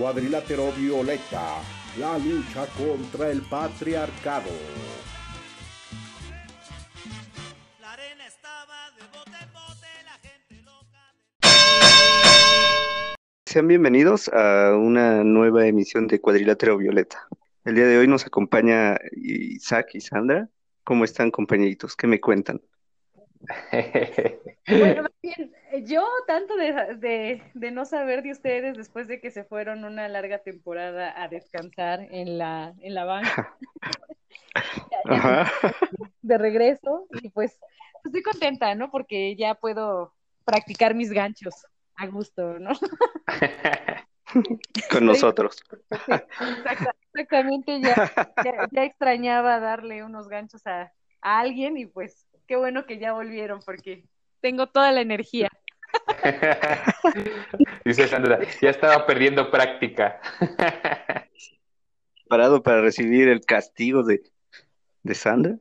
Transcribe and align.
Cuadrilátero 0.00 0.72
Violeta, 0.72 1.60
la 1.98 2.16
lucha 2.16 2.66
contra 2.68 3.30
el 3.30 3.42
patriarcado. 3.42 4.48
La 7.82 7.92
arena 7.92 8.26
estaba 8.26 8.92
de 8.96 9.02
bote 9.12 9.36
en 9.42 9.52
bote, 9.52 9.88
la 10.06 10.16
gente 10.26 10.64
loca. 10.64 11.12
Sean 13.44 13.68
bienvenidos 13.68 14.30
a 14.32 14.74
una 14.74 15.22
nueva 15.22 15.66
emisión 15.66 16.06
de 16.06 16.18
Cuadrilátero 16.18 16.78
Violeta. 16.78 17.28
El 17.66 17.74
día 17.74 17.86
de 17.86 17.98
hoy 17.98 18.08
nos 18.08 18.24
acompaña 18.24 18.96
Isaac 19.12 19.90
y 19.92 20.00
Sandra. 20.00 20.48
¿Cómo 20.82 21.04
están, 21.04 21.30
compañeritos? 21.30 21.94
¿Qué 21.94 22.06
me 22.06 22.20
cuentan? 22.20 22.62
Bueno, 23.40 25.02
más 25.02 25.12
bien, 25.22 25.52
yo 25.86 26.06
tanto 26.26 26.54
de, 26.56 27.42
no 27.54 27.84
saber 27.84 28.22
de 28.22 28.32
ustedes 28.32 28.76
después 28.76 29.08
de 29.08 29.20
que 29.20 29.30
se 29.30 29.44
fueron 29.44 29.84
una 29.84 30.08
larga 30.08 30.38
temporada 30.38 31.14
a 31.20 31.28
descansar 31.28 32.06
en 32.10 32.38
la, 32.38 32.74
en 32.80 32.94
la 32.94 33.04
banca. 33.04 33.56
de 36.22 36.38
regreso 36.38 37.06
y 37.22 37.30
pues 37.30 37.58
estoy 38.04 38.22
contenta, 38.22 38.74
¿no? 38.74 38.90
Porque 38.90 39.36
ya 39.36 39.54
puedo 39.54 40.12
practicar 40.44 40.94
mis 40.94 41.10
ganchos 41.12 41.66
a 41.96 42.06
gusto, 42.06 42.58
¿no? 42.58 42.72
Con 44.90 45.06
nosotros. 45.06 45.62
exactamente, 47.12 47.80
ya, 47.80 48.12
ya, 48.70 48.84
extrañaba 48.84 49.58
darle 49.60 50.04
unos 50.04 50.28
ganchos 50.28 50.66
a, 50.66 50.92
a 51.22 51.40
alguien 51.40 51.76
y 51.76 51.86
pues 51.86 52.26
qué 52.50 52.56
bueno 52.56 52.84
que 52.84 52.98
ya 52.98 53.12
volvieron 53.12 53.60
porque 53.64 54.02
tengo 54.40 54.66
toda 54.66 54.90
la 54.90 55.02
energía. 55.02 55.48
Dice 57.84 58.08
Sandra, 58.08 58.40
ya 58.60 58.70
estaba 58.70 59.06
perdiendo 59.06 59.52
práctica. 59.52 60.20
¿Preparado 62.16 62.60
para 62.60 62.80
recibir 62.80 63.28
el 63.28 63.42
castigo 63.42 64.02
de, 64.02 64.22
de 65.04 65.14
Sandra? 65.14 65.58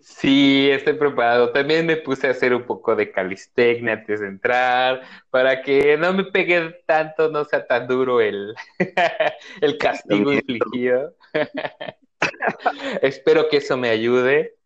Sí, 0.00 0.68
estoy 0.68 0.94
preparado. 0.94 1.52
También 1.52 1.86
me 1.86 1.96
puse 1.96 2.26
a 2.26 2.32
hacer 2.32 2.52
un 2.54 2.64
poco 2.64 2.96
de 2.96 3.12
calistecnia 3.12 3.92
antes 3.92 4.18
de 4.18 4.26
entrar, 4.26 5.02
para 5.30 5.62
que 5.62 5.96
no 5.96 6.12
me 6.12 6.24
pegue 6.24 6.82
tanto, 6.86 7.30
no 7.30 7.44
sea 7.44 7.68
tan 7.68 7.86
duro 7.86 8.20
el, 8.20 8.52
el 9.60 9.78
castigo 9.78 10.32
infligido. 10.32 11.14
Espero 13.00 13.48
que 13.48 13.58
eso 13.58 13.76
me 13.76 13.90
ayude. 13.90 14.56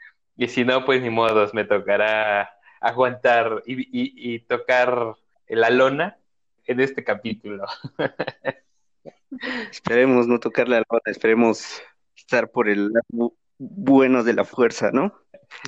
Y 0.41 0.49
si 0.49 0.65
no, 0.65 0.87
pues 0.87 1.03
ni 1.03 1.11
modos, 1.11 1.53
me 1.53 1.67
tocará 1.67 2.51
aguantar 2.81 3.63
y, 3.67 4.39
tocar 4.39 5.15
la 5.47 5.69
lona 5.69 6.17
en 6.65 6.81
este 6.81 7.05
capítulo. 7.05 7.67
Esperemos 9.71 10.27
no 10.27 10.41
tocar 10.41 10.67
la 10.67 10.79
lona, 10.79 11.03
esperemos 11.05 11.83
estar 12.17 12.51
por 12.51 12.71
el 12.71 12.91
lado 12.91 13.35
bueno 13.59 14.25
de 14.25 14.33
la 14.33 14.47
fuerza, 14.47 14.91
¿no? 14.91 15.13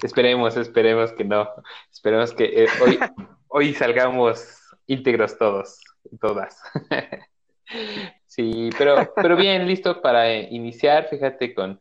Esperemos, 0.03 0.57
esperemos 0.57 1.13
que 1.13 1.25
no. 1.25 1.51
Esperemos 1.93 2.33
que 2.33 2.65
eh, 2.65 2.67
hoy, 2.81 2.99
hoy 3.49 3.75
salgamos 3.75 4.59
íntegros 4.87 5.37
todos 5.37 5.81
y 6.11 6.17
todas. 6.17 6.59
sí, 8.27 8.71
pero, 8.79 9.13
pero 9.17 9.37
bien, 9.37 9.67
listo 9.67 10.01
para 10.01 10.35
iniciar, 10.35 11.09
fíjate, 11.11 11.53
con 11.53 11.79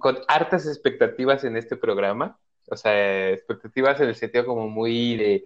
con, 0.00 0.20
hartas 0.28 0.66
expectativas 0.68 1.42
en 1.42 1.56
este 1.56 1.76
programa, 1.76 2.38
o 2.68 2.76
sea, 2.76 3.30
expectativas 3.30 4.00
en 4.00 4.08
el 4.08 4.14
sentido 4.14 4.46
como 4.46 4.68
muy 4.68 5.16
de, 5.16 5.44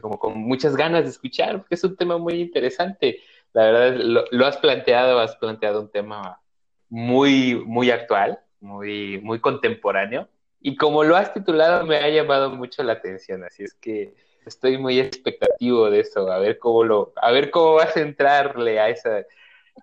como 0.00 0.18
con 0.18 0.38
muchas 0.38 0.76
ganas 0.76 1.04
de 1.04 1.10
escuchar, 1.10 1.58
porque 1.58 1.74
es 1.74 1.84
un 1.84 1.96
tema 1.96 2.16
muy 2.16 2.40
interesante. 2.40 3.20
La 3.52 3.64
verdad, 3.64 3.96
lo, 4.30 4.46
has 4.46 4.56
planteado, 4.56 5.20
has 5.20 5.36
planteado 5.36 5.82
un 5.82 5.90
tema 5.90 6.40
muy, 6.88 7.54
muy 7.66 7.90
actual, 7.90 8.40
muy, 8.60 9.20
muy 9.20 9.40
contemporáneo, 9.40 10.28
y 10.60 10.76
como 10.76 11.04
lo 11.04 11.14
has 11.14 11.34
titulado, 11.34 11.84
me 11.84 11.96
ha 11.98 12.08
llamado 12.08 12.50
mucho 12.50 12.82
la 12.82 12.94
atención, 12.94 13.44
así 13.44 13.64
es 13.64 13.74
que 13.74 14.14
estoy 14.46 14.78
muy 14.78 14.98
expectativo 14.98 15.90
de 15.90 16.00
eso, 16.00 16.30
a 16.32 16.38
ver 16.38 16.58
cómo 16.58 16.82
lo, 16.82 17.12
a 17.16 17.30
ver 17.30 17.50
cómo 17.50 17.74
vas 17.74 17.94
a 17.96 18.00
entrarle 18.00 18.80
a 18.80 18.88
esa, 18.88 19.24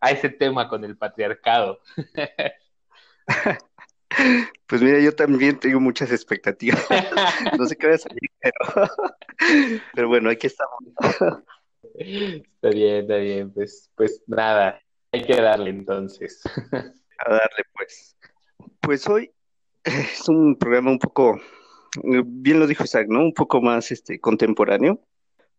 a 0.02 0.12
ese 0.12 0.30
tema 0.30 0.68
con 0.68 0.84
el 0.84 0.98
patriarcado. 0.98 1.80
Pues 4.68 4.82
mira, 4.82 5.00
yo 5.00 5.14
también 5.14 5.60
tengo 5.60 5.80
muchas 5.80 6.12
expectativas. 6.12 6.86
No 7.58 7.66
sé 7.66 7.76
qué 7.78 7.88
va 7.88 7.96
a 7.96 7.98
salir, 7.98 8.30
pero, 9.94 10.08
bueno, 10.08 10.30
aquí 10.30 10.48
estamos. 10.48 10.80
Está 11.96 12.70
bien, 12.70 12.96
está 12.98 13.16
bien. 13.18 13.52
Pues, 13.54 13.90
pues 13.96 14.22
nada, 14.28 14.82
hay 15.12 15.24
que 15.24 15.42
darle 15.42 15.70
entonces. 15.70 16.42
A 16.74 17.32
darle, 17.32 17.64
pues. 17.74 18.16
Pues 18.80 19.08
hoy 19.08 19.32
es 19.84 20.28
un 20.30 20.58
programa 20.58 20.92
un 20.92 21.00
poco, 21.00 21.40
bien 22.04 22.60
lo 22.60 22.68
dijo 22.68 22.84
Isaac, 22.84 23.08
¿no? 23.10 23.20
Un 23.22 23.34
poco 23.34 23.62
más 23.62 23.92
este 23.92 24.20
contemporáneo. 24.20 25.02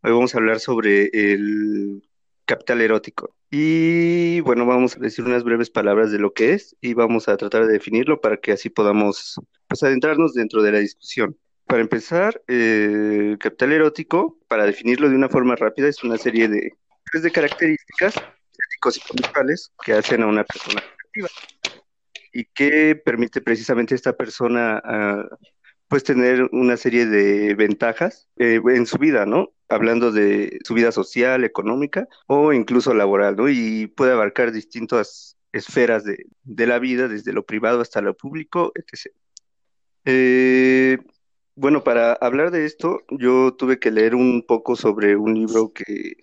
Hoy 0.02 0.12
vamos 0.12 0.34
a 0.34 0.38
hablar 0.38 0.60
sobre 0.60 1.10
el 1.12 2.02
capital 2.52 2.82
erótico. 2.82 3.34
Y 3.50 4.40
bueno, 4.40 4.66
vamos 4.66 4.96
a 4.96 5.00
decir 5.00 5.24
unas 5.24 5.42
breves 5.42 5.70
palabras 5.70 6.12
de 6.12 6.18
lo 6.18 6.34
que 6.34 6.52
es 6.52 6.76
y 6.82 6.92
vamos 6.92 7.26
a 7.28 7.36
tratar 7.38 7.66
de 7.66 7.72
definirlo 7.72 8.20
para 8.20 8.36
que 8.36 8.52
así 8.52 8.68
podamos 8.68 9.40
pues, 9.68 9.82
adentrarnos 9.82 10.34
dentro 10.34 10.62
de 10.62 10.72
la 10.72 10.78
discusión. 10.78 11.38
Para 11.66 11.80
empezar, 11.80 12.42
eh, 12.48 13.36
capital 13.40 13.72
erótico, 13.72 14.38
para 14.48 14.66
definirlo 14.66 15.08
de 15.08 15.16
una 15.16 15.30
forma 15.30 15.56
rápida, 15.56 15.88
es 15.88 16.04
una 16.04 16.18
serie 16.18 16.48
de, 16.48 16.72
pues, 17.10 17.24
de 17.24 17.30
características 17.30 18.16
éticos 18.16 18.98
y 18.98 19.00
conductuales 19.00 19.72
que 19.82 19.94
hacen 19.94 20.22
a 20.22 20.26
una 20.26 20.44
persona 20.44 20.80
atractiva 20.80 21.28
y 22.34 22.44
que 22.44 22.96
permite 22.96 23.40
precisamente 23.40 23.94
a 23.94 23.96
esta 23.96 24.14
persona 24.14 24.82
ah, 24.84 25.26
pues 25.88 26.04
tener 26.04 26.48
una 26.52 26.76
serie 26.76 27.06
de 27.06 27.54
ventajas 27.54 28.28
eh, 28.36 28.60
en 28.66 28.86
su 28.86 28.98
vida, 28.98 29.24
¿no? 29.24 29.52
Hablando 29.72 30.12
de 30.12 30.58
su 30.64 30.74
vida 30.74 30.92
social, 30.92 31.44
económica 31.44 32.06
o 32.26 32.52
incluso 32.52 32.94
laboral, 32.94 33.36
¿no? 33.36 33.48
Y 33.48 33.86
puede 33.86 34.12
abarcar 34.12 34.52
distintas 34.52 35.36
esferas 35.52 36.04
de, 36.04 36.66
la 36.66 36.78
vida, 36.78 37.08
desde 37.08 37.32
lo 37.32 37.44
privado 37.44 37.80
hasta 37.80 38.00
lo 38.00 38.14
público, 38.14 38.72
etc. 38.74 39.14
Eh, 40.04 40.98
bueno, 41.54 41.84
para 41.84 42.14
hablar 42.14 42.50
de 42.50 42.64
esto, 42.64 43.02
yo 43.10 43.54
tuve 43.54 43.78
que 43.78 43.90
leer 43.90 44.14
un 44.14 44.44
poco 44.46 44.76
sobre 44.76 45.16
un 45.16 45.34
libro 45.34 45.72
que, 45.72 46.16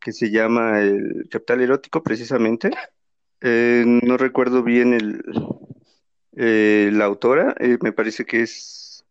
que 0.00 0.12
se 0.12 0.30
llama 0.30 0.80
El 0.80 1.28
Capital 1.30 1.60
Erótico, 1.60 2.02
precisamente. 2.02 2.70
Eh, 3.40 3.84
no 3.86 4.16
recuerdo 4.16 4.62
bien 4.62 4.94
el, 4.94 5.22
eh, 6.36 6.90
la 6.92 7.04
autora, 7.06 7.54
me 7.82 7.92
parece 7.92 8.24
que 8.24 8.42
es. 8.42 9.04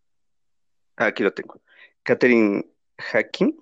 Ah, 0.96 1.08
aquí 1.08 1.24
lo 1.24 1.34
tengo. 1.34 1.62
Catherine 2.04 2.66
Hacking. 2.97 3.56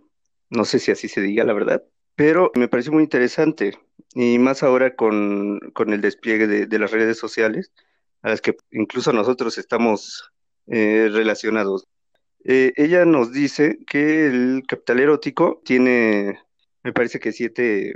No 0.49 0.66
sé 0.66 0.79
si 0.79 0.91
así 0.91 1.07
se 1.07 1.21
diga, 1.21 1.44
la 1.44 1.53
verdad. 1.53 1.83
Pero 2.16 2.51
me 2.55 2.67
pareció 2.67 2.91
muy 2.91 3.03
interesante. 3.03 3.77
Y 4.13 4.38
más 4.39 4.63
ahora 4.63 4.95
con, 4.95 5.59
el 5.88 6.01
despliegue 6.01 6.47
de, 6.47 6.79
las 6.79 6.91
redes 6.91 7.17
sociales, 7.17 7.71
a 8.21 8.29
las 8.29 8.41
que 8.41 8.55
incluso 8.71 9.11
nosotros 9.13 9.57
estamos 9.57 10.31
eh, 10.67 11.09
relacionados. 11.11 11.88
ella 12.44 13.05
nos 13.05 13.31
dice 13.31 13.79
que 13.88 14.27
el 14.27 14.63
capital 14.67 14.99
erótico 14.99 15.61
tiene, 15.65 16.39
me 16.83 16.94
parece 16.94 17.19
que 17.19 17.31
siete 17.31 17.94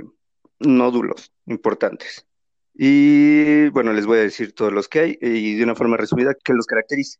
nódulos 0.58 1.32
importantes. 1.46 2.26
Y 2.74 3.68
bueno, 3.70 3.92
les 3.92 4.06
voy 4.06 4.18
a 4.18 4.22
decir 4.22 4.54
todos 4.54 4.72
los 4.72 4.88
que 4.88 5.00
hay 5.00 5.18
y 5.20 5.56
de 5.56 5.64
una 5.64 5.74
forma 5.74 5.96
resumida 5.96 6.34
que 6.34 6.52
los 6.52 6.66
caracteriza. 6.66 7.18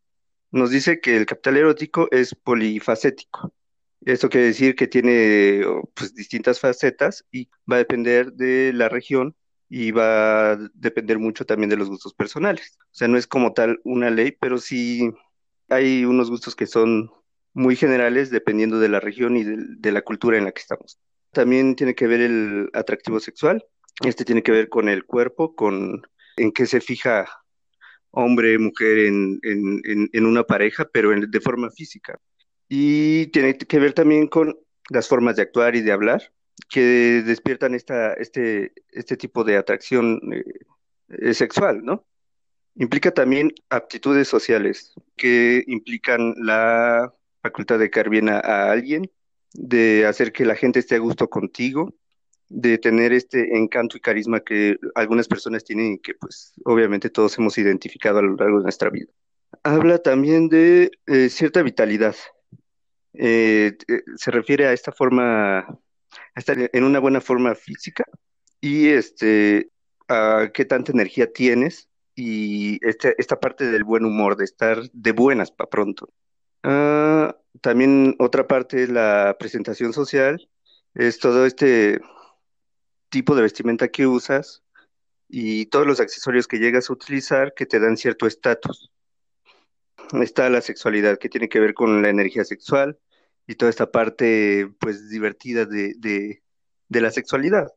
Nos 0.52 0.70
dice 0.70 1.00
que 1.00 1.16
el 1.16 1.26
capital 1.26 1.56
erótico 1.56 2.08
es 2.12 2.34
polifacético. 2.34 3.52
Esto 4.02 4.28
quiere 4.28 4.48
decir 4.48 4.74
que 4.76 4.86
tiene 4.86 5.62
pues, 5.94 6.14
distintas 6.14 6.60
facetas 6.60 7.24
y 7.32 7.48
va 7.70 7.76
a 7.76 7.78
depender 7.78 8.32
de 8.32 8.72
la 8.72 8.88
región 8.88 9.34
y 9.68 9.90
va 9.90 10.52
a 10.52 10.56
depender 10.74 11.18
mucho 11.18 11.44
también 11.44 11.70
de 11.70 11.76
los 11.76 11.88
gustos 11.88 12.14
personales. 12.14 12.78
O 12.80 12.94
sea, 12.94 13.08
no 13.08 13.18
es 13.18 13.26
como 13.26 13.52
tal 13.52 13.80
una 13.84 14.10
ley, 14.10 14.32
pero 14.32 14.58
sí 14.58 15.10
hay 15.68 16.04
unos 16.04 16.30
gustos 16.30 16.56
que 16.56 16.66
son 16.66 17.10
muy 17.52 17.76
generales 17.76 18.30
dependiendo 18.30 18.78
de 18.78 18.88
la 18.88 19.00
región 19.00 19.36
y 19.36 19.44
de, 19.44 19.92
la 19.92 20.02
cultura 20.02 20.38
en 20.38 20.44
la 20.44 20.52
que 20.52 20.60
estamos. 20.60 20.98
También 21.32 21.76
tiene 21.76 21.94
que 21.94 22.06
ver 22.06 22.20
el 22.20 22.70
atractivo 22.72 23.20
sexual, 23.20 23.64
este 24.04 24.24
tiene 24.24 24.42
que 24.42 24.52
ver 24.52 24.68
con 24.68 24.88
el 24.88 25.04
cuerpo, 25.04 25.54
con 25.54 26.02
en 26.36 26.52
qué 26.52 26.66
se 26.66 26.80
fija 26.80 27.26
hombre, 28.10 28.58
mujer 28.58 28.98
en, 29.00 29.38
en, 29.42 30.26
una 30.26 30.44
pareja, 30.44 30.88
pero 30.90 31.10
de 31.10 31.40
forma 31.40 31.70
física. 31.70 32.18
Y 32.68 33.28
tiene 33.28 33.56
que 33.56 33.78
ver 33.78 33.92
también 33.92 34.28
con 34.28 34.58
las 34.90 35.08
formas 35.08 35.36
de 35.36 35.42
actuar 35.42 35.76
y 35.76 35.82
de 35.82 35.92
hablar 35.92 36.32
que 36.68 37.22
despiertan 37.24 37.74
esta, 37.74 38.12
este, 38.14 38.72
este 38.90 39.16
tipo 39.16 39.44
de 39.44 39.56
atracción 39.56 40.20
eh, 41.08 41.34
sexual, 41.34 41.84
¿no? 41.84 42.04
Implica 42.74 43.10
también 43.12 43.52
aptitudes 43.70 44.28
sociales 44.28 44.92
que 45.16 45.64
implican 45.66 46.34
la 46.36 47.12
facultad 47.42 47.78
de 47.78 47.90
caer 47.90 48.10
bien 48.10 48.28
a 48.28 48.70
alguien, 48.70 49.10
de 49.52 50.06
hacer 50.06 50.32
que 50.32 50.44
la 50.44 50.54
gente 50.54 50.78
esté 50.78 50.96
a 50.96 50.98
gusto 50.98 51.28
contigo, 51.28 51.94
de 52.48 52.78
tener 52.78 53.12
este 53.12 53.56
encanto 53.56 53.96
y 53.96 54.00
carisma 54.00 54.40
que 54.40 54.78
algunas 54.94 55.28
personas 55.28 55.64
tienen 55.64 55.94
y 55.94 55.98
que 55.98 56.14
pues 56.14 56.52
obviamente 56.64 57.10
todos 57.10 57.36
hemos 57.38 57.58
identificado 57.58 58.18
a 58.18 58.22
lo 58.22 58.36
largo 58.36 58.58
de 58.58 58.64
nuestra 58.64 58.90
vida. 58.90 59.10
Habla 59.62 59.98
también 59.98 60.48
de 60.48 60.90
eh, 61.06 61.28
cierta 61.28 61.62
vitalidad. 61.62 62.14
Eh, 63.20 63.76
eh, 63.88 64.02
se 64.16 64.30
refiere 64.30 64.66
a 64.66 64.72
esta 64.72 64.92
forma, 64.92 65.58
a 65.58 65.78
estar 66.36 66.56
en 66.72 66.84
una 66.84 67.00
buena 67.00 67.20
forma 67.20 67.56
física 67.56 68.04
y 68.60 68.88
este, 68.88 69.70
a 70.06 70.50
qué 70.54 70.64
tanta 70.64 70.92
energía 70.92 71.32
tienes 71.32 71.88
y 72.14 72.78
este, 72.86 73.16
esta 73.18 73.40
parte 73.40 73.70
del 73.72 73.82
buen 73.82 74.04
humor, 74.04 74.36
de 74.36 74.44
estar 74.44 74.88
de 74.92 75.12
buenas 75.12 75.50
para 75.50 75.68
pronto. 75.68 76.08
Ah, 76.62 77.36
también 77.60 78.14
otra 78.20 78.46
parte 78.46 78.84
es 78.84 78.88
la 78.88 79.36
presentación 79.38 79.92
social, 79.92 80.48
es 80.94 81.18
todo 81.18 81.44
este 81.44 82.00
tipo 83.08 83.34
de 83.34 83.42
vestimenta 83.42 83.88
que 83.88 84.06
usas 84.06 84.62
y 85.28 85.66
todos 85.66 85.86
los 85.88 85.98
accesorios 85.98 86.46
que 86.46 86.58
llegas 86.58 86.88
a 86.88 86.92
utilizar 86.92 87.52
que 87.54 87.66
te 87.66 87.80
dan 87.80 87.96
cierto 87.96 88.28
estatus. 88.28 88.92
Está 90.22 90.48
la 90.50 90.60
sexualidad 90.60 91.18
que 91.18 91.28
tiene 91.28 91.48
que 91.48 91.60
ver 91.60 91.74
con 91.74 92.00
la 92.00 92.10
energía 92.10 92.44
sexual 92.44 92.96
y 93.48 93.54
toda 93.56 93.70
esta 93.70 93.90
parte 93.90 94.70
pues 94.78 95.08
divertida 95.08 95.64
de, 95.64 95.94
de, 95.98 97.00
la 97.00 97.10
sexualidad. 97.10 97.72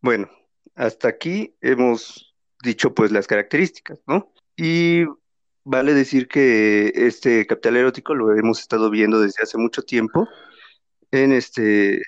Bueno, 0.00 0.30
hasta 0.76 1.08
aquí 1.08 1.56
hemos 1.60 2.34
dicho 2.62 2.94
pues 2.94 3.10
las 3.10 3.26
características, 3.26 4.00
¿no? 4.06 4.32
Y 4.56 5.04
vale 5.64 5.94
decir 5.94 6.28
que 6.28 6.92
este 6.94 7.44
capital 7.46 7.76
erótico 7.76 8.14
lo 8.14 8.32
hemos 8.36 8.60
estado 8.60 8.88
viendo 8.88 9.20
desde 9.20 9.42
hace 9.42 9.58
mucho 9.58 9.82
tiempo 9.82 10.28
en 11.10 11.32
este 11.32 12.00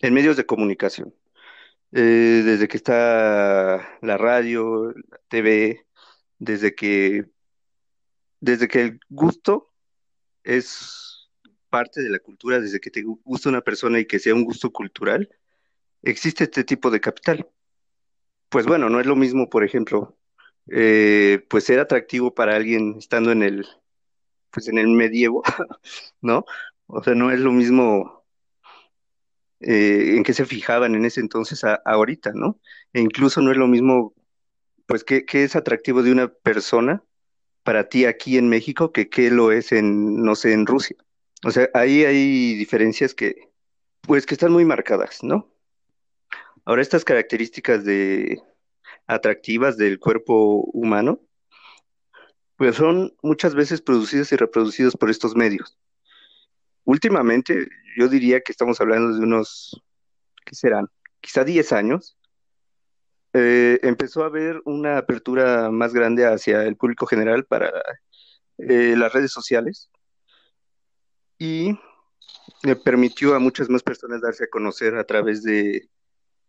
en 0.00 0.14
medios 0.14 0.36
de 0.36 0.46
comunicación. 0.46 1.14
Eh, 1.92 2.42
desde 2.44 2.68
que 2.68 2.76
está 2.76 3.98
la 4.02 4.18
radio, 4.18 4.92
la 4.92 5.18
TV, 5.28 5.86
desde 6.38 6.74
que 6.74 7.24
desde 8.40 8.68
que 8.68 8.82
el 8.82 9.00
gusto 9.08 9.72
es 10.44 11.11
parte 11.72 12.02
de 12.02 12.10
la 12.10 12.18
cultura, 12.20 12.60
desde 12.60 12.80
que 12.80 12.90
te 12.90 13.02
gusta 13.02 13.48
una 13.48 13.62
persona 13.62 13.98
y 13.98 14.06
que 14.06 14.18
sea 14.18 14.34
un 14.34 14.44
gusto 14.44 14.70
cultural, 14.72 15.30
existe 16.02 16.44
este 16.44 16.64
tipo 16.64 16.90
de 16.90 17.00
capital. 17.00 17.48
Pues 18.50 18.66
bueno, 18.66 18.90
no 18.90 19.00
es 19.00 19.06
lo 19.06 19.16
mismo, 19.16 19.48
por 19.48 19.64
ejemplo, 19.64 20.18
eh, 20.70 21.44
pues 21.48 21.64
ser 21.64 21.80
atractivo 21.80 22.34
para 22.34 22.56
alguien 22.56 22.96
estando 22.98 23.32
en 23.32 23.42
el, 23.42 23.66
pues 24.50 24.68
en 24.68 24.78
el 24.78 24.88
medievo, 24.88 25.42
¿no? 26.20 26.44
O 26.86 27.02
sea, 27.02 27.14
no 27.14 27.30
es 27.30 27.40
lo 27.40 27.52
mismo 27.52 28.26
eh, 29.60 30.16
en 30.16 30.24
qué 30.24 30.34
se 30.34 30.44
fijaban 30.44 30.94
en 30.94 31.04
ese 31.06 31.20
entonces 31.20 31.64
a, 31.64 31.76
ahorita, 31.86 32.32
¿no? 32.34 32.60
E 32.92 33.00
incluso 33.00 33.40
no 33.40 33.50
es 33.50 33.56
lo 33.56 33.68
mismo, 33.68 34.14
pues, 34.86 35.04
qué, 35.04 35.24
qué 35.24 35.44
es 35.44 35.56
atractivo 35.56 36.02
de 36.02 36.12
una 36.12 36.28
persona 36.28 37.02
para 37.62 37.88
ti 37.88 38.04
aquí 38.06 38.38
en 38.38 38.48
México 38.48 38.92
que 38.92 39.08
qué 39.08 39.30
lo 39.30 39.52
es 39.52 39.72
en, 39.72 40.22
no 40.22 40.34
sé, 40.36 40.52
en 40.52 40.66
Rusia. 40.66 40.96
O 41.44 41.50
sea, 41.50 41.68
ahí 41.74 42.04
hay 42.04 42.54
diferencias 42.54 43.14
que, 43.14 43.50
pues, 44.02 44.26
que 44.26 44.34
están 44.34 44.52
muy 44.52 44.64
marcadas, 44.64 45.22
¿no? 45.22 45.52
Ahora, 46.64 46.82
estas 46.82 47.04
características 47.04 47.84
de 47.84 48.40
atractivas 49.06 49.76
del 49.76 49.98
cuerpo 49.98 50.64
humano, 50.72 51.20
pues 52.56 52.76
son 52.76 53.14
muchas 53.22 53.54
veces 53.54 53.82
producidas 53.82 54.30
y 54.32 54.36
reproducidas 54.36 54.96
por 54.96 55.10
estos 55.10 55.34
medios. 55.34 55.76
Últimamente, 56.84 57.68
yo 57.96 58.08
diría 58.08 58.40
que 58.40 58.52
estamos 58.52 58.80
hablando 58.80 59.16
de 59.16 59.24
unos, 59.24 59.82
¿qué 60.44 60.54
serán? 60.54 60.86
Quizá 61.20 61.44
10 61.44 61.72
años. 61.72 62.16
eh, 63.34 63.80
empezó 63.82 64.22
a 64.22 64.26
haber 64.26 64.60
una 64.66 64.98
apertura 64.98 65.70
más 65.70 65.94
grande 65.94 66.26
hacia 66.26 66.64
el 66.64 66.76
público 66.76 67.06
general 67.06 67.44
para 67.46 67.72
eh, 68.58 68.94
las 68.96 69.12
redes 69.12 69.32
sociales 69.32 69.90
y 71.42 71.76
le 72.62 72.76
permitió 72.76 73.34
a 73.34 73.40
muchas 73.40 73.68
más 73.68 73.82
personas 73.82 74.20
darse 74.20 74.44
a 74.44 74.50
conocer 74.50 74.94
a 74.94 75.04
través 75.04 75.42
de, 75.42 75.88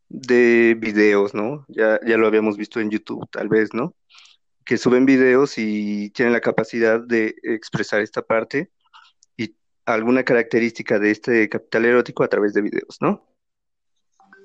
de 0.07 0.77
videos, 0.79 1.33
¿no? 1.33 1.65
Ya, 1.67 1.99
ya 2.05 2.15
lo 2.15 2.27
habíamos 2.27 2.57
visto 2.57 2.79
en 2.79 2.91
YouTube, 2.91 3.27
tal 3.31 3.49
vez, 3.49 3.73
¿no? 3.73 3.95
Que 4.63 4.77
suben 4.77 5.07
videos 5.07 5.57
y 5.57 6.11
tienen 6.11 6.31
la 6.31 6.41
capacidad 6.41 6.99
de 6.99 7.33
expresar 7.41 8.01
esta 8.01 8.21
parte 8.21 8.69
y 9.35 9.55
alguna 9.87 10.23
característica 10.23 10.99
de 10.99 11.09
este 11.09 11.49
capital 11.49 11.85
erótico 11.85 12.23
a 12.23 12.27
través 12.29 12.53
de 12.53 12.61
videos, 12.61 12.97
¿no? 13.01 13.27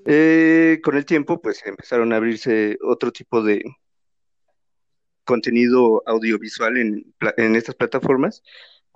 Eh, 0.06 0.80
con 0.82 0.96
el 0.96 1.04
tiempo, 1.04 1.42
pues 1.42 1.60
empezaron 1.66 2.14
a 2.14 2.16
abrirse 2.16 2.78
otro 2.82 3.12
tipo 3.12 3.42
de 3.42 3.62
contenido 5.24 6.02
audiovisual 6.06 6.78
en, 6.78 7.14
en 7.36 7.54
estas 7.54 7.74
plataformas 7.74 8.42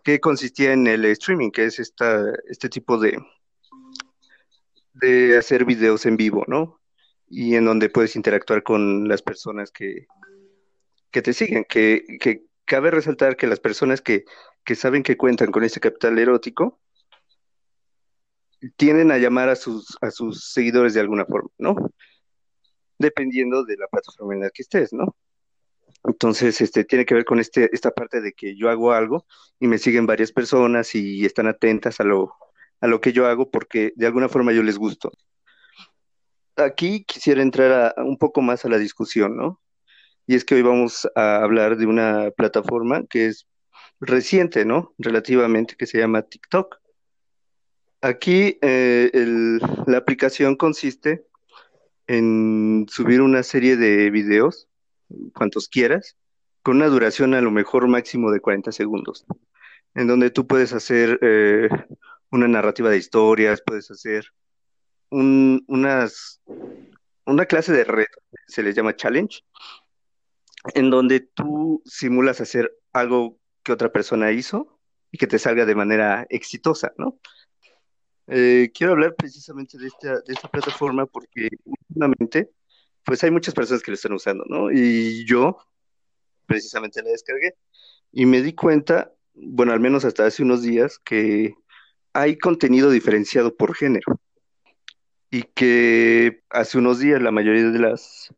que 0.03 0.21
consistía 0.21 0.73
en 0.73 0.87
el 0.87 1.05
streaming, 1.05 1.51
que 1.51 1.65
es 1.65 1.79
esta, 1.79 2.33
este 2.49 2.69
tipo 2.69 2.99
de, 2.99 3.19
de 4.95 5.37
hacer 5.37 5.65
videos 5.65 6.07
en 6.07 6.17
vivo, 6.17 6.45
¿no? 6.49 6.81
Y 7.29 7.55
en 7.55 7.65
donde 7.65 7.89
puedes 7.89 8.17
interactuar 8.17 8.63
con 8.63 9.09
las 9.09 9.23
personas 9.23 9.71
que, 9.71 10.07
que 11.11 11.23
te 11.23 11.33
siguen, 11.33 11.65
que, 11.69 12.05
que 12.21 12.45
cabe 12.65 12.91
resaltar 12.91 13.37
que 13.37 13.47
las 13.47 13.61
personas 13.61 14.01
que, 14.01 14.25
que 14.65 14.75
saben 14.75 15.03
que 15.03 15.17
cuentan 15.17 15.51
con 15.51 15.65
este 15.65 15.81
capital 15.81 16.19
erótico 16.19 16.81
tienden 18.77 19.11
a 19.11 19.19
llamar 19.19 19.49
a 19.49 19.57
sus, 19.57 19.97
a 20.01 20.11
sus 20.11 20.53
seguidores 20.53 20.95
de 20.95 21.01
alguna 21.01 21.25
forma, 21.25 21.51
¿no? 21.59 21.75
Dependiendo 22.99 23.65
de 23.65 23.77
la 23.77 23.89
plataforma 23.89 24.35
en 24.35 24.41
la 24.41 24.51
que 24.51 24.63
estés, 24.63 24.93
¿no? 24.93 25.17
Entonces, 26.05 26.61
este, 26.61 26.85
tiene 26.85 27.05
que 27.05 27.15
ver 27.15 27.25
con 27.25 27.39
este, 27.39 27.71
esta 27.73 27.93
parte 27.93 28.21
de 28.21 28.33
que 28.33 28.57
yo 28.57 28.69
hago 28.71 28.93
algo 28.93 29.27
y 29.61 29.69
me 29.69 29.79
siguen 29.79 30.07
varias 30.07 30.33
personas 30.33 30.95
y 30.95 31.25
están 31.25 31.47
atentas 31.47 32.01
a 32.01 32.05
lo, 32.05 32.35
a 32.81 32.87
lo 32.89 33.01
que 33.01 33.13
yo 33.13 33.27
hago 33.27 33.51
porque 33.51 33.93
de 33.97 34.07
alguna 34.07 34.29
forma 34.29 34.53
yo 34.53 34.63
les 34.63 34.79
gusto. 34.79 35.13
Aquí 36.57 37.05
quisiera 37.05 37.41
entrar 37.41 37.95
a, 37.97 38.03
un 38.03 38.19
poco 38.19 38.43
más 38.43 38.65
a 38.65 38.69
la 38.69 38.79
discusión, 38.79 39.37
¿no? 39.37 39.61
Y 40.27 40.35
es 40.35 40.45
que 40.45 40.55
hoy 40.55 40.63
vamos 40.63 41.09
a 41.15 41.37
hablar 41.37 41.77
de 41.77 41.87
una 41.87 42.31
plataforma 42.37 43.05
que 43.09 43.27
es 43.27 43.47
reciente, 44.01 44.65
¿no? 44.65 44.95
Relativamente, 44.99 45.77
que 45.77 45.87
se 45.87 45.99
llama 45.99 46.23
TikTok. 46.23 46.79
Aquí 48.01 48.59
eh, 48.61 49.11
la 49.87 49.99
aplicación 49.99 50.57
consiste 50.57 51.25
en 52.09 52.87
subir 52.91 53.23
una 53.23 53.45
serie 53.45 53.77
de 53.77 54.11
videos, 54.11 54.69
cuantos 55.35 55.69
quieras, 55.69 56.17
con 56.63 56.77
una 56.77 56.87
duración 56.89 57.35
a 57.35 57.41
lo 57.41 57.51
mejor 57.51 57.89
máximo 57.89 58.31
de 58.31 58.41
40 58.41 58.73
segundos, 58.73 59.25
en 59.95 60.07
donde 60.07 60.31
tú 60.31 60.47
puedes 60.47 60.73
hacer 60.73 61.19
eh, 61.23 61.69
una 62.31 62.49
narrativa 62.49 62.89
de 62.91 62.99
historias, 62.99 63.63
puedes 63.65 63.91
hacer 63.91 64.25
un- 65.11 65.65
unas, 65.69 66.41
una 67.27 67.47
clase 67.47 67.73
de 67.73 67.85
reto, 67.85 68.19
se 68.47 68.63
les 68.63 68.75
llama 68.75 68.97
challenge, 68.97 69.41
en 70.75 70.91
donde 70.91 71.21
tú 71.21 71.83
simulas 71.85 72.41
hacer 72.41 72.73
algo 72.93 73.39
que 73.63 73.73
otra 73.73 73.91
persona 73.93 74.31
hizo 74.33 74.79
y 75.11 75.19
que 75.19 75.27
te 75.27 75.39
salga 75.39 75.67
de 75.67 75.75
manera 75.75 76.27
exitosa, 76.31 76.93
¿no? 76.97 77.19
Eh, 78.29 78.71
quiero 78.73 78.93
hablar 78.93 79.15
precisamente 79.17 79.77
de 79.77 79.89
esta, 79.89 80.21
de 80.21 80.33
esta 80.33 80.49
plataforma 80.49 81.07
porque 81.07 81.49
últimamente, 81.65 82.51
pues 83.05 83.23
hay 83.25 83.31
muchas 83.31 83.55
personas 83.55 83.83
que 83.83 83.91
lo 83.91 83.97
están 83.97 84.13
usando, 84.13 84.45
¿no? 84.49 84.71
Y 84.71 85.25
yo 85.27 85.59
precisamente 86.47 87.03
la 87.03 87.11
descargué 87.11 87.55
y 88.13 88.27
me 88.27 88.43
di 88.43 88.55
cuenta, 88.55 89.13
bueno, 89.35 89.73
al 89.73 89.81
menos 89.81 90.05
hasta 90.05 90.27
hace 90.27 90.43
unos 90.43 90.63
días, 90.63 90.99
que 90.99 91.55
hay 92.13 92.39
contenido 92.39 92.91
diferenciado 92.91 93.57
por 93.57 93.75
género 93.75 94.21
y 95.31 95.45
que 95.45 96.43
hace 96.51 96.79
unos 96.79 96.99
días 96.99 97.23
la 97.23 97.31
mayoría 97.31 97.71
de 97.71 97.79
las, 97.79 98.35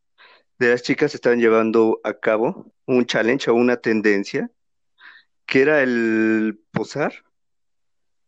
de 0.59 0.71
las 0.71 0.83
chicas 0.83 1.15
estaban 1.15 1.41
llevando 1.41 2.01
a 2.05 2.15
cabo 2.15 2.73
un 2.87 3.05
challenge 3.07 3.51
o 3.51 3.55
una 3.55 3.79
tendencia 3.79 4.51
que 5.47 5.63
era 5.63 5.83
el 5.83 6.61
posar 6.71 7.25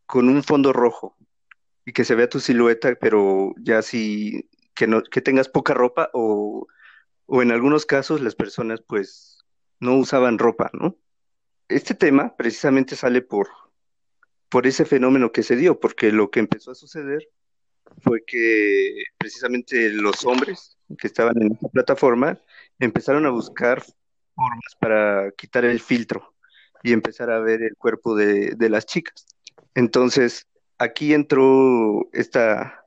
con 0.04 0.28
un 0.28 0.42
fondo 0.42 0.72
rojo 0.72 1.16
y 1.84 1.92
que 1.92 2.04
se 2.04 2.16
vea 2.16 2.28
tu 2.28 2.40
silueta, 2.40 2.96
pero 2.96 3.54
ya 3.58 3.82
si 3.82 4.48
que 4.76 4.86
no, 4.86 5.02
que 5.02 5.20
tengas 5.20 5.48
poca 5.48 5.74
ropa 5.74 6.10
o, 6.12 6.68
o 7.26 7.42
en 7.42 7.50
algunos 7.50 7.86
casos 7.86 8.20
las 8.20 8.36
personas 8.36 8.80
pues 8.86 9.44
no 9.80 9.96
usaban 9.96 10.38
ropa, 10.38 10.70
¿no? 10.72 10.96
Este 11.68 11.94
tema 11.94 12.36
precisamente 12.36 12.94
sale 12.94 13.22
por, 13.22 13.48
por 14.48 14.66
ese 14.66 14.84
fenómeno 14.84 15.32
que 15.32 15.42
se 15.42 15.56
dio, 15.56 15.80
porque 15.80 16.12
lo 16.12 16.30
que 16.30 16.40
empezó 16.40 16.70
a 16.70 16.76
suceder 16.76 17.28
fue 18.02 18.24
que 18.24 19.04
precisamente 19.18 19.90
los 19.90 20.24
hombres 20.24 20.76
que 20.98 21.06
estaban 21.08 21.40
en 21.40 21.52
esta 21.52 21.68
plataforma 21.68 22.38
empezaron 22.78 23.26
a 23.26 23.30
buscar 23.30 23.82
formas 24.34 24.76
para 24.78 25.32
quitar 25.32 25.64
el 25.64 25.80
filtro 25.80 26.34
y 26.82 26.92
empezar 26.92 27.30
a 27.30 27.40
ver 27.40 27.62
el 27.62 27.76
cuerpo 27.76 28.14
de, 28.14 28.54
de 28.54 28.68
las 28.68 28.86
chicas. 28.86 29.26
Entonces, 29.74 30.46
aquí 30.78 31.14
entró 31.14 32.08
esta, 32.12 32.85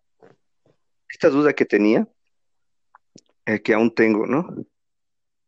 esta 1.10 1.30
duda 1.30 1.54
que 1.54 1.66
tenía, 1.66 2.08
eh, 3.46 3.62
que 3.62 3.74
aún 3.74 3.94
tengo, 3.94 4.28
¿no? 4.28 4.48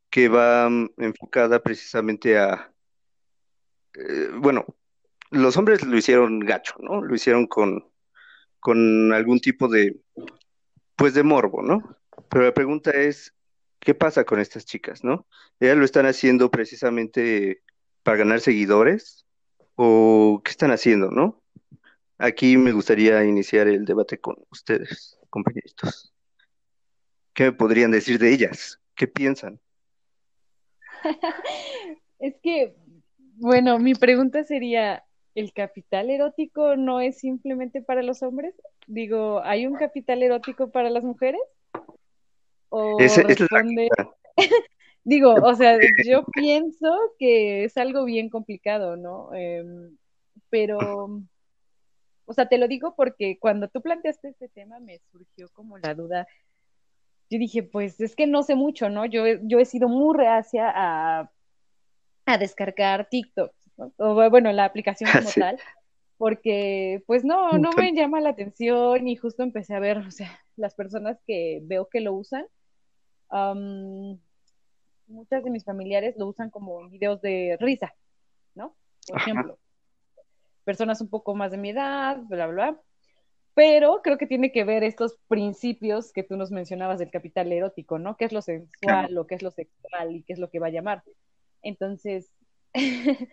Que 0.10 0.28
va 0.28 0.70
mm, 0.70 0.94
enfocada 0.98 1.62
precisamente 1.62 2.38
a, 2.38 2.72
eh, 3.96 4.30
bueno, 4.38 4.66
los 5.30 5.58
hombres 5.58 5.84
lo 5.84 5.98
hicieron 5.98 6.40
gacho, 6.40 6.76
¿no? 6.80 7.02
Lo 7.02 7.16
hicieron 7.16 7.48
con, 7.48 7.90
con 8.60 9.14
algún 9.14 9.40
tipo 9.40 9.68
de, 9.68 10.00
pues 10.96 11.14
de 11.14 11.24
morbo, 11.24 11.62
¿no? 11.62 11.98
Pero 12.30 12.46
la 12.46 12.54
pregunta 12.54 12.92
es, 12.92 13.34
¿qué 13.80 13.94
pasa 13.94 14.24
con 14.26 14.40
estas 14.40 14.66
chicas, 14.66 15.04
no? 15.04 15.28
¿Ellas 15.60 15.78
lo 15.78 15.86
están 15.86 16.06
haciendo 16.06 16.52
precisamente 16.52 17.64
para 18.04 18.18
ganar 18.18 18.42
seguidores? 18.42 19.26
¿O 19.76 20.42
qué 20.44 20.52
están 20.52 20.72
haciendo, 20.72 21.10
no? 21.12 21.42
Aquí 22.18 22.58
me 22.58 22.72
gustaría 22.72 23.24
iniciar 23.24 23.68
el 23.68 23.86
debate 23.86 24.20
con 24.20 24.36
ustedes, 24.52 25.18
compañeritos. 25.32 26.14
¿Qué 27.34 27.46
me 27.46 27.54
podrían 27.54 27.90
decir 27.90 28.20
de 28.20 28.32
ellas? 28.32 28.80
¿Qué 28.96 29.08
piensan? 29.08 29.60
Es 32.20 32.36
que, 32.44 32.76
bueno, 33.38 33.80
mi 33.80 33.96
pregunta 33.96 34.44
sería, 34.44 35.04
¿el 35.34 35.54
capital 35.54 36.12
erótico 36.12 36.76
no 36.76 37.02
es 37.02 37.18
simplemente 37.18 37.82
para 37.82 38.04
los 38.04 38.22
hombres? 38.22 38.54
Digo, 38.86 39.42
¿hay 39.44 39.66
un 39.66 39.74
capital 39.74 40.22
erótico 40.22 40.70
para 40.70 40.92
las 40.92 41.04
mujeres? 41.04 41.42
¿O 42.70 43.00
esa 43.00 43.22
es 43.22 43.40
la 43.40 43.48
responde... 43.48 43.90
Digo, 45.04 45.34
o 45.34 45.56
sea, 45.56 45.80
yo 46.06 46.24
pienso 46.26 46.96
que 47.18 47.64
es 47.64 47.76
algo 47.76 48.06
bien 48.06 48.30
complicado, 48.30 48.98
¿no? 48.98 49.34
Em, 49.34 49.98
pero, 50.52 51.24
o 52.32 52.34
sea, 52.34 52.48
te 52.48 52.58
lo 52.58 52.68
digo 52.68 52.96
porque 52.96 53.38
cuando 53.40 53.68
tú 53.68 53.82
planteaste 53.82 54.30
este 54.30 54.48
tema 54.50 54.80
me 54.80 55.00
surgió 55.12 55.50
como 55.54 55.78
la 55.78 55.94
duda. 55.94 56.26
Yo 57.30 57.38
dije, 57.40 57.62
pues 57.64 58.00
es 58.02 58.16
que 58.16 58.26
no 58.26 58.42
sé 58.44 58.56
mucho, 58.56 58.90
¿no? 58.90 59.06
Yo, 59.06 59.26
he- 59.26 59.40
yo 59.44 59.60
he 59.60 59.66
sido 59.66 59.88
muy 59.90 60.18
reacia 60.18 60.72
a, 60.74 61.32
a 62.26 62.38
descargar 62.38 63.08
TikTok, 63.10 63.54
¿no? 63.78 63.94
O 63.98 64.30
bueno, 64.30 64.52
la 64.52 64.66
aplicación 64.66 65.12
como 65.12 65.30
Sí. 65.30 65.40
tal, 65.42 65.58
porque 66.18 67.04
pues 67.08 67.24
no, 67.26 67.58
no 67.58 67.74
me 67.74 67.94
llama 67.94 68.22
la 68.22 68.30
atención 68.30 69.08
y 69.08 69.16
justo 69.18 69.44
empecé 69.44 69.76
a 69.76 69.80
ver, 69.80 69.98
o 70.00 70.12
sea, 70.12 70.40
las 70.56 70.74
personas 70.76 71.20
que 71.28 71.60
veo 71.64 71.88
que 71.90 72.00
lo 72.02 72.14
usan, 72.14 72.46
am, 73.30 74.20
muchas 75.08 75.44
de 75.44 75.50
mis 75.52 75.64
familiares 75.66 76.16
lo 76.18 76.28
usan 76.28 76.50
como 76.50 76.88
videos 76.90 77.22
de 77.22 77.58
risa, 77.60 77.94
¿no? 78.56 78.76
Por 79.08 79.18
Ajá. 79.18 79.30
ejemplo, 79.30 79.60
personas 80.64 81.02
un 81.02 81.10
poco 81.10 81.36
más 81.36 81.52
de 81.52 81.58
mi 81.58 81.70
edad, 81.70 82.18
bla, 82.28 82.48
bla, 82.48 82.72
bla. 82.72 82.82
Pero 83.54 84.02
creo 84.02 84.18
que 84.18 84.28
tiene 84.28 84.52
que 84.52 84.64
ver 84.64 84.84
estos 84.84 85.18
principios 85.28 86.14
que 86.14 86.24
tú 86.24 86.38
nos 86.38 86.52
mencionabas 86.52 87.00
del 87.00 87.12
capital 87.12 87.52
erótico, 87.52 88.00
¿no? 88.00 88.16
¿Qué 88.16 88.26
es 88.26 88.32
lo 88.32 88.42
sensual, 88.42 89.14
lo 89.14 89.28
que 89.28 89.36
es 89.36 89.42
lo 89.42 89.52
sexual 89.52 90.16
y 90.16 90.24
qué 90.24 90.34
es 90.34 90.40
lo 90.40 90.50
que 90.50 90.60
va 90.60 90.68
a 90.68 90.72
llamar? 90.72 91.04
Entonces, 91.62 92.32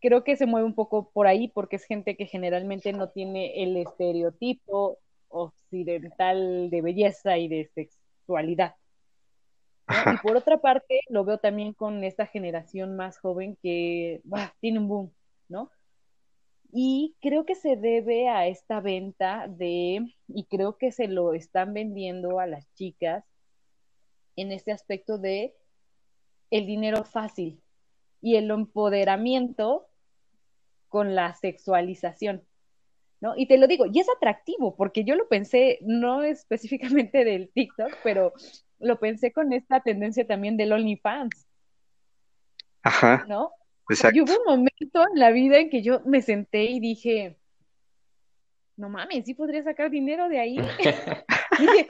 creo 0.00 0.24
que 0.24 0.36
se 0.36 0.46
mueve 0.46 0.66
un 0.66 0.74
poco 0.74 1.10
por 1.10 1.26
ahí 1.26 1.48
porque 1.48 1.76
es 1.76 1.84
gente 1.84 2.16
que 2.16 2.26
generalmente 2.26 2.92
no 2.92 3.08
tiene 3.08 3.62
el 3.62 3.76
estereotipo 3.76 4.98
occidental 5.28 6.68
de 6.68 6.82
belleza 6.82 7.38
y 7.38 7.48
de 7.48 7.70
sexualidad. 7.74 8.74
¿no? 9.88 10.12
Y 10.12 10.18
por 10.18 10.36
otra 10.36 10.58
parte, 10.58 11.00
lo 11.08 11.24
veo 11.24 11.38
también 11.38 11.72
con 11.72 12.04
esta 12.04 12.26
generación 12.26 12.96
más 12.96 13.18
joven 13.18 13.56
que 13.62 14.20
tiene 14.60 14.80
un 14.80 14.88
boom, 14.88 15.12
¿no? 15.48 15.70
Y 16.74 17.14
creo 17.20 17.44
que 17.44 17.54
se 17.54 17.76
debe 17.76 18.28
a 18.28 18.46
esta 18.46 18.80
venta 18.80 19.46
de, 19.46 20.14
y 20.26 20.44
creo 20.46 20.78
que 20.78 20.90
se 20.90 21.06
lo 21.06 21.34
están 21.34 21.74
vendiendo 21.74 22.40
a 22.40 22.46
las 22.46 22.72
chicas 22.72 23.24
en 24.36 24.52
este 24.52 24.72
aspecto 24.72 25.18
de 25.18 25.54
el 26.50 26.66
dinero 26.66 27.04
fácil 27.04 27.62
y 28.22 28.36
el 28.36 28.50
empoderamiento 28.50 29.86
con 30.88 31.14
la 31.14 31.34
sexualización, 31.34 32.42
¿no? 33.20 33.34
Y 33.36 33.46
te 33.46 33.58
lo 33.58 33.66
digo, 33.66 33.84
y 33.92 34.00
es 34.00 34.06
atractivo, 34.16 34.74
porque 34.74 35.04
yo 35.04 35.14
lo 35.14 35.28
pensé, 35.28 35.78
no 35.82 36.22
específicamente 36.22 37.24
del 37.24 37.50
TikTok, 37.52 37.98
pero 38.02 38.32
lo 38.78 38.98
pensé 38.98 39.30
con 39.30 39.52
esta 39.52 39.80
tendencia 39.80 40.26
también 40.26 40.56
del 40.56 40.72
OnlyFans, 40.72 41.46
Ajá, 42.82 43.24
¿no? 43.28 43.52
Exacto. 43.88 44.16
Y 44.16 44.20
hubo 44.22 44.32
un 44.38 44.44
momento 44.44 45.06
en 45.12 45.18
la 45.18 45.30
vida 45.30 45.58
en 45.58 45.70
que 45.70 45.82
yo 45.82 46.00
me 46.04 46.22
senté 46.22 46.64
y 46.64 46.80
dije, 46.80 47.36
no 48.76 48.88
mames, 48.88 49.24
sí 49.24 49.34
podría 49.34 49.62
sacar 49.62 49.90
dinero 49.90 50.28
de 50.28 50.38
ahí. 50.40 50.56
dije, 51.58 51.86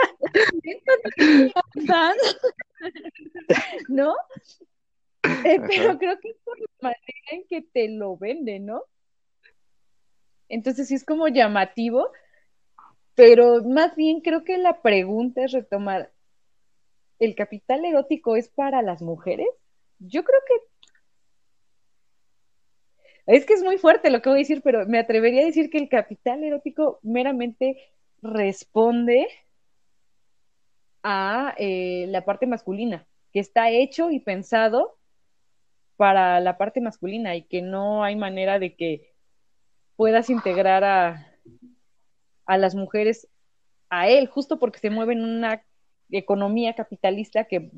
"¿Esto 0.65 0.93
es 1.17 1.53
OnlyFans?", 1.75 2.39
¿no? 3.89 4.15
Eh, 5.45 5.61
pero 5.69 5.99
creo 5.99 6.19
que 6.19 6.31
es 6.31 6.37
por 6.45 6.59
la 6.59 6.67
manera 6.81 7.29
en 7.31 7.47
que 7.47 7.63
te 7.63 7.89
lo 7.89 8.17
venden, 8.17 8.67
¿no? 8.67 8.83
Entonces 10.49 10.89
sí 10.89 10.95
es 10.95 11.05
como 11.05 11.29
llamativo, 11.29 12.11
pero 13.15 13.63
más 13.63 13.95
bien 13.97 14.21
creo 14.21 14.45
que 14.45 14.59
la 14.59 14.83
pregunta 14.83 15.45
es 15.45 15.53
retomar, 15.53 16.13
¿el 17.19 17.35
capital 17.35 17.85
erótico 17.85 18.37
es 18.37 18.49
para 18.49 18.83
las 18.83 19.01
mujeres? 19.01 19.49
Yo 19.99 20.25
creo 20.25 20.41
que 20.47 20.55
es 23.26 23.47
que 23.47 23.55
es 23.55 23.62
muy 23.62 23.79
fuerte 23.79 24.11
lo 24.11 24.21
que 24.21 24.29
voy 24.29 24.38
a 24.38 24.41
decir, 24.41 24.62
pero 24.62 24.87
me 24.87 24.99
atrevería 24.99 25.43
a 25.43 25.47
decir 25.47 25.71
que 25.71 25.79
el 25.79 25.88
capital 25.88 26.43
erótico 26.43 26.99
meramente 27.02 27.76
responde 28.21 29.29
a 31.02 31.55
eh, 31.59 32.07
la 32.09 32.25
parte 32.25 32.47
masculina, 32.47 33.07
que 33.33 33.41
está 33.41 33.71
hecho 33.71 34.11
y 34.11 34.21
pensado 34.21 34.99
para 35.97 36.41
la 36.41 36.59
parte 36.59 36.81
masculina 36.81 37.37
y 37.37 37.43
que 37.43 37.62
no 37.62 38.02
hay 38.05 38.17
manera 38.17 38.59
de 38.59 38.75
que 38.75 39.12
puedas 39.97 40.31
integrar 40.31 40.85
a, 40.85 41.33
a 42.47 42.59
las 42.59 42.75
mujeres 42.75 43.29
a 43.88 44.09
él, 44.09 44.26
justo 44.26 44.59
porque 44.59 44.79
se 44.79 44.91
mueve 44.91 45.12
en 45.12 45.25
una 45.25 45.64
economía 46.11 46.75
capitalista 46.75 47.45
que 47.45 47.71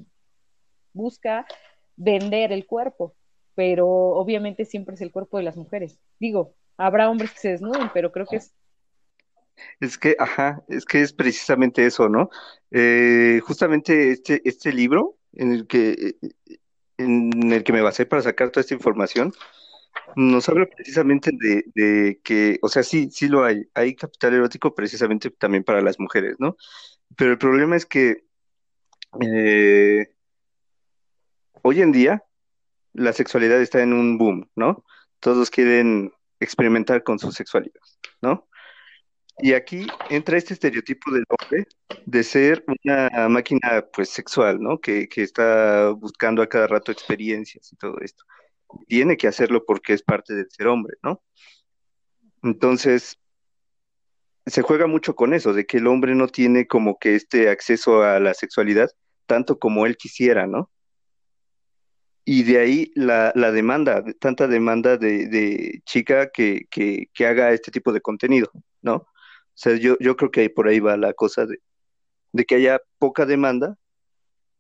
busca 0.93 1.47
vender 1.97 2.53
el 2.53 2.67
cuerpo, 2.67 3.15
pero 3.55 3.87
obviamente 3.89 4.65
siempre 4.65 4.95
es 4.95 5.01
el 5.01 5.13
cuerpo 5.13 5.39
de 5.39 5.45
las 5.45 5.57
mujeres. 5.57 5.99
Digo, 6.19 6.55
habrá 6.77 7.11
hombres 7.11 7.33
que 7.33 7.39
se 7.39 7.49
desnuden, 7.51 7.91
pero 7.93 8.13
creo 8.13 8.27
que 8.27 8.37
es 8.37 8.55
Es 9.81 9.99
que, 9.99 10.17
ajá, 10.19 10.63
es 10.69 10.85
que 10.85 11.01
es 11.01 11.13
precisamente 11.13 11.87
eso, 11.87 12.09
¿no? 12.09 12.31
Eh, 12.71 13.41
justamente 13.45 14.11
este, 14.11 14.43
este 14.45 14.73
libro 14.73 15.17
en 15.33 15.53
el 15.53 15.67
que, 15.67 16.17
en 16.99 17.53
el 17.53 17.65
que 17.65 17.73
me 17.73 17.83
basé 17.83 18.07
para 18.07 18.23
sacar 18.23 18.51
toda 18.51 18.63
esta 18.63 18.75
información, 18.75 19.33
nos 20.17 20.49
habla 20.49 20.67
precisamente 20.67 21.31
de, 21.33 22.21
que, 22.23 22.59
o 22.63 22.69
sea, 22.69 22.83
sí, 22.83 23.11
sí 23.11 23.29
lo 23.29 23.45
hay, 23.45 23.69
hay 23.75 23.95
capital 23.95 24.35
erótico 24.35 24.75
precisamente 24.75 25.31
también 25.31 25.65
para 25.65 25.81
las 25.81 25.99
mujeres, 25.99 26.37
¿no? 26.39 26.57
Pero 27.17 27.33
el 27.33 27.39
problema 27.39 27.77
es 27.77 27.87
que 27.87 28.25
eh, 29.21 30.09
hoy 31.63 31.81
en 31.81 31.93
día 31.93 32.25
la 32.95 33.13
sexualidad 33.13 33.61
está 33.61 33.83
en 33.83 33.93
un 33.93 34.19
boom, 34.19 34.51
¿no? 34.57 34.85
Todos 35.21 35.51
quieren 35.51 36.13
experimentar 36.41 37.03
con 37.03 37.19
su 37.19 37.33
sexualidad, 37.33 37.81
¿no? 38.23 38.49
Y 39.39 39.53
aquí 39.53 39.87
entra 40.11 40.39
este 40.39 40.55
estereotipo 40.55 41.11
del 41.11 41.25
hombre 41.29 41.67
de 42.07 42.23
ser 42.23 42.65
una 42.67 43.29
máquina, 43.29 43.85
pues, 43.93 44.11
sexual, 44.11 44.61
¿no? 44.61 44.81
Que, 44.81 45.09
que 45.09 45.23
está 45.23 45.91
buscando 45.91 46.41
a 46.41 46.49
cada 46.49 46.69
rato 46.69 46.93
experiencias 46.93 47.73
y 47.73 47.77
todo 47.77 47.99
esto. 48.01 48.25
Tiene 48.87 49.17
que 49.17 49.27
hacerlo 49.27 49.65
porque 49.67 49.93
es 49.93 50.03
parte 50.03 50.35
del 50.35 50.51
ser 50.51 50.69
hombre, 50.69 50.97
¿no? 51.03 51.23
Entonces, 52.45 53.19
se 54.47 54.63
juega 54.63 54.87
mucho 54.87 55.17
con 55.17 55.35
eso, 55.35 55.53
de 55.53 55.67
que 55.67 55.79
el 55.79 55.87
hombre 55.87 56.15
no 56.15 56.29
tiene 56.29 56.67
como 56.67 56.99
que 56.99 57.17
este 57.17 57.49
acceso 57.49 58.03
a 58.03 58.21
la 58.21 58.35
sexualidad 58.35 58.91
tanto 59.27 59.59
como 59.59 59.87
él 59.87 59.97
quisiera, 59.97 60.47
¿no? 60.47 60.71
Y 62.25 62.43
de 62.45 62.59
ahí 62.59 62.93
la, 62.95 63.33
la 63.35 63.53
demanda, 63.53 64.03
tanta 64.19 64.49
demanda 64.49 64.97
de, 64.97 65.27
de 65.29 65.83
chica 65.85 66.31
que, 66.31 66.67
que, 66.71 67.27
haga 67.27 67.53
este 67.53 67.71
tipo 67.71 67.93
de 67.93 68.01
contenido, 68.01 68.51
¿no? 68.83 68.95
O 68.97 69.09
sea, 69.55 69.77
yo, 69.77 69.97
yo 70.01 70.17
creo 70.17 70.31
que 70.31 70.49
por 70.51 70.69
ahí 70.69 70.81
va 70.81 70.97
la 70.97 71.13
cosa 71.13 71.47
de, 71.47 71.59
de 72.33 72.45
que 72.45 72.57
haya 72.57 72.81
poca 72.99 73.27
demanda 73.27 73.77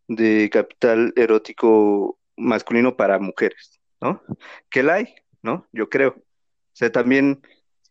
de 0.09 0.51
capital 0.53 1.13
erótico 1.17 2.19
masculino 2.37 2.97
para 2.97 3.19
mujeres, 3.19 3.81
¿no? 4.01 4.23
Que 4.71 4.83
la 4.83 4.95
hay, 4.95 5.15
¿no? 5.43 5.67
Yo 5.73 5.89
creo. 5.89 6.11
O 6.11 6.77
sea, 6.77 6.93
también, 6.93 7.43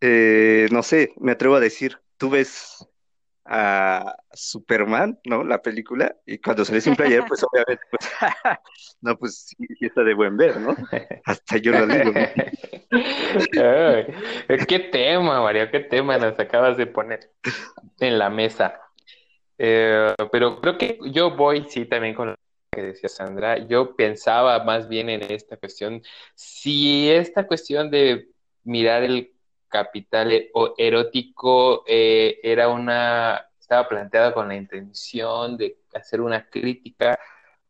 eh, 0.01 0.67
no 0.71 0.83
sé, 0.83 1.13
me 1.17 1.31
atrevo 1.31 1.55
a 1.55 1.59
decir, 1.59 1.99
tú 2.17 2.29
ves 2.29 2.87
a 3.45 4.15
Superman, 4.31 5.19
¿no? 5.25 5.43
La 5.43 5.62
película, 5.62 6.15
y 6.25 6.38
cuando 6.38 6.63
sale 6.63 6.81
sin 6.81 6.95
player, 6.95 7.23
pues 7.27 7.43
obviamente, 7.51 7.83
pues, 7.91 8.12
no, 9.01 9.17
pues 9.17 9.45
sí, 9.47 9.55
está 9.81 10.03
de 10.03 10.13
buen 10.13 10.38
ver, 10.38 10.59
¿no? 10.59 10.75
Hasta 11.25 11.57
yo 11.57 11.71
lo 11.71 11.88
digo, 11.88 12.12
qué 14.67 14.79
tema, 14.91 15.41
Mario, 15.41 15.69
qué 15.71 15.81
tema 15.81 16.17
nos 16.17 16.39
acabas 16.39 16.77
de 16.77 16.88
poner 16.88 17.31
en 18.00 18.17
la 18.17 18.29
mesa. 18.29 18.79
Eh, 19.57 20.13
pero 20.31 20.59
creo 20.62 20.77
que 20.77 21.00
yo 21.12 21.35
voy, 21.35 21.65
sí, 21.67 21.85
también 21.85 22.15
con 22.15 22.29
lo 22.29 22.35
que 22.71 22.81
decía 22.81 23.09
Sandra. 23.09 23.57
Yo 23.67 23.95
pensaba 23.95 24.63
más 24.63 24.88
bien 24.88 25.09
en 25.09 25.21
esta 25.31 25.57
cuestión, 25.57 26.01
si 26.35 27.09
esta 27.09 27.45
cuestión 27.45 27.91
de 27.91 28.29
mirar 28.63 29.03
el 29.03 29.33
capital 29.73 30.31
e- 30.31 30.51
o 30.53 30.75
erótico 30.77 31.83
eh, 31.87 32.39
era 32.43 32.69
una, 32.69 33.49
estaba 33.59 33.89
planteada 33.89 34.33
con 34.33 34.47
la 34.47 34.55
intención 34.55 35.57
de 35.57 35.79
hacer 35.95 36.21
una 36.21 36.47
crítica 36.47 37.19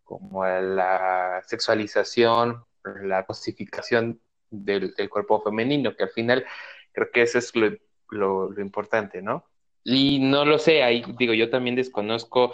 como 0.03 0.43
a 0.43 0.59
la 0.59 1.41
sexualización, 1.47 2.65
la 3.03 3.25
cosificación 3.25 4.19
del, 4.51 4.93
cuerpo 5.09 5.41
femenino, 5.41 5.95
que 5.95 6.03
al 6.03 6.09
final 6.09 6.45
creo 6.91 7.09
que 7.11 7.21
eso 7.21 7.37
es 7.37 7.53
lo, 7.55 8.59
importante, 8.59 9.21
¿no? 9.21 9.45
Y 9.85 10.19
no 10.19 10.43
lo 10.45 10.59
sé, 10.59 10.83
ahí 10.83 11.03
digo, 11.17 11.33
yo 11.33 11.49
también 11.49 11.75
desconozco 11.75 12.53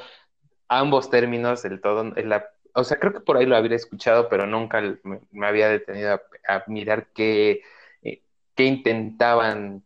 ambos 0.67 1.09
términos 1.09 1.63
del 1.63 1.81
todo. 1.81 2.13
o 2.73 2.83
sea, 2.83 2.99
creo 2.99 3.13
que 3.13 3.19
por 3.21 3.37
ahí 3.37 3.47
lo 3.47 3.57
habría 3.57 3.75
escuchado, 3.75 4.29
pero 4.29 4.45
nunca 4.45 4.81
me, 5.03 5.47
había 5.47 5.69
detenido 5.69 6.13
a, 6.13 6.21
a 6.55 6.63
mirar 6.67 7.07
qué, 7.13 7.51
eh, 7.51 7.61
qué 8.59 8.65
intentaban 8.65 9.85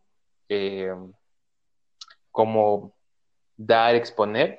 eh, 0.50 0.92
como 2.32 2.98
dar, 3.56 3.94
exponer. 3.94 4.58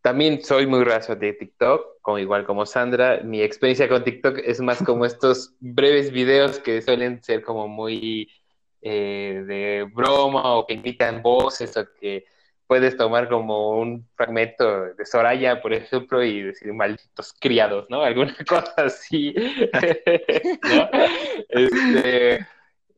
También 0.00 0.42
soy 0.42 0.66
muy 0.66 0.82
raso 0.82 1.14
de 1.14 1.34
TikTok, 1.34 2.00
como 2.00 2.18
igual 2.18 2.46
como 2.46 2.64
Sandra. 2.64 3.20
Mi 3.22 3.42
experiencia 3.42 3.86
con 3.86 4.02
TikTok 4.02 4.38
es 4.38 4.62
más 4.62 4.82
como 4.82 5.04
estos 5.04 5.54
breves 5.60 6.10
videos 6.10 6.58
que 6.58 6.80
suelen 6.80 7.22
ser 7.22 7.42
como 7.42 7.68
muy 7.68 8.30
eh, 8.80 9.44
de 9.46 9.90
broma 9.92 10.54
o 10.54 10.66
que 10.66 10.74
imitan 10.74 11.20
voces 11.20 11.76
o 11.76 11.84
que 12.00 12.24
puedes 12.66 12.96
tomar 12.96 13.28
como 13.28 13.72
un 13.78 14.08
fragmento 14.16 14.94
de 14.94 15.04
Soraya, 15.04 15.60
por 15.60 15.74
ejemplo, 15.74 16.24
y 16.24 16.40
decir 16.40 16.72
malditos 16.72 17.34
criados, 17.38 17.84
¿no? 17.90 18.00
Alguna 18.04 18.34
cosa 18.48 18.72
así, 18.78 19.34
¿no? 20.62 20.88
Este, 21.50 22.46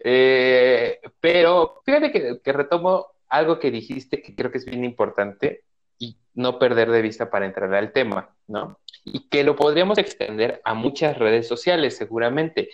eh, 0.09 1.01
pero 1.19 1.83
fíjate 1.85 2.13
que, 2.13 2.41
que 2.41 2.53
retomo 2.53 3.07
algo 3.29 3.59
que 3.59 3.73
dijiste 3.73 4.23
que 4.23 4.37
creo 4.37 4.53
que 4.53 4.59
es 4.59 4.65
bien 4.65 4.85
importante 4.85 5.65
y 5.99 6.17
no 6.35 6.61
perder 6.61 6.93
de 6.93 7.03
vista 7.03 7.29
para 7.29 7.45
entrar 7.45 7.75
al 7.75 7.93
tema, 7.93 8.33
¿no? 8.47 8.79
Y 9.05 9.29
que 9.29 9.43
lo 9.43 9.57
podríamos 9.57 9.99
extender 9.99 10.61
a 10.65 10.75
muchas 10.75 11.19
redes 11.19 11.49
sociales, 11.49 11.97
seguramente. 11.97 12.69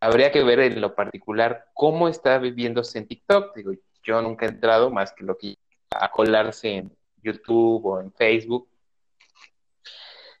Habría 0.00 0.32
que 0.32 0.42
ver 0.42 0.60
en 0.60 0.80
lo 0.80 0.94
particular 0.94 1.66
cómo 1.74 2.08
está 2.08 2.38
viviéndose 2.38 2.96
en 2.96 3.06
TikTok. 3.06 3.54
Digo, 3.54 3.72
yo 4.02 4.22
nunca 4.22 4.46
he 4.46 4.48
entrado 4.48 4.90
más 4.90 5.12
que 5.12 5.24
lo 5.24 5.36
que 5.36 5.56
a 5.90 6.10
colarse 6.10 6.76
en 6.76 6.96
YouTube 7.22 7.84
o 7.84 8.00
en 8.00 8.12
Facebook. 8.14 8.66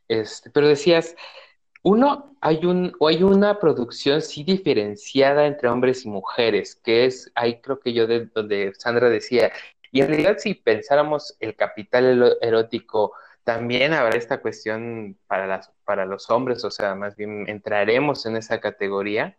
Este, 0.08 0.48
pero 0.48 0.66
decías, 0.66 1.14
uno, 1.82 2.36
hay 2.40 2.64
un, 2.64 2.92
hay 3.00 3.22
una 3.22 3.58
producción 3.58 4.20
sí 4.22 4.44
diferenciada 4.44 5.46
entre 5.46 5.68
hombres 5.68 6.04
y 6.04 6.08
mujeres, 6.08 6.76
que 6.76 7.06
es, 7.06 7.30
ahí 7.34 7.60
creo 7.60 7.80
que 7.80 7.92
yo 7.92 8.06
de 8.06 8.26
donde 8.26 8.72
Sandra 8.76 9.08
decía, 9.08 9.52
y 9.90 10.00
en 10.02 10.08
realidad 10.08 10.36
si 10.38 10.54
pensáramos 10.54 11.36
el 11.40 11.56
capital 11.56 12.36
erótico, 12.40 13.12
también 13.44 13.94
habrá 13.94 14.18
esta 14.18 14.42
cuestión 14.42 15.16
para 15.26 15.46
las, 15.46 15.72
para 15.84 16.04
los 16.04 16.28
hombres, 16.28 16.64
o 16.64 16.70
sea, 16.70 16.94
más 16.94 17.16
bien 17.16 17.48
entraremos 17.48 18.26
en 18.26 18.36
esa 18.36 18.60
categoría. 18.60 19.38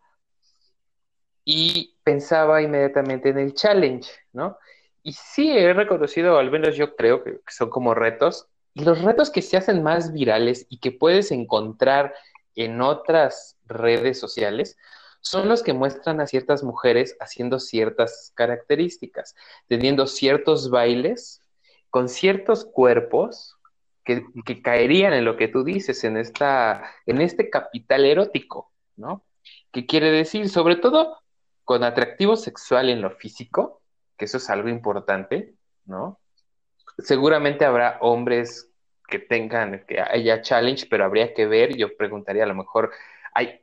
Y 1.45 1.95
pensaba 2.03 2.61
inmediatamente 2.61 3.29
en 3.29 3.37
el 3.39 3.53
challenge, 3.53 4.09
¿no? 4.33 4.57
Y 5.03 5.13
sí, 5.13 5.55
he 5.55 5.73
reconocido, 5.73 6.37
al 6.37 6.51
menos 6.51 6.75
yo 6.75 6.95
creo 6.95 7.23
que 7.23 7.39
son 7.47 7.69
como 7.69 7.93
retos, 7.93 8.48
los 8.75 9.01
retos 9.01 9.29
que 9.29 9.41
se 9.41 9.57
hacen 9.57 9.83
más 9.83 10.13
virales 10.13 10.65
y 10.69 10.79
que 10.79 10.91
puedes 10.91 11.31
encontrar 11.31 12.13
en 12.55 12.81
otras 12.81 13.57
redes 13.65 14.19
sociales 14.19 14.77
son 15.21 15.49
los 15.49 15.63
que 15.63 15.73
muestran 15.73 16.21
a 16.21 16.27
ciertas 16.27 16.63
mujeres 16.63 17.17
haciendo 17.19 17.59
ciertas 17.59 18.31
características, 18.35 19.35
teniendo 19.67 20.07
ciertos 20.07 20.69
bailes 20.69 21.41
con 21.89 22.07
ciertos 22.07 22.65
cuerpos 22.65 23.57
que, 24.05 24.23
que 24.45 24.61
caerían 24.61 25.13
en 25.13 25.25
lo 25.25 25.35
que 25.35 25.47
tú 25.47 25.63
dices, 25.63 26.03
en 26.03 26.17
esta, 26.17 26.83
en 27.05 27.21
este 27.21 27.49
capital 27.49 28.05
erótico, 28.05 28.71
¿no? 28.95 29.25
¿Qué 29.71 29.85
quiere 29.85 30.11
decir? 30.11 30.49
Sobre 30.49 30.77
todo 30.77 31.17
con 31.63 31.83
atractivo 31.83 32.35
sexual 32.35 32.89
en 32.89 33.01
lo 33.01 33.11
físico, 33.11 33.81
que 34.17 34.25
eso 34.25 34.37
es 34.37 34.49
algo 34.49 34.69
importante, 34.69 35.53
¿no? 35.85 36.19
Seguramente 36.97 37.65
habrá 37.65 37.97
hombres 38.01 38.68
que 39.09 39.19
tengan, 39.19 39.83
que 39.87 39.99
haya 39.99 40.41
challenge, 40.41 40.87
pero 40.89 41.05
habría 41.05 41.33
que 41.33 41.45
ver, 41.45 41.75
yo 41.75 41.95
preguntaría 41.97 42.43
a 42.43 42.47
lo 42.47 42.55
mejor, 42.55 42.91
hay, 43.33 43.61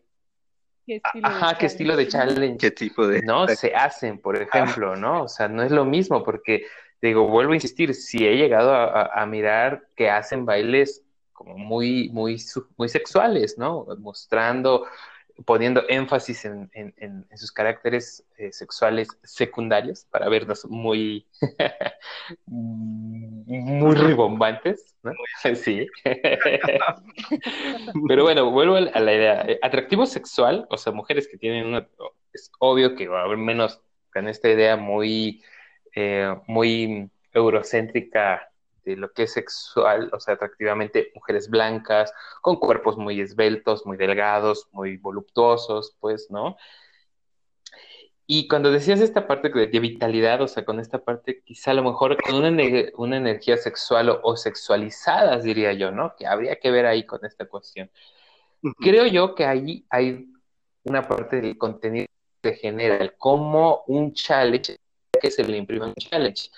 ¿Qué 0.87 0.97
estilo 0.97 1.29
de 1.29 1.35
ajá, 1.35 1.59
¿qué 1.59 1.67
estilo 1.67 1.97
de 1.97 2.09
challenge? 2.09 2.35
challenge? 2.37 2.59
¿Qué 2.59 2.71
tipo 2.71 3.07
de...? 3.07 3.23
no 3.23 3.49
se 3.49 3.75
hacen, 3.75 4.19
por 4.19 4.37
ejemplo, 4.41 4.95
¿no? 4.97 5.23
O 5.25 5.29
sea, 5.29 5.49
no 5.49 5.63
es 5.63 5.73
lo 5.73 5.85
mismo 5.85 6.23
porque, 6.23 6.67
digo, 7.03 7.27
vuelvo 7.29 7.53
a 7.53 7.57
insistir, 7.57 7.95
si 7.95 8.27
he 8.27 8.37
llegado 8.37 8.73
a, 8.73 8.85
a- 9.03 9.23
a 9.23 9.27
mirar 9.27 9.89
que 9.97 10.11
hacen 10.11 10.45
bailes 10.47 11.03
como 11.33 11.59
muy, 11.59 12.09
muy, 12.11 12.41
muy 12.77 12.89
sexuales, 12.89 13.59
¿no? 13.59 13.87
Mostrando, 13.99 14.87
poniendo 15.45 15.83
énfasis 15.89 16.45
en, 16.47 16.71
en- 16.73 17.27
sus 17.37 17.53
caracteres 17.53 18.25
eh, 18.39 18.51
sexuales 18.53 19.09
secundarios 19.23 20.07
para 20.11 20.29
vernos 20.29 20.65
muy, 20.67 21.27
muy 22.47 23.95
ribombantes, 23.95 24.97
¿no? 25.03 25.13
Sí. 25.55 25.87
Pero 28.09 28.25
bueno, 28.25 28.51
vuelvo 28.51 28.77
a 28.77 29.01
la 29.01 29.13
idea. 29.15 29.43
Eh, 29.43 29.59
Atractivo 29.63 30.07
sexual, 30.07 30.67
o 30.71 30.77
sea, 30.79 30.93
mujeres 30.93 31.29
que 31.29 31.39
tienen 31.39 31.67
una... 31.67 31.89
Es 32.33 32.51
obvio 32.59 32.95
que 32.95 33.09
va 33.09 33.21
a 33.21 33.25
haber 33.25 33.39
menos 33.39 33.81
con 34.13 34.29
esta 34.29 34.49
idea 34.49 34.77
muy, 34.77 35.43
eh, 35.95 36.35
muy 36.47 37.11
eurocéntrica 37.33 38.51
de 38.87 38.97
lo 38.97 39.13
que 39.13 39.25
es 39.25 39.33
sexual, 39.35 40.11
o 40.15 40.21
sea, 40.21 40.35
atractivamente 40.35 41.11
mujeres 41.15 41.51
blancas, 41.51 42.13
con 42.41 42.57
cuerpos 42.57 42.97
muy 42.97 43.21
esbeltos, 43.21 43.85
muy 43.85 43.97
delgados, 43.99 44.69
muy 44.73 44.97
voluptuosos, 44.97 45.97
pues, 46.01 46.31
¿no? 46.31 46.57
Y 48.29 48.49
cuando 48.49 48.73
decías 48.73 49.01
esta 49.01 49.27
parte 49.29 49.51
de, 49.51 49.67
de 49.69 49.81
vitalidad, 49.81 50.41
o 50.43 50.49
sea, 50.49 50.65
con 50.65 50.81
esta 50.81 50.99
parte 51.05 51.43
quizá 51.45 51.71
a 51.71 51.75
lo 51.75 51.85
mejor 51.85 52.17
con 52.21 52.35
una, 52.35 52.49
ene- 52.49 52.93
una 52.97 53.17
energía 53.19 53.57
sexual 53.57 54.09
o, 54.09 54.21
o 54.23 54.37
sexualizadas, 54.37 55.45
diría 55.45 55.73
yo, 55.75 55.93
¿no? 55.93 56.15
Que 56.17 56.27
habría 56.27 56.57
que 56.57 56.71
ver 56.73 56.87
ahí 56.87 57.05
con 57.07 57.25
esta 57.25 57.47
cuestión. 57.47 57.91
Creo 58.81 59.07
yo 59.07 59.35
que 59.37 59.45
ahí 59.45 59.87
hay 59.91 60.27
una 60.83 61.07
parte 61.07 61.41
del 61.41 61.57
contenido 61.57 62.07
que 62.43 62.51
se 62.55 62.57
genera, 62.57 62.97
el 62.97 63.17
cómo 63.17 63.85
un 63.87 64.13
challenge, 64.13 64.77
que 65.21 65.31
se 65.31 65.45
le 65.45 65.57
imprime 65.57 65.87
un 65.87 65.95
challenge. 65.95 66.51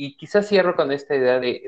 Y 0.00 0.16
quizás 0.16 0.46
cierro 0.46 0.76
con 0.76 0.92
esta 0.92 1.16
idea 1.16 1.40
de, 1.40 1.60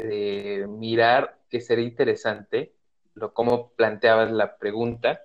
de 0.61 0.66
mirar 0.69 1.40
que 1.51 1.61
sería 1.61 1.85
interesante, 1.85 2.73
lo 3.14 3.35
cómo 3.35 3.73
planteabas 3.73 4.31
la 4.31 4.57
pregunta, 4.57 5.21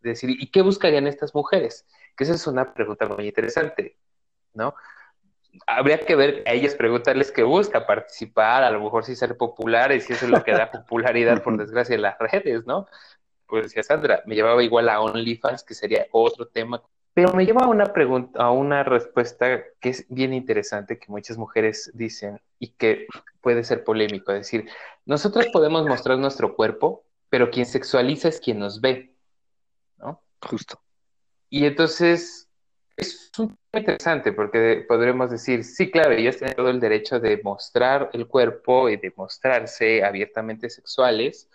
decir, 0.00 0.30
¿y 0.30 0.50
qué 0.50 0.62
buscarían 0.62 1.08
estas 1.08 1.34
mujeres? 1.34 1.86
Que 2.16 2.22
esa 2.24 2.34
es 2.34 2.46
una 2.46 2.72
pregunta 2.72 3.06
muy 3.08 3.26
interesante, 3.26 3.98
¿no? 4.54 4.76
Habría 5.66 5.98
que 5.98 6.14
ver 6.14 6.44
a 6.46 6.52
ellas 6.52 6.76
preguntarles 6.76 7.32
qué 7.32 7.42
busca, 7.42 7.84
participar, 7.84 8.62
a 8.62 8.70
lo 8.70 8.80
mejor 8.80 9.04
sí 9.04 9.16
ser 9.16 9.36
populares, 9.36 10.08
y 10.08 10.12
eso 10.12 10.26
es 10.26 10.30
lo 10.30 10.44
que 10.44 10.52
da 10.52 10.70
popularidad, 10.70 11.42
por 11.42 11.56
desgracia, 11.56 11.96
en 11.96 12.02
las 12.02 12.18
redes, 12.18 12.64
¿no? 12.64 12.86
Pues 13.46 13.64
decía 13.64 13.82
Sandra, 13.82 14.22
me 14.26 14.36
llevaba 14.36 14.62
igual 14.62 14.88
a 14.88 15.00
OnlyFans, 15.00 15.64
que 15.64 15.74
sería 15.74 16.06
otro 16.12 16.46
tema, 16.46 16.80
pero 17.14 17.32
me 17.34 17.44
lleva 17.44 17.64
a 17.64 17.68
una 17.68 17.92
pregunta, 17.92 18.42
a 18.42 18.50
una 18.50 18.84
respuesta 18.84 19.62
que 19.80 19.90
es 19.90 20.06
bien 20.08 20.32
interesante, 20.32 20.98
que 20.98 21.10
muchas 21.10 21.36
mujeres 21.36 21.90
dicen 21.94 22.40
y 22.58 22.68
que 22.68 23.06
puede 23.40 23.64
ser 23.64 23.84
polémico, 23.84 24.32
es 24.32 24.40
decir, 24.40 24.68
nosotros 25.04 25.46
podemos 25.52 25.86
mostrar 25.86 26.18
nuestro 26.18 26.54
cuerpo, 26.54 27.04
pero 27.28 27.50
quien 27.50 27.66
sexualiza 27.66 28.28
es 28.28 28.40
quien 28.40 28.58
nos 28.58 28.80
ve, 28.80 29.14
¿no? 29.98 30.22
Justo. 30.40 30.80
Y 31.50 31.66
entonces 31.66 32.48
es 32.96 33.30
un 33.38 33.48
tema 33.48 33.80
interesante 33.80 34.32
porque 34.32 34.84
podremos 34.86 35.30
decir, 35.30 35.64
sí, 35.64 35.90
claro, 35.90 36.12
ellas 36.12 36.36
tienen 36.36 36.56
todo 36.56 36.70
el 36.70 36.80
derecho 36.80 37.20
de 37.20 37.40
mostrar 37.42 38.10
el 38.12 38.26
cuerpo 38.26 38.88
y 38.88 38.96
de 38.96 39.12
mostrarse 39.16 40.04
abiertamente 40.04 40.70
sexuales. 40.70 41.48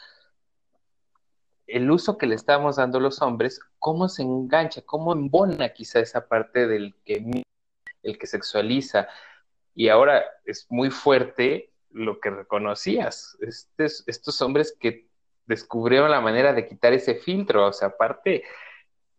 El 1.68 1.92
uso 1.92 2.18
que 2.18 2.26
le 2.28 2.36
estamos 2.36 2.78
dando 2.78 3.00
los 3.00 3.22
hombres, 3.22 3.60
cómo 3.78 4.10
se 4.10 4.24
engancha, 4.24 4.82
cómo 4.82 5.14
embona 5.14 5.70
quizá 5.74 6.00
esa 6.00 6.28
parte 6.28 6.66
del 6.68 6.96
que 7.06 7.44
el 8.04 8.18
que 8.18 8.28
sexualiza. 8.28 9.08
Y 9.76 9.90
ahora 9.90 10.24
es 10.46 10.66
muy 10.70 10.90
fuerte 10.90 11.72
lo 11.92 12.20
que 12.20 12.30
reconocías, 12.30 13.38
estos, 13.42 14.04
estos 14.08 14.42
hombres 14.42 14.76
que 14.80 15.08
descubrieron 15.46 16.12
la 16.12 16.22
manera 16.22 16.54
de 16.54 16.68
quitar 16.68 16.94
ese 16.94 17.16
filtro, 17.16 17.68
o 17.68 17.74
sea, 17.74 17.90
aparte 17.90 18.44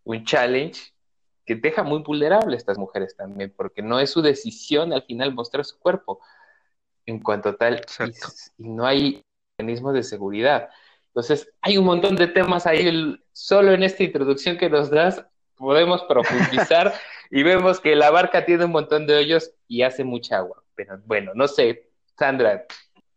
un 0.04 0.24
challenge 0.24 0.92
que 1.44 1.54
deja 1.54 1.82
muy 1.82 2.00
vulnerable 2.02 2.54
a 2.54 2.58
estas 2.58 2.78
mujeres 2.78 3.16
también, 3.16 3.52
porque 3.56 3.82
no 3.82 3.98
es 3.98 4.11
su 4.11 4.20
decisión 4.20 4.92
al 4.92 5.02
final 5.02 5.34
mostrar 5.34 5.64
su 5.64 5.78
cuerpo. 5.78 6.20
en 7.06 7.20
cuanto 7.20 7.48
a 7.48 7.56
tal 7.56 7.80
y, 8.00 8.62
y 8.62 8.68
no 8.68 8.87
hay 8.87 9.22
mecanismos 9.58 9.94
de 9.94 10.02
seguridad. 10.02 10.68
Entonces, 11.18 11.52
hay 11.62 11.76
un 11.78 11.85
montón 11.85 12.14
de 12.14 12.28
temas 12.28 12.64
ahí. 12.64 12.87
el- 12.87 13.24
solo 13.33 13.72
en 13.72 13.83
esta 13.83 14.04
introducción 14.04 14.57
que 14.57 14.70
nos 14.70 14.88
das, 14.88 15.24
podemos 15.57 16.04
profundizar 16.04 16.92
y 17.33 17.42
vemos 17.42 17.81
que 17.81 17.96
la 17.96 18.12
barca 18.12 18.44
tiene 18.44 18.66
un 18.66 18.70
montón 18.70 19.04
de 19.04 19.16
hoyos 19.16 19.52
y 19.66 19.83
hace 19.83 20.04
mucha 20.04 20.37
agua. 20.38 20.62
Pero 20.76 21.00
bueno, 21.07 21.33
no 21.35 21.48
sé, 21.48 21.90
Sandra, 22.16 22.64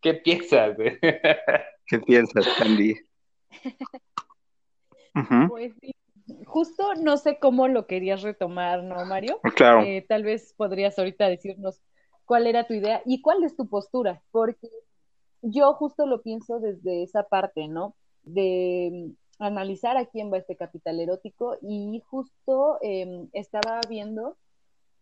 ¿qué 0.01 0.15
piensas? 0.15 0.75
¿Qué 1.85 1.99
piensas, 1.99 2.43
Candy? 2.57 2.95
Ujú, 5.13 5.47
Pues 5.49 5.73
sí, 5.79 5.93
justo 6.45 6.95
no 6.95 7.17
sé 7.17 7.37
cómo 7.39 7.67
lo 7.67 7.85
querías 7.85 8.23
retomar, 8.23 8.81
¿no, 8.83 9.05
Mario? 9.05 9.39
Claro, 9.55 9.81
Eh, 9.81 10.03
tal 10.09 10.23
vez 10.23 10.55
podrías 10.57 10.97
ahorita 10.97 11.29
decirnos 11.29 11.81
cuál 12.25 12.47
era 12.47 12.65
tu 12.65 12.73
idea 12.73 13.03
y 13.05 13.21
cuál 13.21 13.43
es 13.43 13.55
tu 13.55 13.67
postura, 13.69 14.23
porque 14.31 14.69
yo 15.41 15.73
justo 15.73 16.05
lo 16.05 16.21
pienso 16.21 16.59
desde 16.59 17.03
esa 17.03 17.23
parte, 17.23 17.67
¿no? 17.67 17.95
De 18.23 18.89
mm, 19.39 19.43
analizar 19.43 19.97
a 19.97 20.05
quién 20.05 20.31
va 20.31 20.37
este 20.37 20.55
capital 20.55 20.99
erótico 20.99 21.57
y 21.61 22.01
justo 22.05 22.77
em, 22.81 23.27
estaba 23.33 23.79
viendo, 23.89 24.37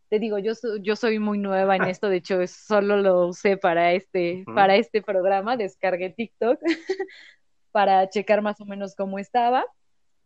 te 0.09 0.17
digo, 0.19 0.37
yo, 0.39 0.55
so- 0.55 0.77
yo 0.77 0.95
soy 0.95 1.19
muy 1.19 1.37
nueva 1.37 1.75
en 1.75 1.83
esto, 1.83 2.09
de 2.09 2.17
hecho 2.17 2.35
solo 2.47 2.97
lo 2.97 3.27
usé 3.27 3.57
para 3.57 3.93
este, 3.93 4.43
para 4.55 4.75
este 4.75 5.01
programa, 5.01 5.57
descargué 5.57 6.09
TikTok 6.09 6.59
para 7.71 8.09
checar 8.09 8.41
más 8.41 8.59
o 8.61 8.65
menos 8.65 8.95
cómo 8.95 9.19
estaba. 9.19 9.65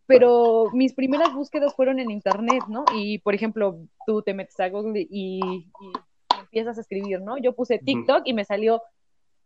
Pero 0.05 0.69
mis 0.73 0.93
primeras 0.93 1.33
búsquedas 1.33 1.73
fueron 1.75 1.97
en 1.97 2.11
internet, 2.11 2.61
¿no? 2.67 2.83
Y, 2.93 3.19
por 3.19 3.33
ejemplo, 3.35 3.79
tú 4.05 4.21
te 4.21 4.33
metes 4.33 4.59
a 4.59 4.67
Google 4.69 4.99
y, 5.09 5.39
y 5.39 5.71
empiezas 6.37 6.77
a 6.77 6.81
escribir, 6.81 7.21
¿no? 7.21 7.37
Yo 7.37 7.55
puse. 7.55 7.79
TikTok 7.79 8.23
y 8.25 8.33
me 8.33 8.43
salió 8.43 8.81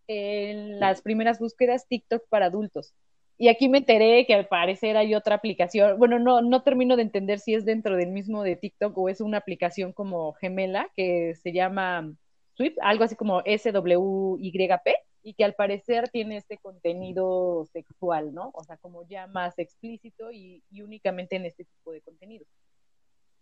en 0.08 0.80
las 0.80 1.02
primeras 1.02 1.39
búsquedas 1.39 1.88
TikTok 1.88 2.24
para 2.30 2.48
adultos. 2.48 2.93
Y 3.38 3.50
aquí 3.50 3.70
me 3.70 3.80
enteré 3.80 4.26
que 4.26 4.34
al 4.34 4.48
parecer 4.48 4.98
hay 4.98 5.13
otra 5.13 5.36
aplicación. 5.36 6.00
Bueno, 6.00 6.17
no, 6.17 6.41
no 6.41 6.63
termino 6.63 6.96
de 6.96 7.04
entender 7.04 7.39
si 7.39 7.54
es 7.54 7.65
dentro 7.65 7.96
del 7.96 8.10
mismo 8.10 8.41
de 8.41 8.56
TikTok 8.56 8.98
o 8.98 9.10
es 9.10 9.22
una 9.22 9.38
aplicación 9.38 9.93
como 9.93 10.34
gemela 10.34 10.89
que 10.96 11.36
se 11.36 11.54
llama 11.54 12.12
Sweep, 12.56 12.78
algo 12.82 13.04
así 13.04 13.15
como 13.15 13.41
SWYP, 13.41 14.88
y 15.22 15.34
que 15.36 15.43
al 15.43 15.54
parecer 15.54 16.10
tiene 16.10 16.38
este 16.38 16.58
contenido 16.58 17.65
sexual, 17.65 18.34
¿no? 18.34 18.50
O 18.54 18.63
sea, 18.63 18.78
como 18.78 19.08
ya 19.08 19.28
más 19.28 19.60
explícito 19.60 20.32
y 20.32 20.63
únicamente 20.82 21.36
en 21.36 21.46
este 21.46 21.65
tipo 21.65 21.91
de 21.91 22.02
contenido. 22.02 22.46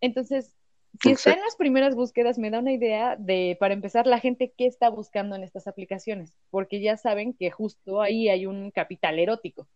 Entonces, 0.02 0.58
si 1.02 1.12
está 1.12 1.34
en 1.34 1.42
las 1.42 1.56
primeras 1.56 1.96
búsquedas, 1.96 2.38
me 2.38 2.50
da 2.50 2.60
una 2.60 2.72
idea 2.72 3.16
de, 3.18 3.58
para 3.60 3.74
empezar, 3.74 4.08
la 4.08 4.20
gente 4.20 4.54
qué 4.58 4.66
está 4.66 4.90
buscando 4.90 5.36
en 5.36 5.44
estas 5.44 5.68
aplicaciones, 5.68 6.38
porque 6.50 6.82
ya 6.82 6.98
saben 6.98 7.34
que 7.34 7.52
justo 7.52 8.02
ahí 8.02 8.30
hay 8.30 8.46
un 8.46 8.72
capital 8.72 9.20
erótico. 9.20 9.68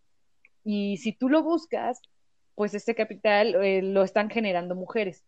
Y 0.63 0.97
si 0.97 1.13
tú 1.13 1.29
lo 1.29 1.43
buscas, 1.43 2.01
pues 2.55 2.73
este 2.73 2.95
capital 2.95 3.55
eh, 3.63 3.81
lo 3.81 4.03
están 4.03 4.29
generando 4.29 4.75
mujeres. 4.75 5.25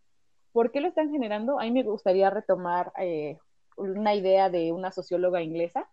¿Por 0.52 0.72
qué 0.72 0.82
lo 0.82 0.88
están 0.88 1.12
generando? 1.12 1.60
A 1.60 1.64
mí 1.64 1.72
me 1.72 1.84
gustaría 1.84 2.30
retomar 2.30 2.92
eh, 3.00 3.38
una 3.78 4.16
idea 4.16 4.50
de 4.50 4.72
una 4.72 4.92
socióloga 4.92 5.42
inglesa, 5.42 5.90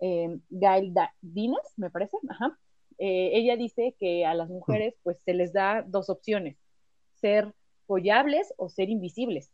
eh, 0.00 0.38
Gail 0.48 0.94
Dinas, 1.20 1.74
me 1.76 1.90
parece. 1.90 2.16
Ajá. 2.28 2.58
Eh, 2.98 3.30
ella 3.34 3.56
dice 3.56 3.94
que 3.98 4.26
a 4.26 4.34
las 4.34 4.48
mujeres 4.48 4.94
pues 5.04 5.20
se 5.22 5.32
les 5.32 5.52
da 5.52 5.84
dos 5.86 6.10
opciones, 6.10 6.58
ser 7.14 7.54
follables 7.88 8.54
o 8.56 8.68
ser 8.68 8.90
invisibles. 8.90 9.50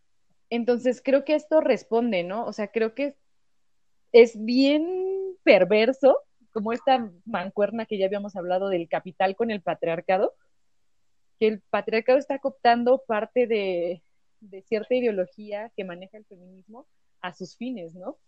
Entonces 0.51 1.01
creo 1.03 1.25
que 1.25 1.35
esto 1.35 1.62
responde, 1.62 2.23
¿no? 2.25 2.44
O 2.44 2.53
sea, 2.53 2.68
creo 2.68 2.94
que 2.94 3.16
es 4.12 4.44
bien 4.44 4.85
perverso, 5.42 6.18
como 6.53 6.73
esta 6.73 7.11
mancuerna 7.25 7.87
que 7.87 7.97
ya 7.97 8.07
habíamos 8.07 8.37
hablado 8.37 8.68
del 8.68 8.88
capital 8.88 9.35
con 9.37 9.51
el 9.51 9.62
patriarcado, 9.62 10.35
que 11.40 11.49
el 11.49 11.62
patriarcado 11.70 12.18
está 12.18 12.38
cooptando 12.38 13.03
parte 13.07 13.47
de, 13.47 14.03
de 14.40 14.62
cierta 14.62 14.94
ideología 14.94 15.73
que 15.77 15.85
maneja 15.85 16.18
el 16.18 16.27
feminismo 16.27 16.87
a 17.20 17.33
sus 17.33 17.57
fines, 17.57 17.94
¿no? 17.94 18.18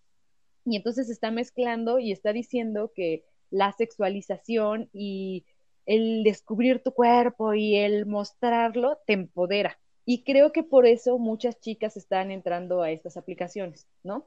Y 0.65 0.77
entonces 0.77 1.11
está 1.11 1.31
mezclando 1.31 1.99
y 1.99 2.13
está 2.13 2.33
diciendo 2.33 2.93
que 2.95 3.25
la 3.51 3.73
sexualización 3.73 4.89
y 4.93 5.45
el 5.87 6.25
descubrir 6.25 6.83
tu 6.83 6.93
cuerpo 6.93 7.55
y 7.55 7.77
el 7.77 8.07
mostrarlo 8.07 8.99
te 9.07 9.13
empodera. 9.13 9.79
Y 10.09 10.23
creo 10.23 10.53
que 10.53 10.63
por 10.63 10.87
eso 10.87 11.19
muchas 11.19 11.61
chicas 11.61 11.97
están 11.97 12.31
entrando 12.31 12.81
a 12.81 12.93
estas 12.93 13.17
aplicaciones, 13.17 13.89
¿no? 14.05 14.25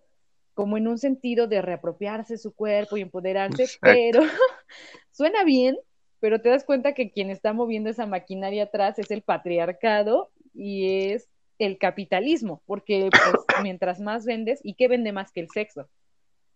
Como 0.54 0.78
en 0.78 0.90
un 0.90 0.98
sentido 0.98 1.48
de 1.48 1.62
reapropiarse 1.62 2.38
su 2.38 2.54
cuerpo 2.54 2.98
y 2.98 3.02
empoderarse, 3.02 3.64
Exacto. 3.64 3.80
pero 3.82 4.22
suena 5.12 5.46
bien, 5.46 5.80
pero 6.20 6.42
te 6.42 6.50
das 6.50 6.66
cuenta 6.66 6.94
que 6.94 7.12
quien 7.12 7.30
está 7.30 7.54
moviendo 7.54 7.90
esa 7.90 8.06
maquinaria 8.06 8.64
atrás 8.64 9.00
es 9.00 9.10
el 9.10 9.22
patriarcado 9.22 10.32
y 10.54 11.12
es 11.12 11.30
el 11.60 11.78
capitalismo, 11.78 12.62
porque 12.66 13.10
pues, 13.10 13.46
mientras 13.64 14.02
más 14.02 14.26
vendes, 14.26 14.60
¿y 14.64 14.74
qué 14.74 14.90
vende 14.90 15.14
más 15.14 15.32
que 15.32 15.40
el 15.40 15.50
sexo? 15.50 15.90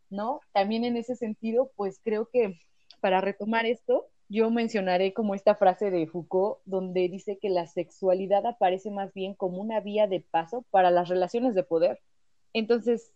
¿No? 0.10 0.42
También 0.52 0.84
en 0.84 0.98
ese 0.98 1.16
sentido, 1.16 1.72
pues 1.78 2.02
creo 2.04 2.30
que 2.30 2.60
para 3.00 3.22
retomar 3.22 3.66
esto, 3.66 4.10
yo 4.34 4.50
mencionaré 4.50 5.14
como 5.14 5.36
esta 5.36 5.54
frase 5.54 5.92
de 5.92 6.08
Foucault, 6.08 6.58
donde 6.66 7.08
dice 7.08 7.38
que 7.38 7.50
la 7.50 7.68
sexualidad 7.68 8.48
aparece 8.48 8.90
más 8.90 9.14
bien 9.14 9.36
como 9.36 9.62
una 9.62 9.80
vía 9.80 10.08
de 10.08 10.22
paso 10.22 10.66
para 10.72 10.90
las 10.90 11.08
relaciones 11.08 11.54
de 11.54 11.62
poder. 11.62 12.02
Entonces, 12.52 13.14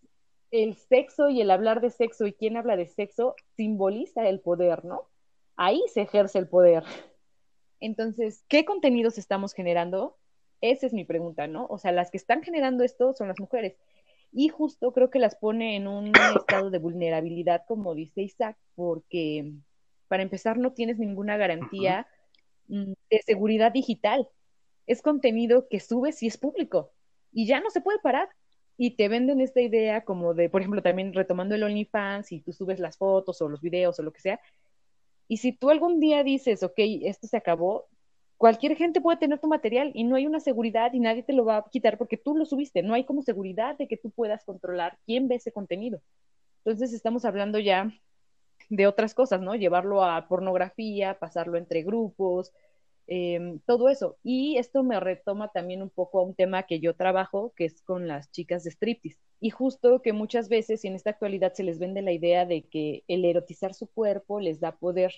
el 0.52 0.76
sexo 0.76 1.30
y 1.30 1.42
el 1.42 1.50
hablar 1.50 1.82
de 1.82 1.90
sexo 1.90 2.28
y 2.28 2.34
quién 2.34 2.56
habla 2.56 2.78
de 2.78 2.86
sexo 2.86 3.36
simboliza 3.56 4.30
el 4.30 4.42
poder, 4.42 4.86
¿no? 4.86 5.10
Ahí 5.56 5.82
se 5.92 6.02
ejerce 6.02 6.38
el 6.38 6.48
poder. 6.48 6.84
Entonces, 7.80 8.46
¿qué 8.48 8.64
contenidos 8.64 9.18
estamos 9.18 9.54
generando? 9.54 10.20
Esa 10.62 10.86
es 10.86 10.94
mi 10.94 11.04
pregunta, 11.04 11.48
¿no? 11.48 11.66
O 11.66 11.80
sea, 11.80 11.94
las 11.94 12.12
que 12.12 12.18
están 12.18 12.44
generando 12.44 12.84
esto 12.84 13.16
son 13.16 13.28
las 13.28 13.40
mujeres. 13.40 13.76
Y 14.32 14.50
justo 14.50 14.92
creo 14.94 15.10
que 15.10 15.18
las 15.18 15.36
pone 15.36 15.78
en 15.78 15.88
un 15.88 16.12
estado 16.38 16.70
de 16.70 16.78
vulnerabilidad, 16.78 17.64
como 17.68 17.96
dice 17.96 18.22
Isaac, 18.22 18.56
porque 18.76 19.54
para 20.08 20.24
empezar 20.24 20.58
no 20.58 20.74
tienes 20.74 20.98
ninguna 20.98 21.38
garantía 21.38 22.08
mm, 22.68 22.94
de 23.10 23.22
seguridad 23.26 23.72
digital. 23.72 24.28
Es 24.86 25.02
contenido 25.02 25.68
que 25.70 25.80
subes 25.80 26.22
y 26.24 26.28
es 26.28 26.38
público 26.38 26.92
y 27.32 27.46
ya 27.46 27.60
no 27.60 27.70
se 27.70 27.82
puede 27.82 28.00
parar. 28.00 28.30
Y 28.80 28.92
te 28.92 29.10
venden 29.10 29.42
esta 29.42 29.60
idea 29.60 30.04
como 30.06 30.36
de, 30.36 30.50
por 30.50 30.62
ejemplo, 30.62 30.84
también 30.84 31.14
retomando 31.14 31.56
el 31.56 31.64
OnlyFans 31.64 32.32
y 32.32 32.42
tú 32.42 32.54
subes 32.54 32.80
las 32.80 32.98
fotos 32.98 33.42
o 33.42 33.50
los 33.50 33.62
videos 33.62 34.00
o 34.00 34.04
lo 34.04 34.14
que 34.14 34.22
sea. 34.22 34.40
Y 35.28 35.38
si 35.38 35.52
tú 35.52 35.70
algún 35.70 36.00
día 36.00 36.24
dices, 36.24 36.64
ok, 36.64 36.80
esto 37.04 37.28
se 37.28 37.38
acabó, 37.38 37.88
cualquier 38.38 38.76
gente 38.76 39.02
puede 39.02 39.18
tener 39.18 39.40
tu 39.40 39.48
material 39.48 39.92
y 39.94 40.04
no 40.04 40.16
hay 40.16 40.28
una 40.28 40.40
seguridad 40.40 40.94
y 40.94 41.00
nadie 41.00 41.24
te 41.24 41.34
lo 41.34 41.44
va 41.44 41.58
a 41.58 41.70
quitar 41.70 41.98
porque 41.98 42.18
tú 42.18 42.36
lo 42.36 42.46
subiste. 42.46 42.84
No 42.84 42.94
hay 42.94 43.04
como 43.04 43.24
seguridad 43.24 43.78
de 43.78 43.88
que 43.88 43.98
tú 43.98 44.12
puedas 44.12 44.46
controlar 44.46 44.98
quién 45.06 45.28
ve 45.28 45.36
ese 45.36 45.52
contenido. 45.52 46.02
Entonces 46.64 46.94
estamos 46.94 47.26
hablando 47.26 47.60
ya 47.60 47.92
de 48.70 48.88
otras 48.88 49.14
cosas, 49.14 49.42
¿no? 49.42 49.56
Llevarlo 49.56 50.04
a 50.04 50.28
pornografía, 50.28 51.18
pasarlo 51.20 51.58
entre 51.58 51.84
grupos, 51.84 52.54
eh, 53.08 53.60
todo 53.66 53.90
eso. 53.90 54.18
Y 54.24 54.58
esto 54.58 54.84
me 54.84 55.00
retoma 55.00 55.50
también 55.52 55.82
un 55.82 55.90
poco 55.90 56.20
a 56.20 56.24
un 56.24 56.36
tema 56.36 56.64
que 56.64 56.80
yo 56.80 56.96
trabajo, 56.96 57.54
que 57.56 57.66
es 57.66 57.82
con 57.82 58.08
las 58.08 58.32
chicas 58.32 58.64
de 58.64 58.72
striptease. 58.72 59.20
Y 59.40 59.50
justo 59.52 60.02
que 60.02 60.14
muchas 60.14 60.50
veces 60.50 60.84
y 60.84 60.88
en 60.88 60.96
esta 60.96 61.12
actualidad 61.12 61.54
se 61.54 61.64
les 61.64 61.80
vende 61.80 62.02
la 62.02 62.12
idea 62.12 62.46
de 62.46 62.64
que 62.64 63.04
el 63.08 63.24
erotizar 63.26 63.74
su 63.74 63.88
cuerpo 63.88 64.40
les 64.40 64.60
da 64.60 64.78
poder. 64.78 65.14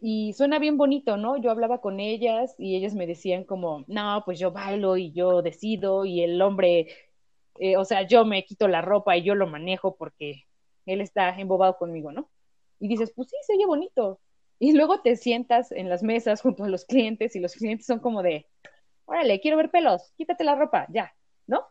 Y 0.00 0.34
suena 0.34 0.58
bien 0.58 0.76
bonito, 0.76 1.16
¿no? 1.16 1.36
Yo 1.38 1.50
hablaba 1.50 1.80
con 1.80 2.00
ellas 2.00 2.54
y 2.58 2.76
ellas 2.76 2.94
me 2.94 3.06
decían 3.06 3.44
como, 3.44 3.84
no, 3.88 4.22
pues 4.26 4.38
yo 4.38 4.52
bailo 4.52 4.96
y 4.96 5.12
yo 5.12 5.40
decido 5.42 6.04
y 6.04 6.22
el 6.22 6.42
hombre, 6.42 6.88
eh, 7.58 7.76
o 7.76 7.84
sea, 7.84 8.02
yo 8.06 8.24
me 8.24 8.44
quito 8.44 8.68
la 8.68 8.82
ropa 8.82 9.16
y 9.16 9.22
yo 9.24 9.34
lo 9.34 9.46
manejo 9.46 9.96
porque 9.96 10.44
él 10.86 11.00
está 11.00 11.30
embobado 11.40 11.78
conmigo, 11.78 12.12
¿no? 12.12 12.30
Y 12.84 12.88
dices, 12.88 13.14
pues 13.16 13.30
sí, 13.30 13.36
se 13.46 13.54
oye 13.54 13.64
bonito. 13.64 14.20
Y 14.58 14.74
luego 14.74 15.00
te 15.00 15.16
sientas 15.16 15.72
en 15.72 15.88
las 15.88 16.02
mesas 16.02 16.42
junto 16.42 16.64
a 16.64 16.68
los 16.68 16.84
clientes 16.84 17.34
y 17.34 17.40
los 17.40 17.54
clientes 17.54 17.86
son 17.86 17.98
como 17.98 18.22
de, 18.22 18.46
órale, 19.06 19.40
quiero 19.40 19.56
ver 19.56 19.70
pelos, 19.70 20.12
quítate 20.18 20.44
la 20.44 20.54
ropa, 20.54 20.86
ya, 20.90 21.14
¿no? 21.46 21.64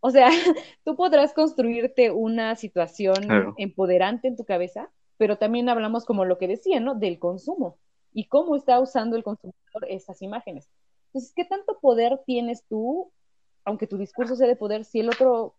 O 0.00 0.10
sea, 0.10 0.28
tú 0.84 0.96
podrás 0.96 1.32
construirte 1.32 2.10
una 2.10 2.56
situación 2.56 3.22
Claro. 3.22 3.54
empoderante 3.56 4.28
en 4.28 4.36
tu 4.36 4.44
cabeza, 4.44 4.90
pero 5.16 5.38
también 5.38 5.70
hablamos 5.70 6.04
como 6.04 6.26
lo 6.26 6.36
que 6.36 6.46
decía, 6.46 6.78
¿no? 6.78 6.94
Del 6.94 7.18
consumo 7.18 7.78
y 8.12 8.28
cómo 8.28 8.54
está 8.54 8.80
usando 8.80 9.16
el 9.16 9.22
consumidor 9.22 9.86
esas 9.88 10.20
imágenes. 10.20 10.68
Entonces, 11.06 11.32
¿qué 11.34 11.46
tanto 11.46 11.78
poder 11.80 12.20
tienes 12.26 12.66
tú, 12.68 13.10
aunque 13.64 13.86
tu 13.86 13.96
discurso 13.96 14.36
sea 14.36 14.46
de 14.46 14.56
poder, 14.56 14.84
si 14.84 15.00
el 15.00 15.08
otro 15.08 15.54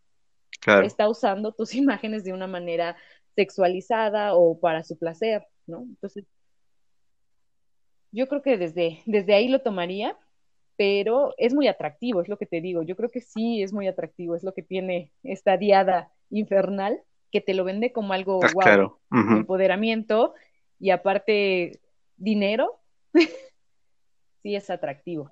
Claro. 0.60 0.86
está 0.86 1.10
usando 1.10 1.54
tus 1.54 1.74
imágenes 1.76 2.24
de 2.24 2.34
una 2.34 2.48
manera 2.48 2.96
sexualizada 3.40 4.34
o 4.36 4.60
para 4.60 4.84
su 4.84 4.98
placer, 4.98 5.48
¿no? 5.66 5.84
Entonces, 5.84 6.26
yo 8.12 8.28
creo 8.28 8.42
que 8.42 8.58
desde, 8.58 9.00
desde 9.06 9.34
ahí 9.34 9.48
lo 9.48 9.62
tomaría, 9.62 10.18
pero 10.76 11.34
es 11.38 11.54
muy 11.54 11.68
atractivo, 11.68 12.22
es 12.22 12.28
lo 12.28 12.38
que 12.38 12.46
te 12.48 12.60
digo. 12.60 12.84
Yo 12.84 12.98
creo 12.98 13.10
que 13.10 13.22
sí 13.22 13.64
es 13.64 13.72
muy 13.72 13.88
atractivo, 13.88 14.36
es 14.36 14.44
lo 14.44 14.54
que 14.54 14.62
tiene 14.64 15.14
esta 15.24 15.56
diada 15.56 16.12
infernal, 16.30 17.00
que 17.32 17.40
te 17.40 17.54
lo 17.54 17.64
vende 17.64 17.94
como 17.94 18.12
algo 18.12 18.40
Ah, 18.44 18.48
wow, 18.52 18.64
claro. 18.64 19.00
empoderamiento 19.38 20.34
y 20.80 20.90
aparte 20.90 21.80
dinero, 22.18 22.82
sí 24.44 24.56
es 24.56 24.70
atractivo. 24.70 25.30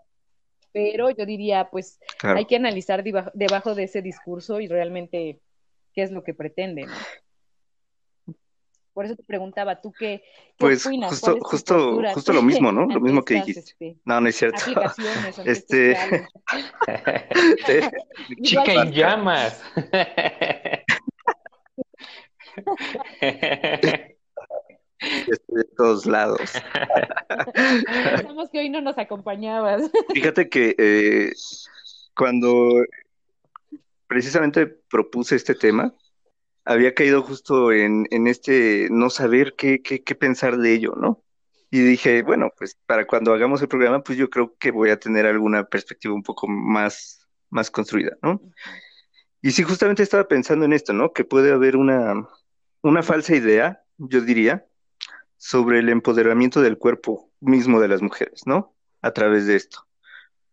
Pero 0.72 1.10
yo 1.10 1.26
diría, 1.26 1.70
pues 1.72 2.00
claro. 2.20 2.38
hay 2.38 2.46
que 2.46 2.56
analizar 2.56 3.04
deba- 3.04 3.32
debajo 3.34 3.76
de 3.76 3.84
ese 3.84 4.02
discurso 4.02 4.62
y 4.62 4.68
realmente 4.68 5.40
qué 5.94 6.04
es 6.04 6.12
lo 6.12 6.24
que 6.24 6.34
pretende, 6.34 6.86
¿no? 6.86 6.94
Por 8.98 9.06
eso 9.06 9.16
te 9.16 9.22
preguntaba, 9.22 9.80
¿tú 9.80 9.94
qué, 9.94 10.24
qué 10.24 10.56
Pues 10.58 10.84
opinas? 10.84 11.12
justo, 11.12 11.28
¿Cuál 11.28 11.38
es 11.38 11.44
tu 11.44 11.50
justo, 11.50 11.76
postura 11.76 12.14
justo 12.16 12.34
lo 12.34 12.42
mismo, 12.42 12.72
¿no? 12.72 12.88
Lo 12.88 13.00
mismo 13.00 13.24
que 13.24 13.36
dijiste. 13.36 13.60
este, 13.60 13.98
No, 14.06 14.20
no 14.20 14.28
es 14.28 14.36
cierto. 14.36 14.58
Este, 15.46 15.92
Igual 18.30 18.42
Chica 18.42 18.74
en 18.74 18.92
llamas. 18.92 19.62
este, 23.22 24.18
de 25.48 25.64
todos 25.78 26.08
lados. 26.08 26.54
Pensamos 28.16 28.50
que 28.50 28.62
hoy 28.62 28.72
no 28.72 28.82
nos 28.82 28.98
acompañabas. 28.98 29.92
Fíjate 30.12 30.50
que 30.50 30.74
eh, 30.76 31.34
cuando 32.16 32.68
precisamente 34.08 34.66
propuse 34.66 35.36
este 35.36 35.54
tema, 35.54 35.94
había 36.68 36.94
caído 36.94 37.24
justo 37.24 37.72
en, 37.72 38.08
en 38.12 38.28
este 38.28 38.90
no 38.92 39.10
saber 39.10 39.56
qué, 39.58 39.82
qué, 39.82 40.16
pensar 40.16 40.58
de 40.58 40.74
ello, 40.74 40.96
¿no? 40.98 41.24
Y 41.72 41.80
dije, 41.82 42.24
bueno, 42.24 42.52
pues 42.58 42.78
para 42.86 43.08
cuando 43.08 43.34
hagamos 43.34 43.62
el 43.62 43.70
programa, 43.70 44.04
pues 44.04 44.18
yo 44.18 44.30
creo 44.30 44.56
que 44.58 44.72
voy 44.72 44.90
a 44.90 45.00
tener 45.00 45.26
alguna 45.26 45.64
perspectiva 45.66 46.14
un 46.14 46.24
poco 46.24 46.48
más, 46.48 47.26
más 47.50 47.72
construida, 47.72 48.18
¿no? 48.22 48.42
Y 49.42 49.52
sí, 49.52 49.64
justamente 49.64 50.04
estaba 50.04 50.28
pensando 50.28 50.66
en 50.66 50.74
esto, 50.74 50.92
¿no? 50.92 51.14
Que 51.14 51.24
puede 51.24 51.52
haber 51.54 51.78
una, 51.78 52.28
una 52.82 53.02
falsa 53.02 53.36
idea, 53.36 53.84
yo 53.98 54.20
diría, 54.22 54.66
sobre 55.38 55.80
el 55.80 55.88
empoderamiento 55.88 56.62
del 56.62 56.78
cuerpo 56.78 57.32
mismo 57.40 57.80
de 57.80 57.88
las 57.88 58.02
mujeres, 58.02 58.42
¿no? 58.46 58.76
A 59.02 59.12
través 59.12 59.48
de 59.48 59.56
esto. 59.56 59.88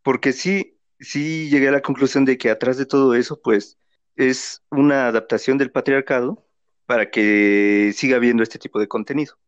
Porque 0.02 0.32
sí, 0.32 0.78
sí 1.00 1.48
llegué 1.50 1.68
a 1.68 1.72
la 1.72 1.82
conclusión 1.82 2.24
de 2.24 2.38
que 2.38 2.50
atrás 2.50 2.76
de 2.76 2.86
todo 2.86 3.14
eso, 3.14 3.40
pues, 3.42 3.78
es 4.16 4.62
una 4.70 5.08
adaptación 5.08 5.58
del 5.58 5.70
patriarcado 5.70 6.46
para 6.86 7.10
que 7.10 7.92
siga 7.94 8.16
habiendo 8.16 8.42
este 8.42 8.58
tipo 8.58 8.78
de 8.78 8.88
contenido. 8.88 9.38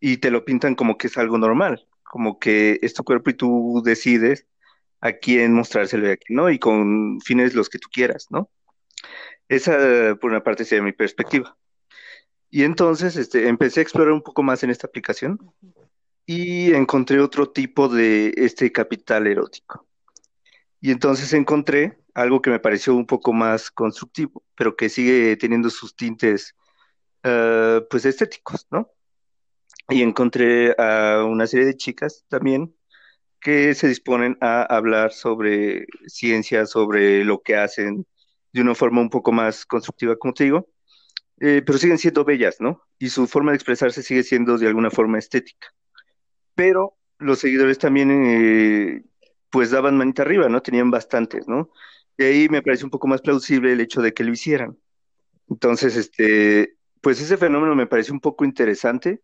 Y 0.00 0.18
te 0.18 0.30
lo 0.30 0.44
pintan 0.44 0.74
como 0.74 0.96
que 0.96 1.08
es 1.08 1.18
algo 1.18 1.38
normal, 1.38 1.86
como 2.02 2.38
que 2.38 2.78
es 2.82 2.94
tu 2.94 3.04
cuerpo 3.04 3.30
y 3.30 3.34
tú 3.34 3.82
decides 3.84 4.46
a 5.00 5.12
quién 5.12 5.54
mostrárselo 5.54 6.12
y 6.12 6.54
y 6.54 6.58
con 6.58 7.20
fines 7.20 7.54
los 7.54 7.68
que 7.68 7.78
tú 7.78 7.88
quieras, 7.92 8.26
¿no? 8.30 8.50
Esa, 9.48 10.16
por 10.20 10.30
una 10.30 10.42
parte, 10.42 10.64
sería 10.64 10.82
mi 10.82 10.92
perspectiva. 10.92 11.56
Y 12.50 12.64
entonces, 12.64 13.16
este, 13.16 13.48
empecé 13.48 13.80
a 13.80 13.82
explorar 13.82 14.12
un 14.12 14.22
poco 14.22 14.42
más 14.42 14.62
en 14.62 14.70
esta 14.70 14.86
aplicación 14.86 15.38
y 16.26 16.72
encontré 16.74 17.20
otro 17.20 17.50
tipo 17.50 17.88
de 17.88 18.32
este 18.36 18.70
capital 18.72 19.26
erótico. 19.26 19.86
Y 20.80 20.90
entonces 20.92 21.32
encontré 21.32 21.99
algo 22.14 22.42
que 22.42 22.50
me 22.50 22.60
pareció 22.60 22.94
un 22.94 23.06
poco 23.06 23.32
más 23.32 23.70
constructivo, 23.70 24.44
pero 24.56 24.76
que 24.76 24.88
sigue 24.88 25.36
teniendo 25.36 25.70
sus 25.70 25.94
tintes, 25.96 26.54
eh, 27.22 27.82
pues, 27.90 28.04
estéticos, 28.04 28.66
¿no? 28.70 28.90
Y 29.88 30.02
encontré 30.02 30.74
a 30.78 31.24
una 31.24 31.46
serie 31.46 31.66
de 31.66 31.76
chicas 31.76 32.24
también 32.28 32.74
que 33.40 33.74
se 33.74 33.88
disponen 33.88 34.36
a 34.40 34.62
hablar 34.62 35.12
sobre 35.12 35.86
ciencia, 36.06 36.66
sobre 36.66 37.24
lo 37.24 37.42
que 37.42 37.56
hacen 37.56 38.06
de 38.52 38.60
una 38.60 38.74
forma 38.74 39.00
un 39.00 39.10
poco 39.10 39.32
más 39.32 39.64
constructiva, 39.64 40.16
como 40.16 40.34
te 40.34 40.44
digo, 40.44 40.68
eh, 41.40 41.62
pero 41.64 41.78
siguen 41.78 41.98
siendo 41.98 42.24
bellas, 42.24 42.56
¿no? 42.60 42.82
Y 42.98 43.08
su 43.08 43.26
forma 43.26 43.52
de 43.52 43.56
expresarse 43.56 44.02
sigue 44.02 44.22
siendo 44.22 44.58
de 44.58 44.66
alguna 44.66 44.90
forma 44.90 45.18
estética. 45.18 45.68
Pero 46.54 46.98
los 47.18 47.38
seguidores 47.38 47.78
también, 47.78 48.10
eh, 48.10 49.02
pues 49.50 49.70
daban 49.70 49.96
manita 49.96 50.22
arriba, 50.22 50.48
¿no? 50.48 50.62
Tenían 50.62 50.90
bastantes, 50.90 51.48
¿no? 51.48 51.70
Y 52.20 52.22
ahí 52.22 52.48
me 52.50 52.60
parece 52.60 52.84
un 52.84 52.90
poco 52.90 53.08
más 53.08 53.22
plausible 53.22 53.72
el 53.72 53.80
hecho 53.80 54.02
de 54.02 54.12
que 54.12 54.24
lo 54.24 54.30
hicieran. 54.30 54.76
Entonces, 55.48 55.96
este, 55.96 56.76
pues 57.00 57.18
ese 57.18 57.38
fenómeno 57.38 57.74
me 57.74 57.86
parece 57.86 58.12
un 58.12 58.20
poco 58.20 58.44
interesante, 58.44 59.22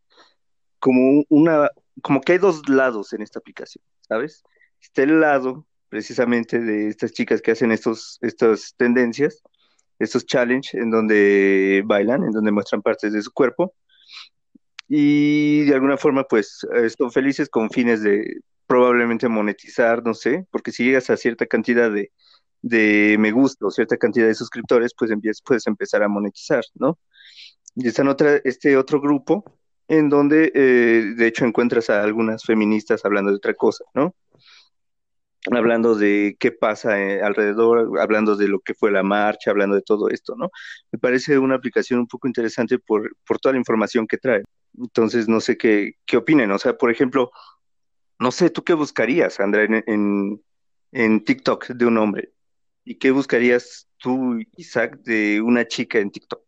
como 0.78 1.22
una, 1.28 1.68
como 2.00 2.22
que 2.22 2.32
hay 2.32 2.38
dos 2.38 2.66
lados 2.70 3.12
en 3.12 3.20
esta 3.20 3.38
aplicación, 3.38 3.85
¿sabes? 4.00 4.44
Está 4.80 5.02
el 5.02 5.20
lado 5.20 5.66
precisamente 5.90 6.59
de 6.59 6.88
estas 6.88 7.12
chicas 7.12 7.42
que 7.42 7.50
hacen 7.50 7.70
estos, 7.70 8.18
estas 8.22 8.74
tendencias, 8.78 9.42
estos 9.98 10.24
challenge 10.24 10.78
en 10.78 10.90
donde 10.90 11.82
bailan, 11.85 12.24
en 12.24 12.30
donde 12.30 12.50
muestran 12.50 12.80
partes 12.80 13.12
de 13.12 13.20
su 13.20 13.30
cuerpo 13.30 13.74
y 14.88 15.66
de 15.66 15.74
alguna 15.74 15.98
forma 15.98 16.24
pues 16.24 16.66
son 16.96 17.12
felices 17.12 17.50
con 17.50 17.68
fines 17.68 18.02
de 18.02 18.40
probablemente 18.66 19.28
monetizar, 19.28 20.02
no 20.02 20.14
sé, 20.14 20.46
porque 20.50 20.72
si 20.72 20.85
llegas 20.85 21.11
a 21.11 21.18
cierta 21.18 21.44
cantidad 21.44 21.90
de, 21.90 22.11
de 22.66 23.16
me 23.18 23.31
gusta 23.31 23.66
o 23.66 23.70
cierta 23.70 23.96
cantidad 23.96 24.26
de 24.26 24.35
suscriptores, 24.35 24.92
pues 24.96 25.11
empiezas, 25.11 25.42
puedes 25.42 25.66
empezar 25.66 26.02
a 26.02 26.09
monetizar, 26.09 26.64
¿no? 26.74 26.98
Y 27.76 27.88
está 27.88 28.02
en 28.02 28.09
otra, 28.09 28.40
este 28.44 28.76
otro 28.76 29.00
grupo 29.00 29.44
en 29.88 30.09
donde 30.09 30.50
eh, 30.55 31.14
de 31.16 31.26
hecho 31.26 31.44
encuentras 31.44 31.90
a 31.90 32.02
algunas 32.02 32.44
feministas 32.44 33.05
hablando 33.05 33.31
de 33.31 33.37
otra 33.37 33.55
cosa, 33.55 33.85
¿no? 33.94 34.14
Hablando 35.52 35.94
de 35.94 36.37
qué 36.40 36.50
pasa 36.50 37.00
eh, 37.00 37.22
alrededor, 37.22 38.00
hablando 38.00 38.35
de 38.35 38.48
lo 38.48 38.59
que 38.59 38.74
fue 38.74 38.90
la 38.90 39.05
marcha, 39.05 39.52
hablando 39.52 39.76
de 39.76 39.83
todo 39.83 40.09
esto, 40.09 40.35
¿no? 40.37 40.50
Me 40.90 40.98
parece 40.98 41.38
una 41.38 41.55
aplicación 41.55 42.00
un 42.00 42.09
poco 42.09 42.26
interesante 42.26 42.81
por, 42.81 43.16
por 43.24 43.38
toda 43.38 43.52
la 43.52 43.59
información 43.59 44.09
que 44.09 44.18
trae. 44.18 44.42
Entonces, 44.76 45.29
no 45.29 45.40
sé 45.40 45.57
qué, 45.57 45.92
qué 46.05 46.16
opinen. 46.16 46.50
O 46.50 46.59
sea, 46.59 46.76
por 46.76 46.90
ejemplo, 46.90 47.31
no 48.18 48.33
sé, 48.33 48.50
¿tú 48.50 48.64
qué 48.64 48.74
buscarías, 48.74 49.38
Andrea, 49.38 49.66
en, 49.66 49.85
en, 49.87 50.42
en 50.92 51.24
TikTok 51.24 51.68
de 51.68 51.87
un 51.87 51.98
hombre? 51.98 52.33
¿Y 52.88 52.94
qué 52.94 53.11
buscarías 53.11 53.88
tú, 53.99 54.38
Isaac, 54.57 54.99
de 54.99 55.40
una 55.40 55.66
chica 55.66 55.99
en 55.99 56.11
TikTok? 56.12 56.40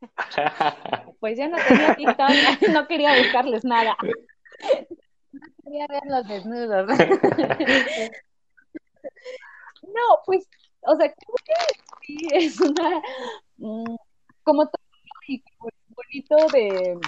Pues 1.20 1.38
ya 1.38 1.48
no 1.48 1.56
tenía 1.66 1.94
TikTok, 1.94 2.28
no 2.72 2.86
quería 2.88 3.16
buscarles 3.16 3.64
nada. 3.64 3.96
No 5.32 5.46
quería 5.62 5.86
ver 5.88 6.02
los 6.06 6.26
desnudos. 6.28 6.88
No, 9.82 10.22
pues, 10.24 10.48
o 10.80 10.96
sea, 10.96 11.12
creo 11.12 11.34
que 11.44 11.52
sí 12.06 12.16
es 12.32 12.58
una, 12.58 13.02
mm, 13.58 13.96
como 14.42 14.64
todo 14.64 14.82
y 15.28 15.42
bonito 15.88 16.36
de 16.54 16.98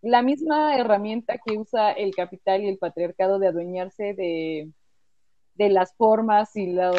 la 0.00 0.22
misma 0.22 0.76
herramienta 0.76 1.38
que 1.38 1.56
usa 1.56 1.92
el 1.92 2.12
capital 2.12 2.62
y 2.62 2.68
el 2.68 2.78
patriarcado 2.78 3.38
de 3.38 3.46
adueñarse 3.46 4.14
de, 4.14 4.72
de 5.54 5.68
las 5.68 5.94
formas 5.94 6.56
y 6.56 6.72
los 6.72 6.96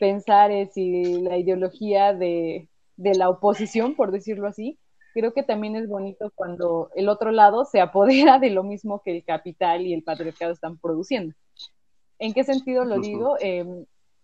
pensares 0.00 0.76
y 0.76 1.20
la 1.20 1.36
ideología 1.36 2.12
de, 2.12 2.68
de 2.96 3.14
la 3.14 3.28
oposición, 3.28 3.94
por 3.94 4.10
decirlo 4.10 4.48
así, 4.48 4.78
creo 5.14 5.32
que 5.32 5.42
también 5.42 5.76
es 5.76 5.88
bonito 5.88 6.32
cuando 6.34 6.90
el 6.96 7.08
otro 7.08 7.30
lado 7.30 7.64
se 7.64 7.80
apodera 7.80 8.38
de 8.40 8.50
lo 8.50 8.64
mismo 8.64 9.02
que 9.04 9.16
el 9.16 9.24
capital 9.24 9.86
y 9.86 9.94
el 9.94 10.02
patriarcado 10.02 10.52
están 10.52 10.78
produciendo. 10.78 11.34
¿En 12.18 12.32
qué 12.32 12.44
sentido 12.44 12.84
lo 12.84 12.98
digo? 12.98 13.36
Eh, 13.40 13.64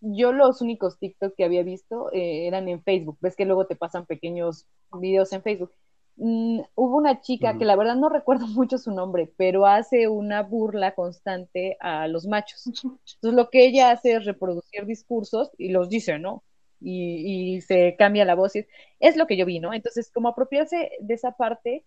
yo 0.01 0.33
los 0.33 0.61
únicos 0.61 0.99
TikTok 0.99 1.35
que 1.37 1.45
había 1.45 1.63
visto 1.63 2.13
eh, 2.13 2.47
eran 2.47 2.69
en 2.69 2.83
Facebook. 2.83 3.19
Ves 3.21 3.37
que 3.37 3.47
luego 3.47 3.67
te 3.67 3.77
pasan 3.77 4.07
pequeños 4.07 4.67
videos 5.01 5.33
en 5.33 5.43
Facebook. 5.43 5.73
Mm, 6.17 6.61
hubo 6.75 6.97
una 6.97 7.21
chica 7.21 7.51
uh 7.51 7.55
-huh. 7.55 7.59
que 7.59 7.65
la 7.67 7.77
verdad 7.77 7.97
no 7.97 8.09
recuerdo 8.09 8.47
mucho 8.49 8.79
su 8.79 8.91
nombre, 8.93 9.33
pero 9.37 9.67
hace 9.67 10.09
una 10.09 10.43
burla 10.43 10.95
constante 10.95 11.77
a 11.81 12.09
los 12.09 12.27
machos. 12.27 12.65
Entonces 13.15 13.35
lo 13.35 13.51
que 13.51 13.67
ella 13.67 13.91
hace 13.91 14.15
es 14.17 14.25
reproducir 14.25 14.87
discursos 14.87 15.51
y 15.59 15.71
los 15.71 15.89
dice, 15.91 16.19
¿no? 16.19 16.43
Y, 16.81 17.57
y 17.57 17.61
se 17.63 17.97
cambia 17.99 18.25
la 18.25 18.35
voz. 18.35 18.57
Y 18.57 18.61
es, 18.61 18.67
es, 19.01 19.17
lo 19.17 19.27
que 19.27 19.37
yo 19.37 19.47
vi, 19.47 19.61
¿no? 19.61 19.73
Entonces, 19.75 20.11
como 20.13 20.29
apropiarse 20.29 20.91
de 21.01 21.15
esa 21.15 21.33
parte, 21.33 21.85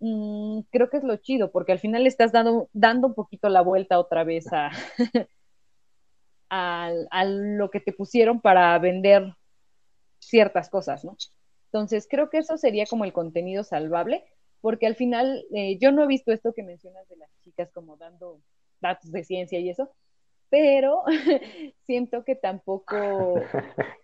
mmm, 0.00 0.60
creo 0.70 0.90
que 0.90 0.98
es 0.98 1.04
lo 1.04 1.16
chido, 1.16 1.50
porque 1.52 1.72
al 1.72 1.78
final 1.80 2.02
le 2.04 2.08
estás 2.08 2.32
dando, 2.32 2.68
dando 2.72 3.08
un 3.08 3.14
poquito 3.14 3.48
la 3.48 3.62
vuelta 3.62 3.98
otra 3.98 4.24
vez 4.24 4.46
a, 4.52 4.70
a, 6.50 6.90
a 7.10 7.24
lo 7.24 7.70
que 7.70 7.80
te 7.80 7.92
pusieron 7.92 8.40
para 8.40 8.78
vender 8.78 9.34
ciertas 10.18 10.68
cosas, 10.70 11.04
¿no? 11.04 11.16
Entonces, 11.72 12.06
creo 12.10 12.30
que 12.30 12.38
eso 12.38 12.56
sería 12.56 12.86
como 12.86 13.04
el 13.04 13.12
contenido 13.12 13.62
salvable, 13.62 14.24
porque 14.60 14.86
al 14.86 14.96
final 14.96 15.44
eh, 15.54 15.78
yo 15.78 15.92
no 15.92 16.02
he 16.04 16.06
visto 16.06 16.32
esto 16.32 16.52
que 16.54 16.62
mencionas 16.62 17.06
de 17.08 17.16
las 17.16 17.30
chicas 17.42 17.70
como 17.72 17.96
dando 17.96 18.40
datos 18.80 19.12
de 19.12 19.24
ciencia 19.24 19.58
y 19.58 19.68
eso, 19.68 19.90
pero 20.48 21.02
siento 21.86 22.24
que 22.24 22.36
tampoco 22.36 22.94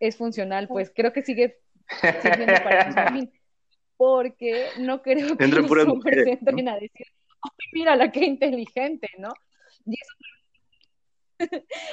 es 0.00 0.16
funcional, 0.16 0.68
pues 0.68 0.92
creo 0.94 1.12
que 1.12 1.22
sigue 1.22 1.58
sirviendo 2.20 2.62
para 2.62 2.92
fin, 3.12 3.32
porque 3.96 4.66
no 4.78 5.00
creo 5.00 5.36
que 5.36 5.48
los 5.48 5.70
hombres 5.70 5.86
mujeres, 5.86 6.24
¿no? 6.42 6.50
entren 6.50 6.68
a 6.68 6.74
decir, 6.74 7.06
"Ay, 7.40 7.66
mira 7.72 7.96
la 7.96 8.12
que 8.12 8.24
inteligente, 8.24 9.08
¿no? 9.18 9.32
Y 9.86 9.94
eso 9.94 10.12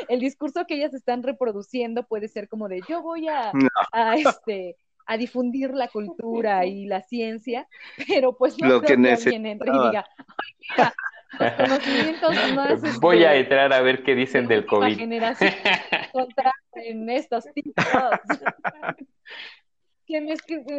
el 0.08 0.20
discurso 0.20 0.66
que 0.66 0.76
ellas 0.76 0.94
están 0.94 1.24
reproduciendo 1.24 2.04
puede 2.04 2.28
ser 2.28 2.48
como 2.48 2.68
de 2.68 2.82
yo 2.88 3.02
voy 3.02 3.28
a, 3.28 3.52
No. 3.54 3.70
a, 3.92 4.16
este 4.16 4.78
a 5.06 5.18
difundir 5.18 5.72
la 5.74 5.88
cultura 5.88 6.66
y 6.66 6.86
la 6.86 7.02
ciencia, 7.02 7.68
pero 8.08 8.38
pues 8.38 8.60
no 8.60 8.68
Lo 8.68 8.82
creo 8.82 8.98
que 8.98 9.04
que 9.04 9.12
alguien 9.12 9.46
entre 9.46 9.70
y 9.70 9.74
diga, 9.74 10.06
"Ay, 10.18 10.56
mira, 10.70 10.94
los 11.40 11.52
conocimientos 11.54 12.54
más 12.54 13.00
Voy 13.00 13.24
a 13.24 13.34
este, 13.36 13.40
entrar 13.40 13.74
a 13.74 13.82
ver 13.82 14.04
qué 14.04 14.16
dicen 14.16 14.48
de 14.48 14.56
del 14.56 14.66
COVID. 14.66 14.98
generación 14.98 15.52
en 16.76 17.10
estos 17.10 17.46
TikToks. 17.54 18.40
que, 20.06 20.22
me, 20.22 20.36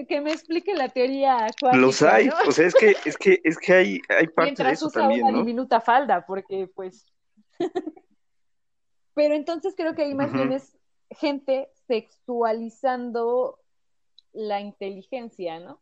que 0.06 0.20
me 0.20 0.32
explique 0.32 0.74
la 0.74 0.88
teoría 0.88 1.46
cuántica, 1.60 1.76
Los 1.76 2.02
hay, 2.02 2.26
¿no? 2.26 2.34
o 2.46 2.52
sea, 2.52 2.66
es 2.66 2.74
que, 2.74 2.94
es 3.04 3.16
que, 3.16 3.40
es 3.42 3.58
que 3.58 3.72
hay, 3.72 4.00
hay 4.08 4.26
parte 4.28 4.40
de 4.40 4.44
mientras 4.44 4.72
eso 4.74 4.86
usa 4.86 5.02
también, 5.02 5.22
una 5.22 5.32
¿no? 5.32 5.38
diminuta 5.38 5.80
falda, 5.80 6.24
porque 6.26 6.68
pues... 6.74 7.06
Pero 9.14 9.34
entonces 9.34 9.74
creo 9.76 9.94
que 9.94 10.02
ahí 10.02 10.14
más 10.14 10.28
Ujú. 10.28 10.38
bien 10.38 10.52
es 10.52 10.76
gente 11.10 11.68
sexualizando 11.86 13.58
la 14.34 14.60
inteligencia, 14.60 15.58
¿no? 15.60 15.80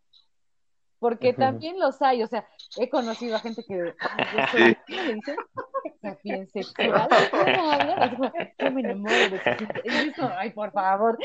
Porque 0.98 1.32
también 1.32 1.80
los 1.80 2.00
hay, 2.00 2.22
o 2.22 2.28
sea, 2.28 2.46
he 2.76 2.88
conocido 2.88 3.34
a 3.34 3.40
gente 3.40 3.64
que, 3.66 3.92
"Ay, 3.98 4.24
yo 4.36 4.46
soy, 4.52 4.76
¿cómo 8.58 8.70
me 8.70 8.80
enamoro 8.82 9.28
de 9.30 9.40
ay, 10.38 10.50
por 10.50 10.70
favor, 10.70 11.18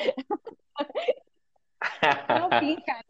no 2.29 2.59
finjan. 2.59 3.03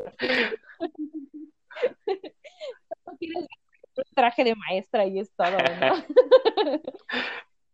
No 3.05 3.17
tienes 3.17 3.47
un 3.95 4.03
traje 4.13 4.43
de 4.43 4.55
maestra 4.55 5.05
y 5.05 5.19
es 5.19 5.31
todo, 5.35 5.57
¿no? 5.79 6.03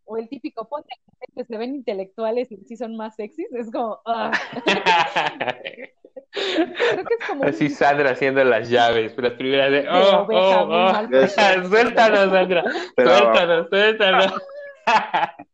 O 0.06 0.18
el 0.18 0.30
típico 0.30 0.68
ponte 0.68 0.90
que 1.36 1.46
se 1.46 1.58
ven 1.58 1.76
intelectuales 1.76 2.52
y 2.52 2.58
sí 2.66 2.78
son 2.78 2.96
más 2.96 3.16
sexys, 3.16 3.52
es 3.54 3.72
como, 3.72 4.00
ah, 4.06 4.32
creo 6.32 7.06
que 7.06 7.14
es 7.20 7.28
como 7.28 7.44
Así 7.44 7.66
un- 7.66 7.70
Sandra 7.72 8.12
haciendo 8.12 8.44
las 8.44 8.70
llaves, 8.70 9.14
las 9.18 9.34
primeras 9.34 9.72
de, 9.72 9.82
De 9.84 9.90
oh, 9.90 10.24
oveja 10.24 10.64
oh, 10.64 10.92
oh, 11.02 11.68
suéltanos, 11.70 12.32
Sandra, 12.32 12.64
Pero- 12.96 13.18
suéltanos, 13.18 13.70
suéltanos. 13.70 14.34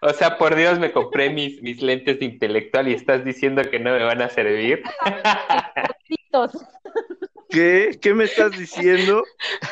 O 0.00 0.10
sea, 0.10 0.38
por 0.38 0.54
Dios, 0.56 0.78
me 0.78 0.92
compré 0.92 1.30
mis, 1.30 1.62
mis 1.62 1.82
lentes 1.82 2.18
de 2.18 2.24
intelectual 2.24 2.88
y 2.88 2.94
estás 2.94 3.24
diciendo 3.24 3.62
que 3.70 3.78
no 3.78 3.92
me 3.92 4.02
van 4.02 4.22
a 4.22 4.28
servir. 4.28 4.82
¿Qué? 7.50 7.98
¿Qué 8.00 8.14
me 8.14 8.24
estás 8.24 8.52
diciendo? 8.52 9.24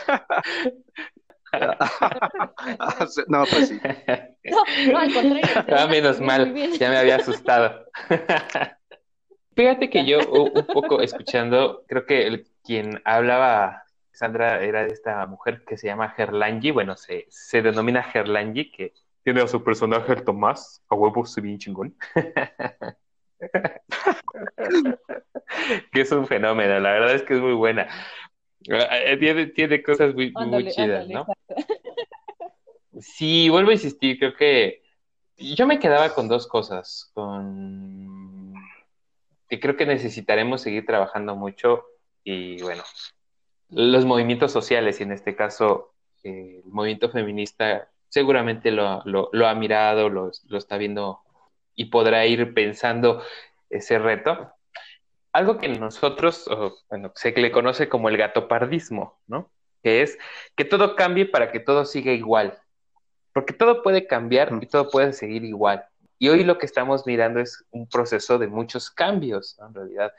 No, 3.28 3.44
pues 3.50 3.68
sí. 3.68 3.80
No, 4.44 4.64
no, 4.92 4.98
al 4.98 5.12
contrario. 5.12 5.64
Ah, 5.76 5.86
menos 5.86 6.20
mal, 6.20 6.54
ya 6.78 6.90
me 6.90 6.98
había 6.98 7.16
asustado. 7.16 7.86
Fíjate 9.56 9.88
que 9.88 10.04
yo 10.04 10.18
un 10.30 10.66
poco 10.66 11.00
escuchando, 11.00 11.84
creo 11.88 12.04
que 12.04 12.26
el, 12.26 12.46
quien 12.62 13.00
hablaba, 13.04 13.84
Sandra, 14.12 14.62
era 14.62 14.86
esta 14.86 15.26
mujer 15.26 15.64
que 15.66 15.78
se 15.78 15.86
llama 15.86 16.10
Gerlangi, 16.10 16.70
bueno, 16.72 16.96
se, 16.96 17.26
se 17.30 17.62
denomina 17.62 18.02
Gerlangi, 18.02 18.70
que 18.70 18.92
tiene 19.24 19.40
a 19.40 19.48
su 19.48 19.64
personaje 19.64 20.12
el 20.12 20.24
Tomás, 20.24 20.84
a 20.88 20.94
huevo, 20.94 21.24
soy 21.24 21.42
bien 21.44 21.58
chingón. 21.58 21.96
que 25.92 26.00
es 26.00 26.12
un 26.12 26.26
fenómeno, 26.26 26.78
la 26.80 26.92
verdad 26.92 27.14
es 27.14 27.22
que 27.22 27.34
es 27.34 27.40
muy 27.40 27.54
buena. 27.54 27.88
Eh, 28.68 29.16
Tiene, 29.18 29.46
tiene 29.46 29.82
cosas 29.82 30.14
muy, 30.14 30.32
chidas, 30.70 31.04
ándale, 31.06 31.14
¿no? 31.14 31.26
Sí, 33.00 33.48
vuelvo 33.48 33.70
a 33.70 33.74
insistir, 33.74 34.18
creo 34.18 34.34
que 34.34 34.82
yo 35.36 35.66
me 35.66 35.78
quedaba 35.78 36.14
con 36.14 36.28
dos 36.28 36.46
cosas, 36.46 37.10
con 37.14 38.54
que 39.48 39.60
creo 39.60 39.76
que 39.76 39.86
necesitaremos 39.86 40.62
seguir 40.62 40.86
trabajando 40.86 41.36
mucho 41.36 41.84
y 42.24 42.60
bueno, 42.62 42.82
los 43.68 44.04
movimientos 44.04 44.50
sociales 44.50 44.98
y 45.00 45.02
en 45.04 45.12
este 45.12 45.36
caso 45.36 45.92
eh, 46.24 46.62
el 46.64 46.70
movimiento 46.72 47.10
feminista 47.10 47.90
seguramente 48.08 48.70
lo, 48.70 49.02
lo- 49.04 49.28
lo 49.32 49.46
ha 49.46 49.54
mirado, 49.54 50.08
lo, 50.08 50.30
lo 50.48 50.58
está 50.58 50.78
viendo 50.78 51.20
y 51.74 51.86
podrá 51.86 52.24
ir 52.26 52.54
pensando 52.54 53.22
ese 53.68 53.98
reto. 53.98 54.52
Algo 55.36 55.58
que 55.58 55.68
nosotros, 55.68 56.48
o, 56.48 56.78
bueno, 56.88 57.12
se 57.14 57.32
le 57.32 57.52
conoce 57.52 57.90
como 57.90 58.08
el 58.08 58.16
gatopardismo, 58.16 59.20
¿no? 59.26 59.50
Que 59.82 60.00
es 60.00 60.16
que 60.56 60.64
todo 60.64 60.96
cambie 60.96 61.26
para 61.26 61.52
que 61.52 61.60
todo 61.60 61.84
siga 61.84 62.10
igual. 62.12 62.58
Porque 63.34 63.52
todo 63.52 63.82
puede 63.82 64.06
cambiar 64.06 64.50
y 64.62 64.66
todo 64.66 64.88
puede 64.88 65.12
seguir 65.12 65.44
igual. 65.44 65.84
Y 66.18 66.30
hoy 66.30 66.42
lo 66.42 66.56
que 66.56 66.64
estamos 66.64 67.06
mirando 67.06 67.40
es 67.40 67.66
un 67.70 67.86
proceso 67.86 68.38
de 68.38 68.46
muchos 68.46 68.90
cambios, 68.90 69.56
¿no? 69.58 69.66
en 69.66 69.74
realidad. 69.74 70.12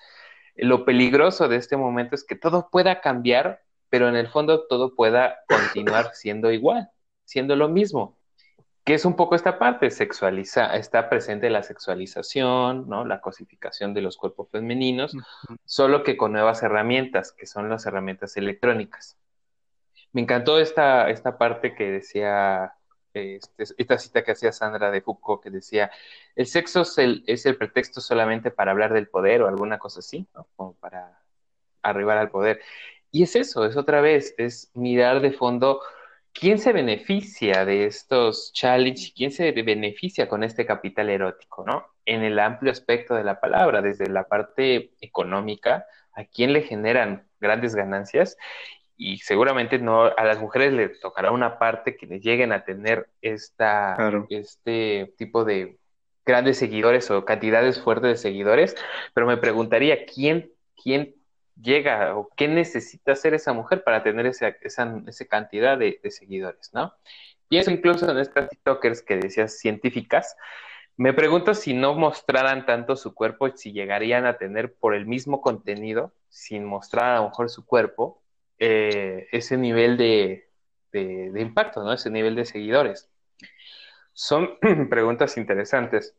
Lo 0.55 0.85
peligroso 0.85 1.47
de 1.47 1.55
este 1.55 1.77
momento 1.77 2.13
es 2.13 2.23
que 2.23 2.35
todo 2.35 2.69
pueda 2.69 3.01
cambiar, 3.01 3.63
pero 3.89 4.07
en 4.09 4.15
el 4.15 4.27
fondo 4.27 4.67
todo 4.67 4.93
pueda 4.93 5.39
continuar 5.47 6.11
siendo 6.13 6.51
igual, 6.51 6.91
siendo 7.25 7.55
lo 7.55 7.69
mismo. 7.69 8.19
Que 8.87 8.93
es 8.93 9.03
un 9.03 9.17
poco 9.17 9.35
esta 9.35 9.59
parte, 9.59 9.91
sexualiza, 9.91 10.73
está 10.77 11.09
presente 11.09 11.49
la 11.49 11.61
sexualización, 11.61 12.87
¿no? 12.87 13.03
La 13.03 13.19
cosificación 13.19 13.93
de 13.93 13.99
los 13.99 14.15
cuerpos 14.15 14.47
femeninos, 14.49 15.11
solo 15.65 16.03
que 16.03 16.15
con 16.15 16.31
nuevas 16.31 16.63
herramientas, 16.63 17.33
que 17.33 17.47
son 17.47 17.67
las 17.67 17.85
herramientas 17.85 18.37
electrónicas. 18.37 19.17
Me 20.13 20.21
encantó 20.21 20.57
esta, 20.57 21.09
esta 21.09 21.37
parte 21.37 21.75
que 21.75 21.91
decía, 21.91 22.75
este, 23.13 23.65
esta 23.77 23.97
cita 23.97 24.23
que 24.23 24.31
hacía 24.31 24.53
Sandra 24.53 24.89
de 24.89 25.01
Foucault, 25.01 25.43
que 25.43 25.49
decía, 25.49 25.91
el 26.37 26.45
sexo 26.45 26.83
es 26.83 26.97
el, 26.97 27.25
es 27.27 27.45
el 27.45 27.57
pretexto 27.57 27.99
solamente 27.99 28.51
para 28.51 28.71
hablar 28.71 28.93
del 28.93 29.09
poder 29.09 29.41
o 29.41 29.49
alguna 29.49 29.79
cosa 29.79 29.99
así, 29.99 30.29
¿no? 30.33 30.47
Como 30.55 30.75
para 30.75 31.21
arribar 31.81 32.19
al 32.19 32.29
poder. 32.29 32.61
Y 33.11 33.23
es 33.23 33.35
eso, 33.35 33.65
es 33.65 33.75
otra 33.75 33.99
vez, 33.99 34.33
es 34.37 34.71
mirar 34.75 35.19
de 35.19 35.33
fondo 35.33 35.81
quién 36.33 36.59
se 36.59 36.71
beneficia 36.73 37.65
de 37.65 37.85
estos 37.85 38.51
challenges, 38.53 39.13
quién 39.15 39.31
se 39.31 39.51
beneficia 39.51 40.27
con 40.27 40.43
este 40.43 40.65
capital 40.65 41.09
erótico, 41.09 41.63
¿no? 41.65 41.85
En 42.05 42.23
el 42.23 42.39
amplio 42.39 42.71
aspecto 42.71 43.15
de 43.15 43.23
la 43.23 43.39
palabra, 43.39 43.81
desde 43.81 44.07
la 44.09 44.23
parte 44.25 44.91
económica, 45.01 45.85
a 46.13 46.23
quién 46.25 46.53
le 46.53 46.61
generan 46.61 47.27
grandes 47.39 47.75
ganancias 47.75 48.37
y 48.95 49.17
seguramente 49.19 49.77
no 49.77 50.05
a 50.05 50.23
las 50.23 50.39
mujeres 50.39 50.73
les 50.73 50.99
tocará 50.99 51.31
una 51.31 51.59
parte 51.59 51.95
que 51.95 52.07
les 52.07 52.21
lleguen 52.23 52.51
a 52.51 52.63
tener 52.65 53.07
esta, 53.21 53.93
Claro. 53.95 54.25
este 54.29 55.13
tipo 55.17 55.43
de 55.45 55.77
grandes 56.25 56.57
seguidores 56.57 57.09
o 57.11 57.23
cantidades 57.23 57.79
fuertes 57.81 58.09
de 58.11 58.17
seguidores, 58.17 58.75
pero 59.13 59.27
me 59.27 59.37
preguntaría 59.37 60.05
quién, 60.05 60.51
quién 60.81 61.15
llega 61.61 62.15
o 62.15 62.29
qué 62.35 62.47
necesita 62.47 63.13
hacer 63.13 63.33
esa 63.33 63.53
mujer 63.53 63.83
para 63.83 64.03
tener 64.03 64.25
esa, 64.25 64.49
esa, 64.61 65.01
esa 65.07 65.25
cantidad 65.25 65.77
de, 65.77 65.99
seguidores, 66.09 66.71
¿no? 66.73 66.93
Y 67.49 67.57
eso 67.57 67.71
incluso 67.71 68.09
en 68.09 68.17
estas 68.17 68.49
TikTokers 68.49 69.01
que 69.01 69.17
decías 69.17 69.57
científicas, 69.57 70.35
me 70.97 71.13
pregunto 71.13 71.53
si 71.53 71.73
no 71.73 71.93
mostraran 71.93 72.65
tanto 72.65 72.95
su 72.95 73.13
cuerpo, 73.13 73.49
si 73.55 73.71
llegarían 73.71 74.25
a 74.25 74.37
tener 74.37 74.73
por 74.73 74.95
el 74.95 75.05
mismo 75.05 75.41
contenido, 75.41 76.13
sin 76.29 76.65
mostrar 76.65 77.15
a 77.15 77.17
lo 77.17 77.29
mejor 77.29 77.49
su 77.49 77.65
cuerpo, 77.65 78.21
eh, 78.59 79.27
ese 79.31 79.57
nivel 79.57 79.97
de, 79.97 80.49
de, 80.91 81.31
de, 81.31 81.41
impacto, 81.41 81.83
¿no? 81.83 81.93
Ese 81.93 82.09
nivel 82.09 82.35
de 82.35 82.45
seguidores. 82.45 83.09
Son 84.13 84.57
preguntas 84.89 85.37
interesantes. 85.37 86.15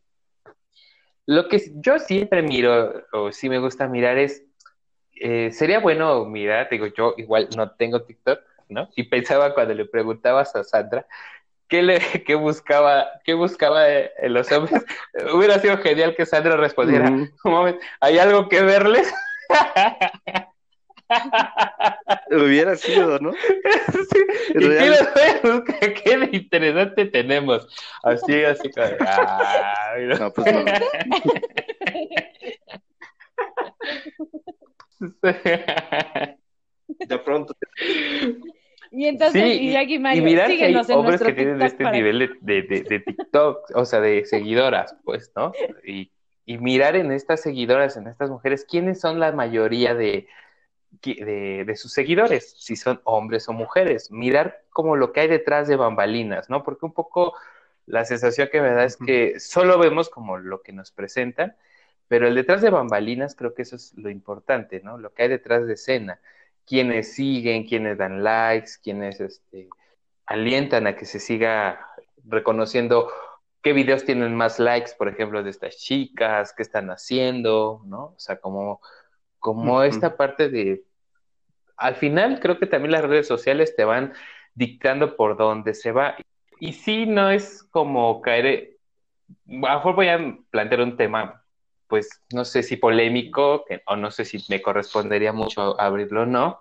Lo 1.26 1.48
que 1.48 1.60
yo 1.74 1.98
siempre 1.98 2.42
miro, 2.42 3.04
o 3.12 3.32
sí 3.32 3.50
me 3.50 3.58
gusta 3.58 3.86
mirar, 3.86 4.16
es, 4.16 4.47
eh, 5.20 5.50
sería 5.52 5.80
bueno 5.80 6.24
mirar, 6.24 6.68
digo, 6.70 6.86
yo 6.86 7.14
igual 7.16 7.48
no 7.56 7.70
tengo 7.72 8.02
TikTok, 8.02 8.40
¿no? 8.68 8.88
Y 8.96 9.04
pensaba 9.04 9.54
cuando 9.54 9.74
le 9.74 9.84
preguntabas 9.84 10.54
a 10.56 10.64
Sandra, 10.64 11.06
¿qué, 11.68 11.82
le, 11.82 11.98
qué 12.26 12.34
buscaba, 12.34 13.06
qué 13.24 13.34
buscaba 13.34 13.88
en 13.88 14.32
los 14.34 14.50
hombres? 14.52 14.84
Hubiera 15.34 15.58
sido 15.58 15.78
genial 15.78 16.14
que 16.16 16.26
Sandra 16.26 16.56
respondiera, 16.56 17.08
un 17.10 17.30
momento, 17.44 17.80
¿hay 18.00 18.18
algo 18.18 18.48
que 18.48 18.62
verles? 18.62 19.12
Hubiera 22.30 22.76
sido, 22.76 23.18
¿no? 23.18 23.32
Sí, 23.32 24.18
¿Y 24.50 24.58
qué? 24.58 24.92
¿Qué, 25.80 25.94
qué 25.94 26.18
de 26.18 26.28
interesante 26.36 27.06
tenemos? 27.06 27.66
Así, 28.02 28.44
así 28.44 28.70
como, 28.70 28.86
ay, 29.00 30.04
no. 30.06 30.16
No, 30.16 30.32
pues 30.32 30.52
no. 30.52 30.64
De 35.00 36.38
pronto. 37.24 37.54
Y 38.90 39.06
entonces, 39.06 39.42
Sí, 39.42 39.68
y 39.68 39.72
Jackie 39.72 39.98
Mario, 39.98 40.22
y 40.22 40.24
mirar 40.24 40.48
que 40.48 40.64
hay 40.64 40.74
en 40.74 40.92
hombres 40.92 41.20
que 41.20 41.32
tienen 41.34 41.58
TikTok 41.58 41.72
este 41.72 41.84
para- 41.84 41.96
nivel 41.96 42.18
de, 42.18 42.30
de, 42.40 42.62
de, 42.62 42.82
de 42.82 43.00
TikTok, 43.00 43.70
o 43.74 43.84
sea, 43.84 44.00
de 44.00 44.24
seguidoras, 44.24 44.96
pues, 45.04 45.30
¿no? 45.36 45.52
Y, 45.86 46.10
y 46.46 46.56
mirar 46.58 46.96
en 46.96 47.12
estas 47.12 47.42
seguidoras, 47.42 47.96
en 47.98 48.06
estas 48.06 48.30
mujeres, 48.30 48.64
quiénes 48.64 48.98
son 49.00 49.20
la 49.20 49.32
mayoría 49.32 49.94
de, 49.94 50.26
de, 51.02 51.64
de 51.66 51.76
sus 51.76 51.92
seguidores, 51.92 52.54
si 52.58 52.76
son 52.76 53.00
hombres 53.04 53.46
o 53.50 53.52
mujeres. 53.52 54.10
Mirar 54.10 54.62
como 54.70 54.96
lo 54.96 55.12
que 55.12 55.20
hay 55.20 55.28
detrás 55.28 55.68
de 55.68 55.76
bambalinas, 55.76 56.48
¿no? 56.48 56.62
Porque 56.62 56.86
un 56.86 56.94
poco 56.94 57.34
la 57.84 58.06
sensación 58.06 58.48
que 58.50 58.62
me 58.62 58.70
da 58.70 58.84
es 58.84 58.96
que 58.96 59.38
solo 59.38 59.78
vemos 59.78 60.08
como 60.08 60.38
lo 60.38 60.62
que 60.62 60.72
nos 60.72 60.92
presentan, 60.92 61.54
Pero 62.08 62.26
el 62.26 62.34
detrás 62.34 62.62
de 62.62 62.70
bambalinas 62.70 63.34
creo 63.36 63.54
que 63.54 63.62
eso 63.62 63.76
es 63.76 63.94
lo 63.96 64.10
importante, 64.10 64.80
¿no? 64.82 64.98
Lo 64.98 65.12
que 65.12 65.24
hay 65.24 65.28
detrás 65.28 65.66
de 65.66 65.74
escena. 65.74 66.20
Quienes 66.66 67.14
siguen, 67.14 67.66
quienes 67.66 67.98
dan 67.98 68.22
likes, 68.22 68.72
quienes 68.82 69.20
este, 69.20 69.68
alientan 70.26 70.86
a 70.86 70.96
que 70.96 71.04
se 71.04 71.20
siga 71.20 71.86
reconociendo 72.24 73.10
qué 73.62 73.72
videos 73.72 74.04
tienen 74.04 74.34
más 74.34 74.58
likes, 74.58 74.92
por 74.96 75.08
ejemplo, 75.08 75.42
de 75.42 75.50
estas 75.50 75.76
chicas, 75.76 76.54
qué 76.56 76.62
están 76.62 76.90
haciendo, 76.90 77.82
¿no? 77.84 78.04
O 78.04 78.18
sea, 78.18 78.40
como, 78.40 78.80
como 79.38 79.82
esta 79.82 80.16
parte 80.16 80.48
de... 80.48 80.84
Al 81.76 81.94
final 81.94 82.40
creo 82.40 82.58
que 82.58 82.66
también 82.66 82.92
las 82.92 83.04
redes 83.04 83.26
sociales 83.26 83.76
te 83.76 83.84
van 83.84 84.12
dictando 84.54 85.16
por 85.16 85.36
dónde 85.36 85.74
se 85.74 85.92
va. 85.92 86.16
Y 86.60 86.72
sí, 86.72 87.06
no 87.06 87.30
es 87.30 87.62
como 87.64 88.20
caer... 88.20 88.76
A 89.46 89.52
lo 89.52 89.74
mejor 89.76 89.94
voy 89.94 90.08
a 90.08 90.38
plantear 90.50 90.80
un 90.80 90.96
tema, 90.96 91.44
pues 91.88 92.22
no 92.32 92.44
sé 92.44 92.62
si 92.62 92.76
polémico, 92.76 93.64
o 93.86 93.96
no 93.96 94.10
sé 94.10 94.24
si 94.24 94.44
me 94.48 94.62
correspondería 94.62 95.32
mucho 95.32 95.80
abrirlo 95.80 96.22
o 96.22 96.26
no, 96.26 96.60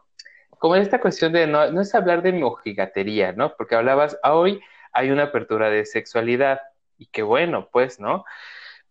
como 0.58 0.76
esta 0.76 1.00
cuestión 1.00 1.34
de 1.34 1.48
no, 1.48 1.72
no 1.72 1.82
es 1.82 1.94
hablar 1.94 2.24
de 2.24 2.34
mojigatería, 2.34 3.34
¿no? 3.34 3.56
Porque 3.56 3.76
hablabas, 3.76 4.18
ah, 4.24 4.34
hoy 4.34 4.62
hay 4.92 5.12
una 5.12 5.24
apertura 5.24 5.70
de 5.70 5.86
sexualidad, 5.86 6.62
y 6.98 7.08
qué 7.08 7.24
bueno, 7.24 7.70
pues, 7.72 8.00
¿no? 8.00 8.26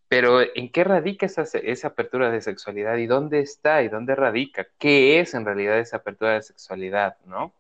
Pero 0.09 0.41
¿en 0.41 0.70
qué 0.70 0.84
radica 0.84 1.26
esa, 1.26 1.43
esa 1.43 1.89
apertura 1.89 2.30
de 2.30 2.41
sexualidad 2.41 2.97
y 2.97 3.07
dónde 3.07 3.41
está 3.41 3.82
y 3.82 3.89
dónde 3.89 4.14
radica? 4.14 4.66
¿Qué 4.78 5.20
es 5.20 5.34
en 5.34 5.45
realidad 5.45 5.78
esa 5.78 5.99
apertura 5.99 6.34
de 6.34 6.43
sexualidad, 6.43 7.16
no? 7.24 7.53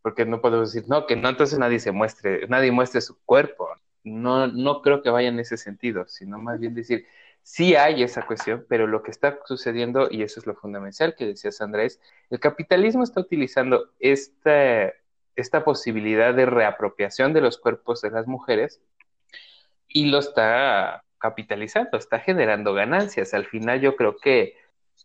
Porque 0.00 0.24
no 0.24 0.40
podemos 0.40 0.72
decir, 0.72 0.88
no, 0.88 1.06
que 1.06 1.16
no, 1.16 1.28
entonces 1.28 1.58
nadie 1.58 1.80
se 1.80 1.92
muestre, 1.92 2.46
nadie 2.48 2.72
muestre 2.72 3.00
su 3.02 3.18
cuerpo. 3.24 3.68
No, 4.04 4.46
no 4.46 4.80
creo 4.80 5.02
que 5.02 5.10
vaya 5.10 5.28
en 5.28 5.40
ese 5.40 5.58
sentido, 5.58 6.06
sino 6.08 6.38
más 6.38 6.58
bien 6.58 6.74
decir, 6.74 7.06
sí 7.42 7.74
hay 7.76 8.02
esa 8.02 8.26
cuestión, 8.26 8.66
pero 8.68 8.86
lo 8.86 9.02
que 9.02 9.10
está 9.10 9.38
sucediendo, 9.44 10.08
y 10.10 10.22
eso 10.22 10.40
es 10.40 10.46
lo 10.46 10.54
fundamental 10.54 11.14
que 11.16 11.26
decías 11.26 11.60
Andrés, 11.60 12.00
el 12.30 12.40
capitalismo 12.40 13.02
está 13.02 13.20
utilizando 13.20 13.90
esta, 13.98 14.92
esta 15.36 15.64
posibilidad 15.64 16.34
de 16.34 16.46
reapropiación 16.46 17.32
de 17.32 17.40
los 17.40 17.58
cuerpos 17.58 18.02
de 18.02 18.10
las 18.10 18.26
mujeres 18.26 18.80
y 19.88 20.10
lo 20.10 20.18
está 20.18 21.04
capitalizando, 21.18 21.98
está 21.98 22.20
generando 22.20 22.74
ganancias. 22.74 23.34
Al 23.34 23.46
final 23.46 23.80
yo 23.80 23.96
creo 23.96 24.16
que 24.18 24.54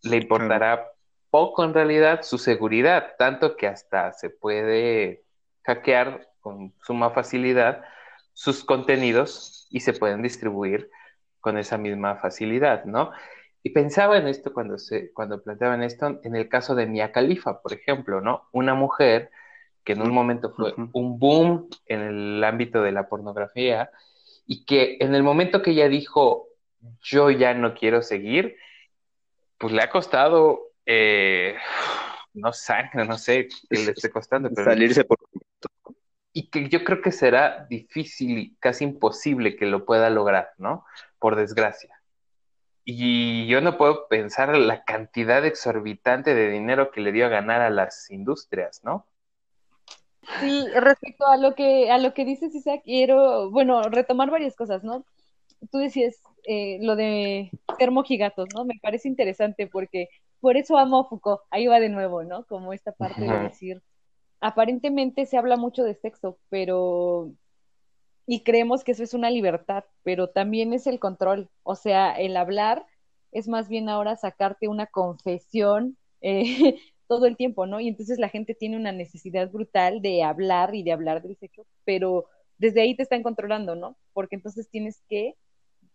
le 0.04 0.18
importará 0.18 0.92
poco 1.30 1.64
en 1.64 1.74
realidad 1.74 2.22
su 2.22 2.38
seguridad, 2.38 3.16
tanto 3.18 3.56
que 3.56 3.68
hasta 3.68 4.14
se 4.14 4.30
puede 4.30 5.24
hackear 5.64 6.30
con 6.42 6.74
suma 6.84 7.10
facilidad 7.12 7.84
sus 8.34 8.64
contenidos 8.64 9.68
y 9.70 9.80
se 9.80 9.94
pueden 9.94 10.22
distribuir 10.22 10.92
con 11.44 11.58
esa 11.58 11.78
misma 11.78 12.16
facilidad, 12.16 12.86
¿no? 12.86 13.12
Y 13.64 13.72
pensaba 13.72 14.18
en 14.18 14.30
esto 14.30 14.54
cuando, 14.54 14.78
se, 14.78 15.12
cuando 15.12 15.44
planteaban 15.44 15.84
esto, 15.84 16.22
en 16.24 16.38
el 16.38 16.48
caso 16.48 16.74
de 16.74 16.88
Mia 16.88 17.12
Khalifa, 17.12 17.62
por 17.62 17.74
ejemplo, 17.74 18.22
¿no? 18.22 18.48
Una 18.54 18.76
mujer 18.76 19.30
que 19.84 19.92
en 19.92 20.02
un 20.02 20.12
momento 20.12 20.54
fue 20.54 20.74
un 20.94 21.20
boom 21.20 21.68
en 21.86 22.00
el 22.00 22.44
ámbito 22.46 22.82
de 22.82 22.94
la 22.94 23.10
pornografía 23.10 23.92
y 24.48 24.64
que 24.64 24.96
en 25.02 25.16
el 25.16 25.22
momento 25.22 25.62
que 25.62 25.72
ella 25.72 25.90
dijo, 25.90 26.48
yo 27.02 27.30
ya 27.30 27.54
no 27.54 27.74
quiero 27.74 28.02
seguir, 28.02 28.56
pues 29.58 29.74
le 29.74 29.82
ha 29.82 29.90
costado, 29.90 30.72
eh, 30.86 31.58
no 32.34 32.54
sangre, 32.54 33.06
no 33.06 33.18
sé 33.18 33.50
qué 33.70 33.80
le 33.80 33.92
esté 33.92 34.10
costando, 34.10 34.50
pero... 34.50 34.64
Salirse 34.64 35.04
por... 35.04 35.18
Y 36.32 36.50
que 36.50 36.70
yo 36.70 36.86
creo 36.86 37.02
que 37.02 37.12
será 37.12 37.68
difícil 37.70 38.38
y 38.38 38.56
casi 38.56 38.86
imposible 38.86 39.58
que 39.58 39.66
lo 39.66 39.86
pueda 39.86 40.10
lograr, 40.10 40.52
¿no? 40.58 40.86
Por 41.24 41.38
desgracia. 41.38 42.02
Y 42.84 43.48
yo 43.48 43.62
no 43.62 43.78
puedo 43.78 44.10
pensar 44.10 44.58
la 44.58 44.84
cantidad 44.84 45.46
exorbitante 45.46 46.36
de 46.36 46.50
dinero 46.50 46.92
que 46.92 47.00
le 47.00 47.14
dio 47.14 47.26
a 47.26 47.30
ganar 47.30 47.62
a 47.62 47.70
las 47.70 48.12
industrias, 48.12 48.82
¿no? 48.84 49.06
Sí, 50.42 50.68
respecto 50.76 51.26
a 51.26 51.38
lo 51.38 51.56
que 51.56 51.90
a 51.90 51.98
lo 51.98 52.14
que 52.14 52.26
dices, 52.26 52.54
Isaac, 52.54 52.82
quiero, 52.84 53.50
bueno, 53.52 53.84
retomar 53.84 54.32
varias 54.32 54.58
cosas, 54.58 54.84
¿no? 54.84 55.06
Tú 55.72 55.78
decías 55.78 56.22
eh, 56.44 56.80
lo 56.82 56.98
de 56.98 57.52
ser 57.80 57.92
mojigatos, 57.92 58.50
¿no? 58.54 58.66
Me 58.66 58.78
parece 58.82 59.08
interesante 59.08 59.68
porque 59.68 60.10
por 60.42 60.58
eso 60.58 60.78
amo 60.78 61.00
a 61.00 61.08
Foucault, 61.08 61.40
ahí 61.52 61.68
va 61.68 61.80
de 61.80 61.88
nuevo, 61.88 62.26
¿no? 62.26 62.44
Como 62.48 62.74
esta 62.74 62.92
parte 62.92 63.22
de 63.22 63.40
decir, 63.40 63.82
aparentemente 64.42 65.26
se 65.26 65.38
habla 65.38 65.56
mucho 65.56 65.86
de 65.86 65.96
sexo, 65.96 66.38
pero 66.50 67.32
y 68.26 68.44
creemos 68.44 68.84
que 68.84 68.94
eso 68.94 69.04
es 69.04 69.14
una 69.14 69.30
libertad, 69.30 69.84
pero 70.04 70.30
también 70.30 70.74
es 70.74 70.88
el 70.88 71.00
control, 71.00 71.50
o 71.64 71.76
sea, 71.76 72.14
el 72.14 72.38
hablar 72.38 72.86
es 73.32 73.48
más 73.48 73.68
bien 73.68 73.90
ahora 73.90 74.16
sacarte 74.16 74.68
una 74.68 74.88
confesión 74.88 75.98
eh, 76.22 76.76
todo 77.08 77.26
el 77.26 77.36
tiempo, 77.38 77.66
¿no? 77.66 77.80
Y 77.80 77.88
entonces 77.88 78.20
la 78.20 78.30
gente 78.30 78.56
tiene 78.56 78.78
una 78.78 78.92
necesidad 78.92 79.52
brutal 79.52 80.02
de 80.02 80.24
hablar 80.24 80.74
y 80.76 80.84
de 80.84 80.94
hablar 80.94 81.22
del 81.22 81.38
sexo, 81.38 81.66
pero 81.84 82.26
desde 82.58 82.82
ahí 82.82 82.96
te 82.96 83.04
están 83.04 83.24
controlando, 83.24 83.76
¿no? 83.76 83.98
Porque 84.14 84.36
entonces 84.36 84.70
tienes 84.70 85.02
que, 85.10 85.36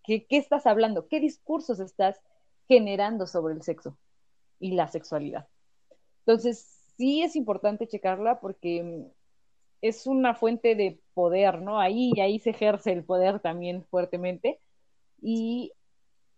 ¿qué 0.05 0.27
estás 0.31 0.67
hablando? 0.67 1.09
¿Qué 1.09 1.21
discursos 1.21 1.81
estás 1.81 2.21
generando 2.69 3.27
sobre 3.27 3.55
el 3.55 3.63
sexo 3.63 3.97
y 4.61 4.73
la 4.73 4.89
sexualidad? 4.89 5.49
Entonces, 6.27 6.79
sí 6.99 7.23
es 7.23 7.37
importante 7.37 7.89
checarla 7.89 8.41
porque 8.41 9.07
es 9.81 10.07
una 10.07 10.35
fuente 10.35 10.75
de 10.75 11.01
poder, 11.15 11.63
¿no? 11.63 11.81
Ahí, 11.81 12.13
ahí 12.21 12.39
se 12.39 12.51
ejerce 12.51 12.93
el 12.93 13.05
poder 13.05 13.41
también 13.41 13.85
fuertemente. 13.85 14.61
Y 15.21 15.73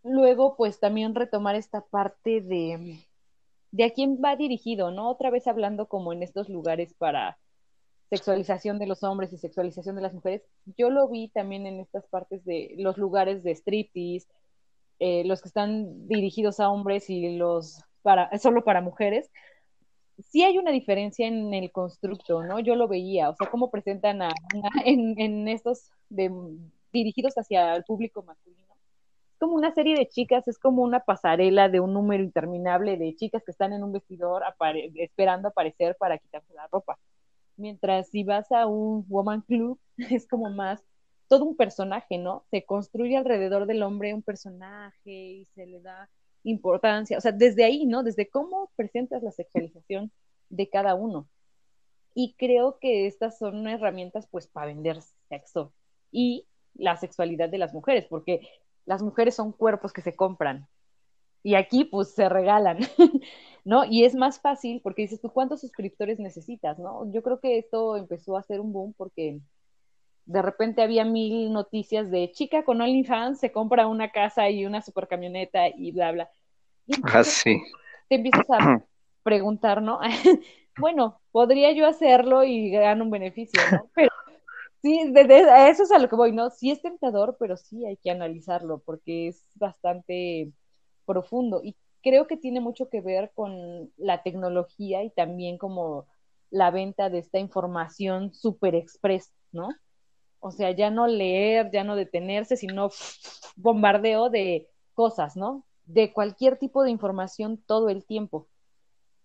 luego, 0.03 0.57
pues 0.57 0.80
también 0.80 1.14
retomar 1.14 1.55
esta 1.57 1.82
parte 1.82 2.41
de, 2.41 2.99
de 3.70 3.84
a 3.84 3.91
quién 3.91 4.20
va 4.22 4.36
dirigido, 4.36 4.91
¿no? 4.91 5.11
Otra 5.11 5.30
vez 5.30 5.47
hablando 5.47 5.88
como 5.88 6.12
en 6.12 6.22
estos 6.22 6.49
lugares 6.49 6.95
para 6.95 7.38
sexualización 8.11 8.78
de 8.78 8.86
los 8.86 9.05
hombres 9.05 9.32
y 9.32 9.38
sexualización 9.38 9.95
de 9.95 10.03
las 10.03 10.12
mujeres, 10.12 10.43
yo 10.76 10.91
lo 10.91 11.09
vi 11.09 11.28
también 11.28 11.66
en 11.66 11.78
estas 11.78 12.07
partes 12.09 12.45
de 12.45 12.74
los 12.76 12.99
lugares 12.99 13.45
de 13.45 13.55
striptease, 13.55 14.26
eh, 14.99 15.24
los 15.24 15.41
que 15.41 15.49
están 15.49 16.09
dirigidos 16.09 16.61
a 16.61 16.68
hombres 16.70 17.09
y 17.09 17.36
los 17.36 17.84
para 18.03 18.36
solo 18.38 18.64
para 18.64 18.80
mujeres. 18.80 19.30
Sí 20.28 20.42
hay 20.42 20.58
una 20.58 20.70
diferencia 20.70 21.26
en 21.26 21.52
el 21.54 21.70
constructo, 21.72 22.42
¿no? 22.42 22.60
Yo 22.60 22.74
lo 22.76 22.88
veía, 22.88 23.30
o 23.30 23.34
sea, 23.34 23.48
cómo 23.50 23.70
presentan 23.70 24.22
a, 24.22 24.30
en, 24.84 25.48
estos 25.48 25.90
dirigidos 26.92 27.34
hacia 27.38 27.74
el 27.76 27.84
público 27.84 28.22
masculino 28.22 28.60
como 29.40 29.54
una 29.54 29.72
serie 29.72 29.96
de 29.96 30.06
chicas, 30.06 30.46
es 30.48 30.58
como 30.58 30.82
una 30.82 31.00
pasarela 31.00 31.70
de 31.70 31.80
un 31.80 31.94
número 31.94 32.22
interminable 32.22 32.98
de 32.98 33.16
chicas 33.16 33.42
que 33.42 33.50
están 33.50 33.72
en 33.72 33.82
un 33.82 33.90
vestidor 33.90 34.42
esperando 34.96 35.48
aparecer 35.48 35.96
para 35.98 36.18
quitarse 36.18 36.52
la 36.52 36.68
ropa. 36.70 36.98
Mientras 37.56 38.08
si 38.10 38.22
vas 38.22 38.52
a 38.52 38.66
un 38.66 39.06
woman 39.08 39.40
club, 39.40 39.80
es 40.20 40.28
como 40.28 40.50
más 40.50 40.84
todo 41.26 41.46
un 41.46 41.56
personaje, 41.56 42.18
¿no? 42.18 42.44
Se 42.50 42.66
construye 42.66 43.16
alrededor 43.16 43.66
del 43.66 43.82
hombre 43.82 44.12
un 44.12 44.22
personaje 44.22 45.10
y 45.10 45.46
se 45.54 45.66
le 45.66 45.80
da 45.80 46.10
importancia, 46.43 47.18
o 47.18 47.20
sea, 47.20 47.32
desde 47.32 47.64
ahí, 47.64 47.86
¿no? 47.86 48.03
Desde 48.03 48.28
cómo 48.28 48.70
presentas 48.76 49.22
la 49.22 49.32
sexualización 49.32 50.12
de 50.49 50.68
cada 50.68 50.95
uno. 50.95 51.28
Y 52.14 52.34
creo 52.38 52.78
que 52.80 53.07
estas 53.07 53.38
son 53.38 53.66
herramientas 53.68 54.26
pues 54.30 54.47
para 54.47 54.66
vender 54.66 55.01
sexo 55.28 55.72
y 56.11 56.47
la 56.74 56.97
sexualidad 56.97 57.49
de 57.49 57.59
las 57.59 57.72
mujeres, 57.74 58.07
porque 58.07 58.41
las 58.84 59.03
mujeres 59.03 59.34
son 59.34 59.53
cuerpos 59.53 59.93
que 59.93 60.03
se 60.03 60.16
compran 60.16 60.68
y 61.43 61.55
aquí 61.55 61.84
pues 61.84 62.11
se 62.12 62.28
regalan, 62.28 62.78
¿no? 63.64 63.84
Y 63.84 64.05
es 64.05 64.14
más 64.14 64.41
fácil 64.41 64.80
porque 64.82 65.03
dices 65.03 65.20
tú, 65.20 65.30
¿cuántos 65.30 65.61
suscriptores 65.61 66.18
necesitas, 66.18 66.78
no? 66.78 67.11
Yo 67.12 67.22
creo 67.22 67.41
que 67.41 67.59
esto 67.59 67.97
empezó 67.97 68.36
a 68.36 68.43
ser 68.43 68.61
un 68.61 68.72
boom 68.72 68.95
porque 68.97 69.41
de 70.30 70.42
repente 70.42 70.82
había 70.82 71.04
mil 71.04 71.52
noticias 71.52 72.10
de 72.10 72.30
chica 72.32 72.62
con 72.62 72.80
OnlyFans 72.80 73.40
se 73.40 73.50
compra 73.50 73.86
una 73.86 74.10
casa 74.10 74.48
y 74.48 74.64
una 74.64 74.80
super 74.80 75.08
camioneta 75.08 75.68
y 75.68 75.92
bla, 75.92 76.12
bla. 76.12 76.30
ah, 77.02 77.24
sí. 77.24 77.60
Te 78.08 78.16
empiezas 78.16 78.48
a 78.48 78.84
preguntar, 79.22 79.82
¿no? 79.82 80.00
bueno, 80.78 81.20
podría 81.32 81.72
yo 81.72 81.86
hacerlo 81.86 82.44
y 82.44 82.70
ganar 82.70 83.02
un 83.02 83.10
beneficio, 83.10 83.60
¿no? 83.72 83.90
Pero 83.94 84.10
Sí, 84.82 85.12
de, 85.12 85.68
eso 85.68 85.82
es 85.82 85.92
a 85.92 85.98
lo 85.98 86.08
que 86.08 86.16
voy, 86.16 86.32
¿no? 86.32 86.48
Sí 86.48 86.70
es 86.70 86.80
tentador, 86.80 87.36
pero 87.38 87.58
sí 87.58 87.84
hay 87.84 87.98
que 87.98 88.10
analizarlo 88.10 88.78
porque 88.78 89.28
es 89.28 89.44
bastante 89.56 90.52
profundo 91.04 91.60
y 91.62 91.76
creo 92.02 92.26
que 92.26 92.38
tiene 92.38 92.60
mucho 92.60 92.88
que 92.88 93.02
ver 93.02 93.30
con 93.34 93.92
la 93.98 94.22
tecnología 94.22 95.02
y 95.02 95.10
también 95.10 95.58
como 95.58 96.06
la 96.50 96.70
venta 96.70 97.10
de 97.10 97.18
esta 97.18 97.38
información 97.38 98.32
super 98.32 98.74
express, 98.74 99.30
¿no? 99.52 99.68
O 100.41 100.51
sea, 100.51 100.70
ya 100.72 100.91
no 100.91 101.07
leer, 101.07 101.70
ya 101.70 101.84
no 101.84 101.97
detenerse, 101.97 102.57
sino 102.57 102.91
bombardeo 103.57 104.30
de 104.30 104.68
cosas, 104.95 105.36
¿no? 105.36 105.64
De 105.84 106.12
cualquier 106.12 106.57
tipo 106.57 106.82
de 106.82 106.91
información 106.91 107.62
todo 107.66 107.88
el 107.88 108.05
tiempo. 108.05 108.49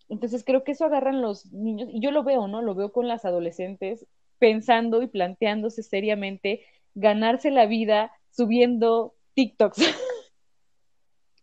Entonces 0.09 0.43
creo 0.43 0.63
que 0.63 0.73
eso 0.73 0.85
agarran 0.85 1.21
los 1.21 1.51
niños, 1.51 1.89
y 1.91 1.99
yo 1.99 2.11
lo 2.11 2.23
veo, 2.23 2.47
¿no? 2.47 2.61
Lo 2.61 2.75
veo 2.75 2.91
con 2.91 3.07
las 3.07 3.25
adolescentes 3.25 4.05
pensando 4.37 5.01
y 5.01 5.07
planteándose 5.07 5.81
seriamente 5.81 6.65
ganarse 6.93 7.49
la 7.49 7.65
vida 7.65 8.11
subiendo 8.29 9.15
TikToks. 9.33 9.77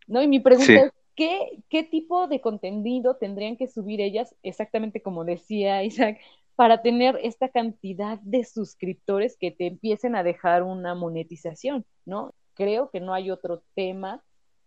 ¿no? 0.06 0.22
Y 0.22 0.28
mi 0.28 0.40
pregunta 0.40 0.72
es, 0.72 0.92
¿qué, 1.16 1.62
¿qué 1.68 1.82
tipo 1.82 2.28
de 2.28 2.40
contenido 2.40 3.16
tendrían 3.16 3.56
que 3.56 3.68
subir 3.68 4.00
ellas, 4.00 4.34
exactamente 4.42 5.02
como 5.02 5.24
decía 5.24 5.82
Isaac, 5.82 6.18
para 6.62 6.80
tener 6.80 7.18
esta 7.24 7.48
cantidad 7.48 8.20
de 8.20 8.44
suscriptores 8.44 9.36
que 9.36 9.50
te 9.50 9.66
empiecen 9.66 10.14
a 10.14 10.22
dejar 10.22 10.62
una 10.62 10.94
monetización, 10.94 11.84
¿no? 12.04 12.36
Creo 12.54 12.88
que 12.88 13.00
no 13.00 13.14
hay 13.14 13.32
otro 13.32 13.64
tema 13.74 14.22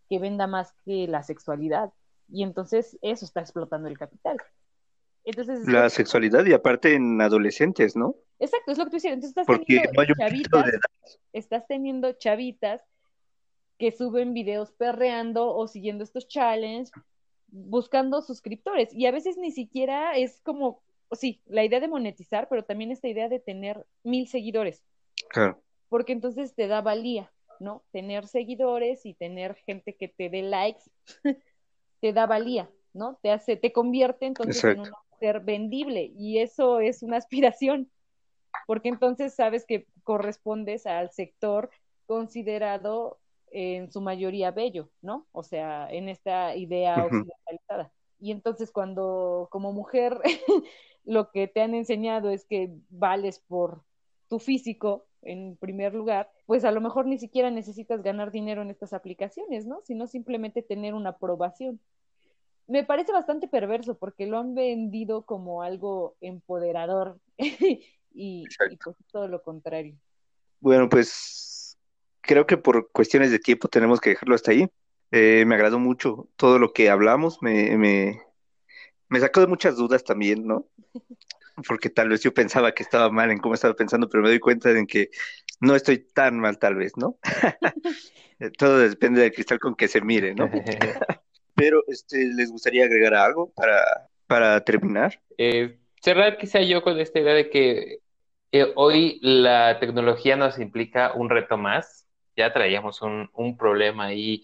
que 0.09 0.19
venda 0.19 0.45
más 0.45 0.73
que 0.83 1.07
la 1.07 1.23
sexualidad. 1.23 1.93
Y 2.27 2.43
entonces 2.43 2.97
eso 3.01 3.23
está 3.23 3.39
explotando 3.39 3.87
el 3.87 3.97
capital. 3.97 4.35
Entonces, 5.23 5.65
la 5.69 5.89
sexualidad 5.89 6.45
y 6.45 6.51
aparte 6.51 6.95
en 6.95 7.21
adolescentes, 7.21 7.95
¿no? 7.95 8.15
Exacto, 8.39 8.73
es 8.73 8.77
lo 8.77 8.83
que 8.83 8.89
tú 8.89 8.95
dices. 8.97 9.13
Entonces 9.13 9.37
estás 9.37 9.57
teniendo 9.65 10.15
chavitas, 10.17 10.65
estás 11.31 11.65
teniendo 11.65 12.11
chavitas 12.11 12.81
que 13.77 13.93
suben 13.93 14.33
videos 14.33 14.73
perreando 14.73 15.55
o 15.55 15.65
siguiendo 15.69 16.03
estos 16.03 16.27
challenges, 16.27 16.91
buscando 17.47 18.21
suscriptores. 18.21 18.93
Y 18.93 19.05
a 19.05 19.11
veces 19.11 19.37
ni 19.37 19.51
siquiera 19.51 20.17
es 20.17 20.41
como, 20.41 20.81
sí, 21.11 21.41
la 21.45 21.63
idea 21.63 21.79
de 21.79 21.87
monetizar, 21.87 22.47
pero 22.49 22.63
también 22.63 22.91
esta 22.91 23.07
idea 23.07 23.29
de 23.29 23.39
tener 23.39 23.85
mil 24.03 24.27
seguidores. 24.27 24.83
Claro. 25.29 25.61
Porque 25.89 26.13
entonces 26.13 26.55
te 26.55 26.67
da 26.67 26.81
valía, 26.81 27.31
¿no? 27.59 27.83
Tener 27.91 28.27
seguidores 28.27 29.05
y 29.05 29.13
tener 29.13 29.55
gente 29.55 29.95
que 29.95 30.07
te 30.07 30.29
dé 30.29 30.41
likes 30.41 30.83
te 32.01 32.13
da 32.13 32.25
valía, 32.25 32.69
¿no? 32.93 33.17
Te 33.21 33.31
hace, 33.31 33.55
te 33.55 33.71
convierte 33.71 34.25
entonces 34.25 34.63
en 34.63 34.79
un 34.81 34.91
ser 35.19 35.39
vendible 35.39 36.11
y 36.15 36.39
eso 36.39 36.79
es 36.79 37.03
una 37.03 37.17
aspiración, 37.17 37.89
porque 38.67 38.89
entonces 38.89 39.33
sabes 39.33 39.65
que 39.65 39.87
correspondes 40.03 40.85
al 40.85 41.11
sector 41.11 41.69
considerado 42.05 43.19
en 43.51 43.91
su 43.91 44.01
mayoría 44.01 44.51
bello, 44.51 44.89
¿no? 45.01 45.27
O 45.31 45.43
sea, 45.43 45.87
en 45.89 46.09
esta 46.09 46.55
idea 46.55 47.05
occidentalizada. 47.05 47.91
Y 48.19 48.31
entonces 48.31 48.71
cuando 48.71 49.47
como 49.51 49.71
mujer 49.71 50.19
lo 51.05 51.31
que 51.31 51.47
te 51.47 51.61
han 51.61 51.73
enseñado 51.73 52.29
es 52.29 52.45
que 52.45 52.73
vales 52.89 53.39
por 53.39 53.83
tu 54.27 54.39
físico 54.39 55.05
en 55.21 55.57
primer 55.57 55.93
lugar, 55.93 56.29
pues 56.45 56.63
a 56.65 56.71
lo 56.71 56.81
mejor 56.81 57.07
ni 57.07 57.17
siquiera 57.17 57.49
necesitas 57.49 58.03
ganar 58.03 58.31
dinero 58.31 58.61
en 58.61 58.69
estas 58.69 58.93
aplicaciones, 58.93 59.65
¿no? 59.65 59.81
Sino 59.81 60.07
simplemente 60.07 60.61
tener 60.61 60.93
una 60.93 61.11
aprobación. 61.11 61.79
Me 62.67 62.83
parece 62.83 63.11
bastante 63.11 63.47
perverso 63.47 63.97
porque 63.97 64.27
lo 64.27 64.37
han 64.37 64.55
vendido 64.55 65.25
como 65.25 65.63
algo 65.63 66.15
empoderador 66.21 67.19
y, 67.37 67.81
y 68.13 68.43
pues 68.83 68.95
todo 69.11 69.27
lo 69.27 69.41
contrario. 69.41 69.95
Bueno, 70.59 70.89
pues 70.89 71.77
creo 72.21 72.45
que 72.45 72.57
por 72.57 72.91
cuestiones 72.91 73.31
de 73.31 73.39
tiempo 73.39 73.67
tenemos 73.67 73.99
que 73.99 74.11
dejarlo 74.11 74.35
hasta 74.35 74.51
ahí. 74.51 74.67
Eh, 75.11 75.45
me 75.45 75.55
agradó 75.55 75.79
mucho 75.79 76.27
todo 76.35 76.59
lo 76.59 76.73
que 76.73 76.89
hablamos, 76.89 77.41
me, 77.41 77.77
me, 77.77 78.21
me 79.09 79.19
sacó 79.19 79.41
de 79.41 79.47
muchas 79.47 79.75
dudas 79.75 80.03
también, 80.03 80.45
¿no? 80.45 80.67
Porque 81.67 81.89
tal 81.89 82.09
vez 82.09 82.21
yo 82.21 82.33
pensaba 82.33 82.73
que 82.73 82.83
estaba 82.83 83.09
mal 83.09 83.31
en 83.31 83.37
cómo 83.37 83.53
estaba 83.53 83.73
pensando, 83.73 84.09
pero 84.09 84.23
me 84.23 84.29
doy 84.29 84.39
cuenta 84.39 84.73
de 84.73 84.85
que 84.85 85.09
no 85.59 85.75
estoy 85.75 85.99
tan 85.99 86.39
mal 86.39 86.57
tal 86.59 86.75
vez, 86.75 86.93
¿no? 86.97 87.17
todo 88.57 88.79
depende 88.79 89.21
del 89.21 89.31
cristal 89.31 89.59
con 89.59 89.75
que 89.75 89.87
se 89.87 90.01
mire, 90.01 90.35
¿no? 90.35 90.49
pero 91.55 91.83
este, 91.87 92.25
¿les 92.33 92.51
gustaría 92.51 92.83
agregar 92.83 93.13
algo 93.13 93.51
para, 93.53 94.09
para 94.27 94.61
terminar? 94.63 95.19
Eh, 95.37 95.77
cerrar 96.01 96.37
quizá 96.37 96.61
yo 96.61 96.81
con 96.81 96.99
esta 96.99 97.19
idea 97.19 97.33
de 97.33 97.49
que 97.49 97.99
eh, 98.51 98.71
hoy 98.75 99.19
la 99.21 99.79
tecnología 99.79 100.35
nos 100.35 100.59
implica 100.59 101.13
un 101.13 101.29
reto 101.29 101.57
más. 101.57 102.07
Ya 102.35 102.51
traíamos 102.51 103.01
un, 103.01 103.29
un 103.33 103.57
problema 103.57 104.05
ahí 104.05 104.43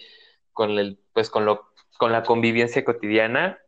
con 0.53 0.71
el, 0.79 0.97
pues 1.13 1.29
con 1.29 1.45
lo, 1.45 1.73
con 1.97 2.11
la 2.11 2.23
convivencia 2.23 2.85
cotidiana. 2.85 3.59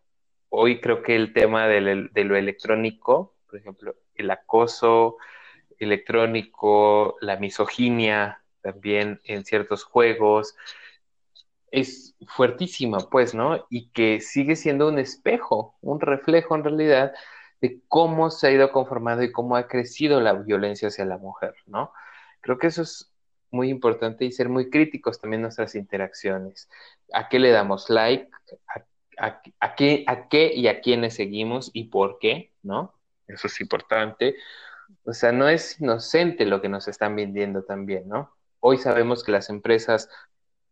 Hoy 0.56 0.80
creo 0.80 1.02
que 1.02 1.16
el 1.16 1.34
tema 1.34 1.68
de, 1.68 1.82
lo 1.82 2.36
electrónico, 2.36 3.34
por 3.48 3.58
ejemplo, 3.58 3.96
el 4.14 4.30
acoso 4.30 5.18
electrónico, 5.80 7.18
la 7.22 7.38
misoginia 7.38 8.44
también 8.62 9.20
en 9.24 9.46
ciertos 9.46 9.84
juegos, 9.84 10.56
es 11.72 12.16
fuertísima, 12.28 13.00
pues, 13.10 13.34
¿no? 13.34 13.66
Y 13.72 13.90
que 13.90 14.22
sigue 14.22 14.56
siendo 14.56 14.90
un 14.90 15.00
espejo, 15.00 15.76
un 15.82 16.00
reflejo 16.00 16.54
en 16.54 16.64
realidad 16.64 17.14
de 17.60 17.82
cómo 17.88 18.30
se 18.30 18.46
ha 18.46 18.52
ido 18.52 18.72
conformando 18.72 19.24
y 19.24 19.32
cómo 19.32 19.56
ha 19.56 19.68
crecido 19.68 20.22
la 20.22 20.34
violencia 20.34 20.90
hacia 20.90 21.06
la 21.06 21.18
mujer, 21.18 21.56
¿no? 21.66 21.92
Creo 22.42 22.60
que 22.60 22.68
eso 22.68 22.84
es 22.84 23.12
muy 23.50 23.70
importante 23.70 24.24
y 24.24 24.32
ser 24.32 24.50
muy 24.50 24.70
críticos 24.70 25.20
también 25.20 25.40
en 25.40 25.44
nuestras 25.44 25.74
interacciones. 25.74 26.70
¿A 27.12 27.28
qué 27.28 27.40
le 27.40 27.50
damos 27.50 27.90
like? 27.90 28.30
¿A, 28.68 28.84
qué, 29.76 30.04
¿A 30.08 30.28
qué 30.30 30.54
y 30.54 30.68
a 30.68 30.82
quiénes 30.82 31.16
seguimos 31.16 31.72
y 31.74 31.86
por 31.86 32.20
qué? 32.20 32.52
¿No? 32.62 32.94
Eso 33.28 33.48
es 33.48 33.62
importante. 33.62 34.36
O 35.06 35.14
sea, 35.14 35.32
no 35.32 35.50
es 35.50 35.80
inocente 35.80 36.46
lo 36.46 36.62
que 36.62 36.70
nos 36.70 36.88
están 36.88 37.16
vendiendo 37.16 37.64
también, 37.64 38.08
¿no? 38.08 38.34
Hoy 38.60 38.78
sabemos 38.78 39.24
que 39.24 39.32
las 39.32 39.50
empresas 39.50 40.10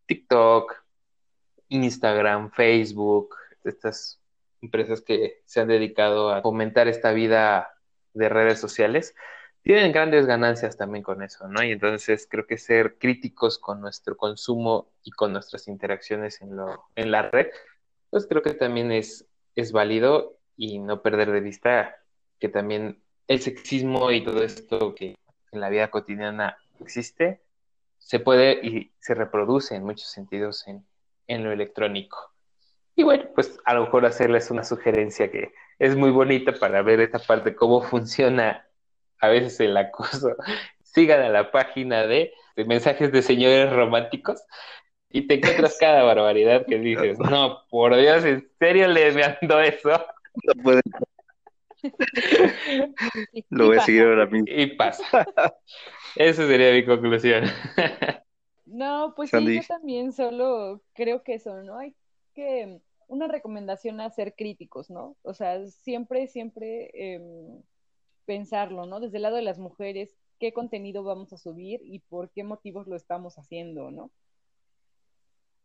TikTok, 0.05 0.73
Instagram, 1.69 2.51
Facebook, 2.51 3.35
estas 3.63 4.19
empresas 4.61 5.01
que 5.01 5.41
se 5.45 5.61
han 5.61 5.67
dedicado 5.67 6.31
a 6.31 6.41
fomentar 6.41 6.87
esta 6.87 7.11
vida 7.11 7.73
de 8.13 8.29
redes 8.29 8.59
sociales, 8.59 9.15
tienen 9.63 9.91
grandes 9.91 10.25
ganancias 10.25 10.75
también 10.75 11.03
con 11.03 11.21
eso, 11.21 11.47
¿no? 11.47 11.63
Y 11.63 11.71
entonces 11.71 12.27
creo 12.29 12.47
que 12.47 12.57
ser 12.57 12.97
críticos 12.97 13.59
con 13.59 13.79
nuestro 13.79 14.17
consumo 14.17 14.91
y 15.03 15.11
con 15.11 15.33
nuestras 15.33 15.67
interacciones 15.67 16.41
en, 16.41 16.55
lo, 16.55 16.85
en 16.95 17.11
la 17.11 17.29
red, 17.29 17.47
pues 18.11 18.27
creo 18.27 18.43
que 18.43 18.53
también 18.53 18.91
es, 18.91 19.27
es 19.55 19.71
válido 19.71 20.37
y 20.55 20.77
no 20.77 21.01
perder 21.01 21.31
de 21.31 21.41
vista 21.41 21.95
que 22.39 22.49
también 22.49 23.01
el 23.27 23.41
sexismo 23.41 24.11
y 24.11 24.23
todo 24.23 24.43
esto 24.43 24.93
que 24.93 25.15
en 25.51 25.59
la 25.59 25.69
vida 25.69 25.89
cotidiana 25.89 26.57
existe, 26.79 27.41
se 27.97 28.19
puede 28.19 28.59
y 28.63 28.91
se 28.99 29.15
reproduce 29.15 29.75
en 29.75 29.83
muchos 29.83 30.07
sentidos 30.07 30.67
en, 30.67 30.85
en 31.27 31.43
lo 31.43 31.51
electrónico. 31.51 32.31
Y 32.95 33.03
bueno, 33.03 33.25
pues 33.33 33.57
a 33.65 33.73
lo 33.73 33.85
mejor 33.85 34.05
hacerles 34.05 34.51
una 34.51 34.63
sugerencia 34.63 35.31
que 35.31 35.53
es 35.79 35.95
muy 35.95 36.11
bonita 36.11 36.53
para 36.53 36.81
ver 36.81 36.99
esta 36.99 37.19
parte, 37.19 37.55
cómo 37.55 37.81
funciona 37.81 38.67
a 39.19 39.27
veces 39.29 39.59
el 39.61 39.77
acoso. 39.77 40.35
Sigan 40.83 41.21
a 41.21 41.29
la 41.29 41.51
página 41.51 42.05
de, 42.05 42.33
mensajes 42.65 43.11
de 43.11 43.21
señores 43.21 43.71
románticos 43.71 44.43
y 45.11 45.27
te 45.27 45.35
encuentras 45.35 45.77
cada 45.79 46.03
barbaridad 46.03 46.65
que 46.65 46.79
dices, 46.79 47.19
no, 47.19 47.59
por 47.69 47.95
Dios, 47.95 48.23
¿en 48.25 48.49
serio 48.59 48.87
le 48.87 49.11
mando 49.13 49.59
eso? 49.61 49.89
No 50.43 50.63
puede. 50.63 50.81
Lo 53.49 53.67
voy 53.67 53.77
a 53.77 53.81
seguir 53.81 54.03
ahora 54.03 54.25
mismo. 54.27 54.47
Y 54.47 54.75
pasa. 54.75 55.25
Esa 56.15 56.47
sería 56.47 56.73
mi 56.73 56.85
conclusión. 56.85 57.45
No, 58.73 59.13
pues 59.17 59.31
sí, 59.31 59.55
yo 59.55 59.61
también 59.67 60.13
solo 60.13 60.81
creo 60.93 61.23
que 61.23 61.33
eso, 61.33 61.61
¿no? 61.61 61.77
Hay 61.77 61.93
que, 62.33 62.79
una 63.09 63.27
recomendación 63.27 63.99
a 63.99 64.09
ser 64.09 64.33
críticos, 64.33 64.89
¿no? 64.89 65.17
O 65.23 65.33
sea, 65.33 65.67
siempre, 65.67 66.27
siempre 66.27 66.89
em, 66.93 67.61
pensarlo, 68.23 68.85
¿no? 68.85 69.01
Desde 69.01 69.17
el 69.17 69.23
lado 69.23 69.35
de 69.35 69.41
las 69.41 69.59
mujeres, 69.59 70.15
qué 70.39 70.53
contenido 70.53 71.03
vamos 71.03 71.33
a 71.33 71.37
subir 71.37 71.81
y 71.83 71.99
por 71.99 72.31
qué 72.31 72.45
motivos 72.45 72.87
lo 72.87 72.95
estamos 72.95 73.37
haciendo, 73.37 73.91
¿no? 73.91 74.09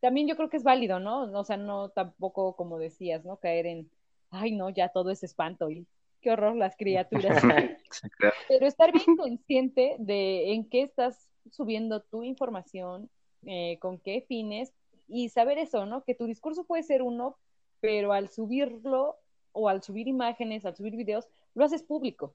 También 0.06 0.28
yo 0.28 0.36
creo 0.36 0.48
que 0.48 0.56
es 0.56 0.62
válido, 0.62 1.00
¿no? 1.00 1.22
O 1.36 1.42
sea, 1.42 1.56
no 1.56 1.88
tampoco, 1.88 2.54
como 2.54 2.78
decías, 2.78 3.24
¿no? 3.24 3.38
Caer 3.38 3.66
en, 3.66 3.90
ay, 4.30 4.52
no, 4.52 4.70
ya 4.70 4.90
todo 4.90 5.10
es 5.10 5.24
espanto 5.24 5.68
y 5.68 5.84
qué 6.20 6.30
horror 6.30 6.54
las 6.54 6.76
criaturas. 6.76 7.42
Pero 8.48 8.66
estar 8.68 8.92
bien 8.92 9.16
consciente 9.16 9.96
de 9.98 10.52
en 10.52 10.68
qué 10.68 10.82
estás 10.82 11.28
subiendo 11.50 12.02
tu 12.02 12.22
información, 12.22 13.10
eh, 13.46 13.80
con 13.80 13.98
qué 13.98 14.24
fines, 14.28 14.72
y 15.08 15.28
saber 15.30 15.58
eso, 15.58 15.86
¿no? 15.86 16.04
Que 16.04 16.14
tu 16.14 16.26
discurso 16.26 16.62
puede 16.62 16.84
ser 16.84 17.02
uno, 17.02 17.36
pero 17.80 18.12
al 18.12 18.28
subirlo 18.30 19.16
o 19.50 19.68
al 19.68 19.82
subir 19.82 20.06
imágenes, 20.06 20.64
al 20.66 20.76
subir 20.76 20.94
videos, 20.94 21.26
lo 21.54 21.64
haces 21.64 21.82
público. 21.82 22.32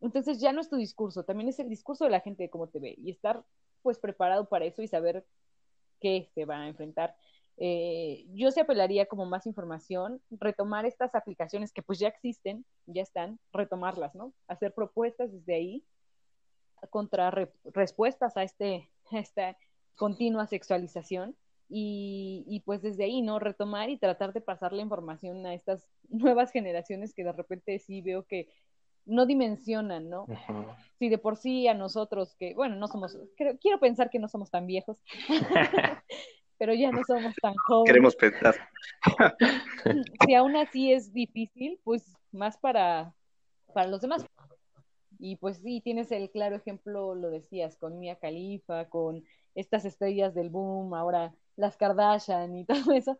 Entonces 0.00 0.40
ya 0.40 0.52
no 0.52 0.60
es 0.60 0.68
tu 0.68 0.74
discurso, 0.74 1.22
también 1.22 1.48
es 1.48 1.60
el 1.60 1.68
discurso 1.68 2.06
de 2.06 2.10
la 2.10 2.18
gente 2.18 2.42
de 2.42 2.50
cómo 2.50 2.66
te 2.66 2.80
ve 2.80 2.96
y 2.98 3.12
estar 3.12 3.44
pues 3.82 4.00
preparado 4.00 4.48
para 4.48 4.64
eso 4.64 4.82
y 4.82 4.88
saber 4.88 5.24
qué 6.00 6.30
se 6.34 6.44
va 6.44 6.60
a 6.60 6.68
enfrentar. 6.68 7.14
Eh, 7.60 8.24
yo 8.34 8.52
se 8.52 8.60
apelaría 8.60 9.06
como 9.06 9.26
más 9.26 9.46
información, 9.46 10.22
retomar 10.30 10.86
estas 10.86 11.14
aplicaciones 11.14 11.72
que 11.72 11.82
pues 11.82 11.98
ya 11.98 12.08
existen, 12.08 12.64
ya 12.86 13.02
están, 13.02 13.40
retomarlas, 13.52 14.14
¿no? 14.14 14.32
Hacer 14.46 14.72
propuestas 14.72 15.32
desde 15.32 15.54
ahí 15.54 15.84
contra 16.90 17.32
respuestas 17.64 18.36
a, 18.36 18.44
este, 18.44 18.88
esta 19.10 19.56
continua 19.96 20.46
sexualización 20.46 21.36
y, 21.68 22.44
y, 22.46 22.60
pues 22.60 22.80
desde 22.80 23.04
ahí, 23.04 23.20
¿no? 23.20 23.40
Retomar 23.40 23.90
y 23.90 23.98
tratar 23.98 24.32
de 24.32 24.40
pasar 24.40 24.72
la 24.72 24.82
información 24.82 25.44
a 25.44 25.52
estas 25.52 25.86
nuevas 26.08 26.52
generaciones 26.52 27.12
que 27.12 27.24
de 27.24 27.32
repente 27.32 27.78
sí 27.80 28.00
veo 28.00 28.24
que 28.24 28.48
no 29.08 29.26
dimensionan, 29.26 30.08
¿no? 30.08 30.26
Si 30.98 31.08
de 31.08 31.18
por 31.18 31.36
sí 31.36 31.66
a 31.66 31.74
nosotros, 31.74 32.36
que 32.36 32.54
bueno, 32.54 32.76
no 32.76 32.86
somos, 32.86 33.16
quiero 33.60 33.80
pensar 33.80 34.10
que 34.10 34.18
no 34.18 34.28
somos 34.28 34.50
tan 34.50 34.66
viejos, 34.66 35.02
pero 36.58 36.74
ya 36.74 36.90
no 36.90 37.02
somos 37.04 37.34
tan 37.40 37.54
jóvenes. 37.54 37.90
Queremos 37.90 38.16
pensar. 38.16 38.54
si 40.26 40.34
aún 40.34 40.56
así 40.56 40.92
es 40.92 41.12
difícil, 41.12 41.80
pues 41.84 42.14
más 42.32 42.58
para, 42.58 43.14
para 43.72 43.88
los 43.88 44.00
demás. 44.00 44.24
Y 45.18 45.36
pues 45.36 45.58
sí, 45.58 45.80
tienes 45.80 46.12
el 46.12 46.30
claro 46.30 46.56
ejemplo, 46.56 47.14
lo 47.14 47.30
decías, 47.30 47.76
con 47.76 47.98
Mia 47.98 48.16
Khalifa, 48.16 48.88
con 48.88 49.24
estas 49.54 49.84
estrellas 49.84 50.34
del 50.34 50.50
boom, 50.50 50.94
ahora 50.94 51.34
las 51.56 51.76
Kardashian 51.76 52.56
y 52.56 52.64
todo 52.66 52.92
eso, 52.92 53.18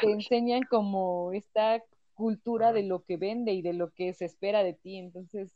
te 0.00 0.10
enseñan 0.10 0.62
como 0.68 1.32
esta 1.32 1.82
cultura 2.18 2.72
de 2.72 2.82
lo 2.82 3.04
que 3.04 3.16
vende 3.16 3.52
y 3.52 3.62
de 3.62 3.72
lo 3.72 3.92
que 3.92 4.12
se 4.12 4.24
espera 4.24 4.64
de 4.64 4.74
ti. 4.74 4.98
Entonces, 4.98 5.54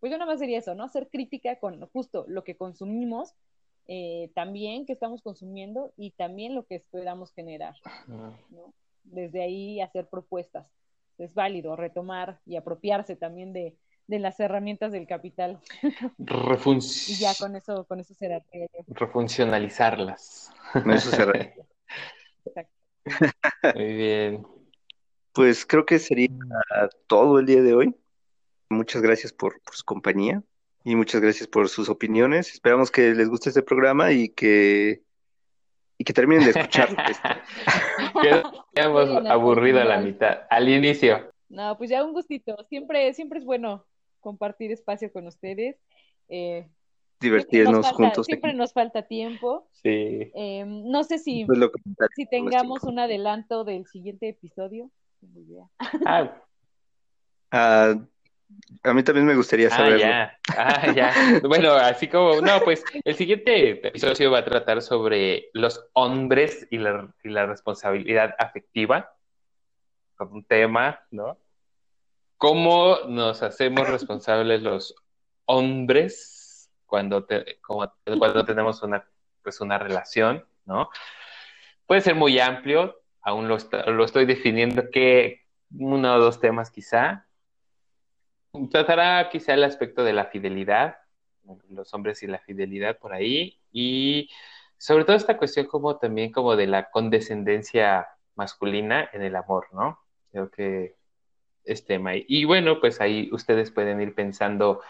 pues 0.00 0.10
yo 0.10 0.16
nada 0.16 0.30
más 0.30 0.40
sería 0.40 0.58
eso, 0.58 0.74
¿no? 0.74 0.88
Ser 0.88 1.10
crítica 1.10 1.56
con 1.56 1.86
justo 1.88 2.24
lo 2.28 2.44
que 2.44 2.56
consumimos, 2.56 3.34
eh, 3.88 4.30
también 4.34 4.86
que 4.86 4.94
estamos 4.94 5.20
consumiendo 5.20 5.92
y 5.98 6.12
también 6.12 6.54
lo 6.54 6.64
que 6.64 6.76
esperamos 6.76 7.34
generar, 7.34 7.74
¿no? 8.06 8.72
Desde 9.04 9.42
ahí 9.42 9.82
hacer 9.82 10.08
propuestas. 10.08 10.66
Es 11.18 11.34
válido 11.34 11.76
retomar 11.76 12.40
y 12.46 12.56
apropiarse 12.56 13.14
también 13.14 13.52
de, 13.52 13.76
de 14.06 14.18
las 14.18 14.40
herramientas 14.40 14.92
del 14.92 15.06
capital. 15.06 15.60
y 17.10 17.16
ya 17.16 17.34
con 17.38 17.54
eso, 17.54 17.84
con 17.84 18.00
eso 18.00 18.14
será. 18.14 18.42
Refuncionalizarlas. 18.88 20.50
eso 20.74 21.10
será. 21.10 21.54
Muy 23.74 23.92
bien. 23.94 24.61
Pues 25.32 25.64
creo 25.64 25.86
que 25.86 25.98
sería 25.98 26.28
todo 27.06 27.38
el 27.38 27.46
día 27.46 27.62
de 27.62 27.74
hoy. 27.74 27.94
Muchas 28.68 29.02
gracias 29.02 29.32
por, 29.32 29.60
su 29.72 29.84
compañía 29.84 30.42
y 30.84 30.96
muchas 30.96 31.20
gracias 31.20 31.48
por 31.48 31.68
sus 31.68 31.88
opiniones. 31.88 32.52
Esperamos 32.52 32.90
que 32.90 33.14
les 33.14 33.28
guste 33.28 33.50
este 33.50 33.62
programa 33.62 34.12
y 34.12 34.28
que 34.28 35.02
y 35.98 36.04
que 36.04 36.12
terminen 36.12 36.44
de 36.44 36.50
escuchar. 36.50 36.88
Quedamos 38.74 39.26
aburrido 39.26 39.80
a 39.80 39.84
la 39.84 40.00
mitad, 40.00 40.40
al 40.50 40.68
inicio. 40.68 41.30
No, 41.48 41.76
pues 41.78 41.90
ya 41.90 42.02
un 42.04 42.12
gustito. 42.12 42.56
Siempre, 42.68 43.12
siempre 43.14 43.38
es 43.38 43.44
bueno 43.44 43.86
compartir 44.20 44.72
espacio 44.72 45.12
con 45.12 45.26
ustedes. 45.26 45.76
Eh, 46.28 46.66
Divertirnos 47.20 47.92
juntos. 47.92 48.26
Siempre 48.26 48.52
nos 48.54 48.72
falta 48.72 49.02
tiempo. 49.02 49.68
Sí. 49.70 50.32
Em, 50.34 50.90
no 50.90 51.04
sé 51.04 51.18
si, 51.18 51.46
si 52.16 52.26
tengamos 52.26 52.82
un 52.82 52.98
adelanto 52.98 53.64
del 53.64 53.86
siguiente 53.86 54.30
episodio. 54.30 54.90
Ah. 56.06 56.32
ah. 57.52 57.94
a 58.82 58.94
mí 58.94 59.02
también 59.02 59.26
me 59.26 59.34
gustaría 59.34 59.68
ah, 59.68 59.76
saberlo. 59.76 60.04
Ah, 60.56 60.92
ya. 60.92 61.12
Bueno, 61.48 61.72
así 61.72 62.08
como, 62.08 62.40
no, 62.40 62.60
pues 62.60 62.84
el 63.04 63.14
siguiente 63.14 63.86
episodio 63.88 64.30
va 64.30 64.38
a 64.38 64.44
tratar 64.44 64.82
sobre 64.82 65.50
los 65.52 65.84
hombres 65.92 66.66
y 66.70 66.78
la, 66.78 67.12
y 67.22 67.28
la 67.28 67.46
responsabilidad 67.46 68.34
afectiva. 68.38 69.14
Un 70.18 70.44
tema, 70.44 71.00
¿no? 71.10 71.36
¿Cómo 72.36 72.98
nos 73.08 73.42
hacemos 73.42 73.88
responsables 73.88 74.62
los 74.62 74.94
hombres 75.46 76.70
cuando, 76.86 77.26
cuando 78.18 78.44
tenemos 78.44 78.82
una, 78.82 79.04
pues 79.42 79.60
una 79.60 79.78
relación, 79.78 80.44
¿no? 80.64 80.90
Puede 81.86 82.02
ser 82.02 82.14
muy 82.14 82.38
amplio, 82.38 83.01
aún 83.22 83.48
lo, 83.48 83.56
lo 83.86 84.04
estoy 84.04 84.26
definiendo 84.26 84.90
que 84.90 85.42
uno 85.78 86.14
o 86.14 86.18
dos 86.18 86.40
temas 86.40 86.70
quizá. 86.70 87.26
Tratará 88.70 89.30
quizá 89.30 89.54
el 89.54 89.64
aspecto 89.64 90.04
de 90.04 90.12
la 90.12 90.26
fidelidad, 90.26 90.98
los 91.70 91.94
hombres 91.94 92.22
y 92.22 92.26
la 92.26 92.38
fidelidad 92.38 92.98
por 92.98 93.14
ahí, 93.14 93.58
y 93.72 94.28
sobre 94.76 95.04
todo 95.04 95.16
esta 95.16 95.38
cuestión 95.38 95.66
como 95.66 95.96
también 95.98 96.32
como 96.32 96.56
de 96.56 96.66
la 96.66 96.90
condescendencia 96.90 98.08
masculina 98.34 99.08
en 99.12 99.22
el 99.22 99.36
amor, 99.36 99.66
¿no? 99.72 100.00
Creo 100.30 100.50
que 100.50 100.96
es 101.64 101.84
tema. 101.84 102.12
Y 102.14 102.44
bueno, 102.44 102.80
pues 102.80 103.00
ahí 103.00 103.30
ustedes 103.32 103.70
pueden 103.70 104.00
ir 104.00 104.14
pensando 104.14 104.82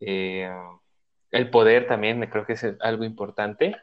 eh, 0.00 0.50
el 1.30 1.50
poder 1.50 1.86
también, 1.86 2.20
creo 2.26 2.46
que 2.46 2.52
es 2.52 2.66
algo 2.80 3.04
importante. 3.04 3.76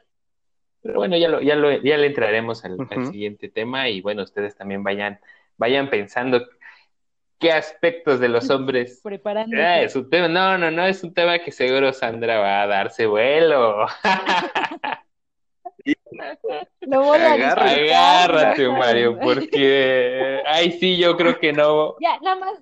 Pero 0.81 0.95
bueno, 0.95 1.15
ya, 1.17 1.27
lo, 1.27 1.41
ya, 1.41 1.55
lo, 1.55 1.71
ya 1.71 1.97
le 1.97 2.07
entraremos 2.07 2.65
al, 2.65 2.77
siguiente 3.05 3.49
tema 3.49 3.89
y 3.89 4.01
bueno, 4.01 4.23
ustedes 4.23 4.55
también 4.55 4.83
vayan, 4.83 5.19
vayan 5.57 5.89
pensando 5.89 6.43
qué 7.37 7.51
aspectos 7.51 8.19
de 8.19 8.29
los 8.29 8.49
hombres. 8.49 8.99
Preparando. 9.03 9.55
Ah, 9.57 9.81
es 9.81 9.95
un 9.95 10.09
tema, 10.09 10.27
no, 10.27 10.57
no, 10.57 10.71
no, 10.71 10.85
es 10.85 11.03
un 11.03 11.13
tema 11.13 11.39
que 11.39 11.51
seguro 11.51 11.93
Sandra 11.93 12.39
va 12.39 12.63
a 12.63 12.67
darse 12.67 13.05
vuelo. 13.05 13.85
Lo 16.81 17.01
voy 17.01 17.17
a 17.17 17.33
Agárrate, 17.33 18.69
Mario, 18.69 19.17
porque 19.19 20.43
ay 20.45 20.73
sí, 20.73 20.97
yo 20.97 21.17
creo 21.17 21.39
que 21.39 21.53
no. 21.53 21.95
Ya, 21.99 22.19
nada 22.21 22.35
más. 22.35 22.59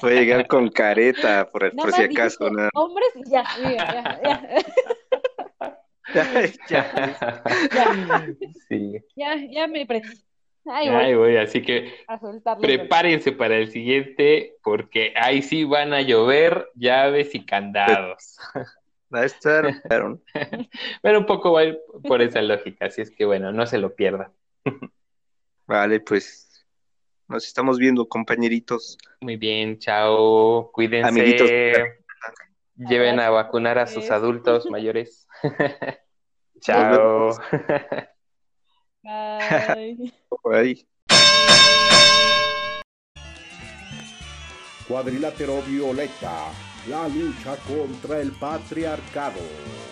Voy 0.00 0.12
a 0.12 0.20
llegar 0.20 0.46
con 0.46 0.70
careta, 0.70 1.50
por, 1.50 1.74
por 1.76 1.92
si 1.92 2.02
acaso. 2.04 2.50
Hombres, 2.74 3.12
ya, 3.26 3.44
ya, 3.62 4.20
ya. 4.22 4.40
ya, 6.68 7.42
Sí. 8.68 8.92
ya, 9.16 9.36
ya 9.50 9.66
me 9.66 9.86
prendí. 9.86 10.08
Ahí 10.66 11.14
voy. 11.14 11.36
así 11.36 11.62
que 11.62 11.92
prepárense 12.60 13.32
para 13.32 13.56
el 13.56 13.70
siguiente, 13.70 14.56
porque 14.62 15.12
ahí 15.16 15.42
sí 15.42 15.64
van 15.64 15.92
a 15.92 16.02
llover 16.02 16.68
llaves 16.74 17.34
y 17.34 17.44
candados. 17.44 18.36
Va 19.12 19.20
a 19.20 19.24
estar, 19.24 19.64
pero... 19.88 21.18
un 21.18 21.26
poco 21.26 21.52
va 21.52 21.62
por 22.04 22.22
esa 22.22 22.42
lógica, 22.42 22.86
así 22.86 23.00
es 23.00 23.10
que 23.10 23.24
bueno, 23.24 23.52
no 23.52 23.66
se 23.66 23.78
lo 23.78 23.94
pierdan. 23.94 24.32
Vale, 25.66 26.00
pues 26.00 26.66
nos 27.26 27.46
estamos 27.46 27.78
viendo, 27.78 28.06
compañeritos. 28.08 28.98
Muy 29.20 29.36
bien, 29.36 29.78
chao, 29.78 30.70
cuídense. 30.72 31.08
Amiguitos. 31.08 31.50
Lleven 32.76 33.20
a 33.20 33.30
vacunar 33.30 33.78
a 33.78 33.86
sus 33.86 34.10
adultos 34.10 34.70
mayores. 34.70 35.19
Chao. 36.60 37.36
Bye. 39.02 40.12
Bye. 40.44 40.86
Cuadrilátero 44.86 45.62
Violeta, 45.62 46.50
la 46.88 47.06
lucha 47.08 47.56
contra 47.66 48.20
el 48.20 48.32
patriarcado. 48.32 49.89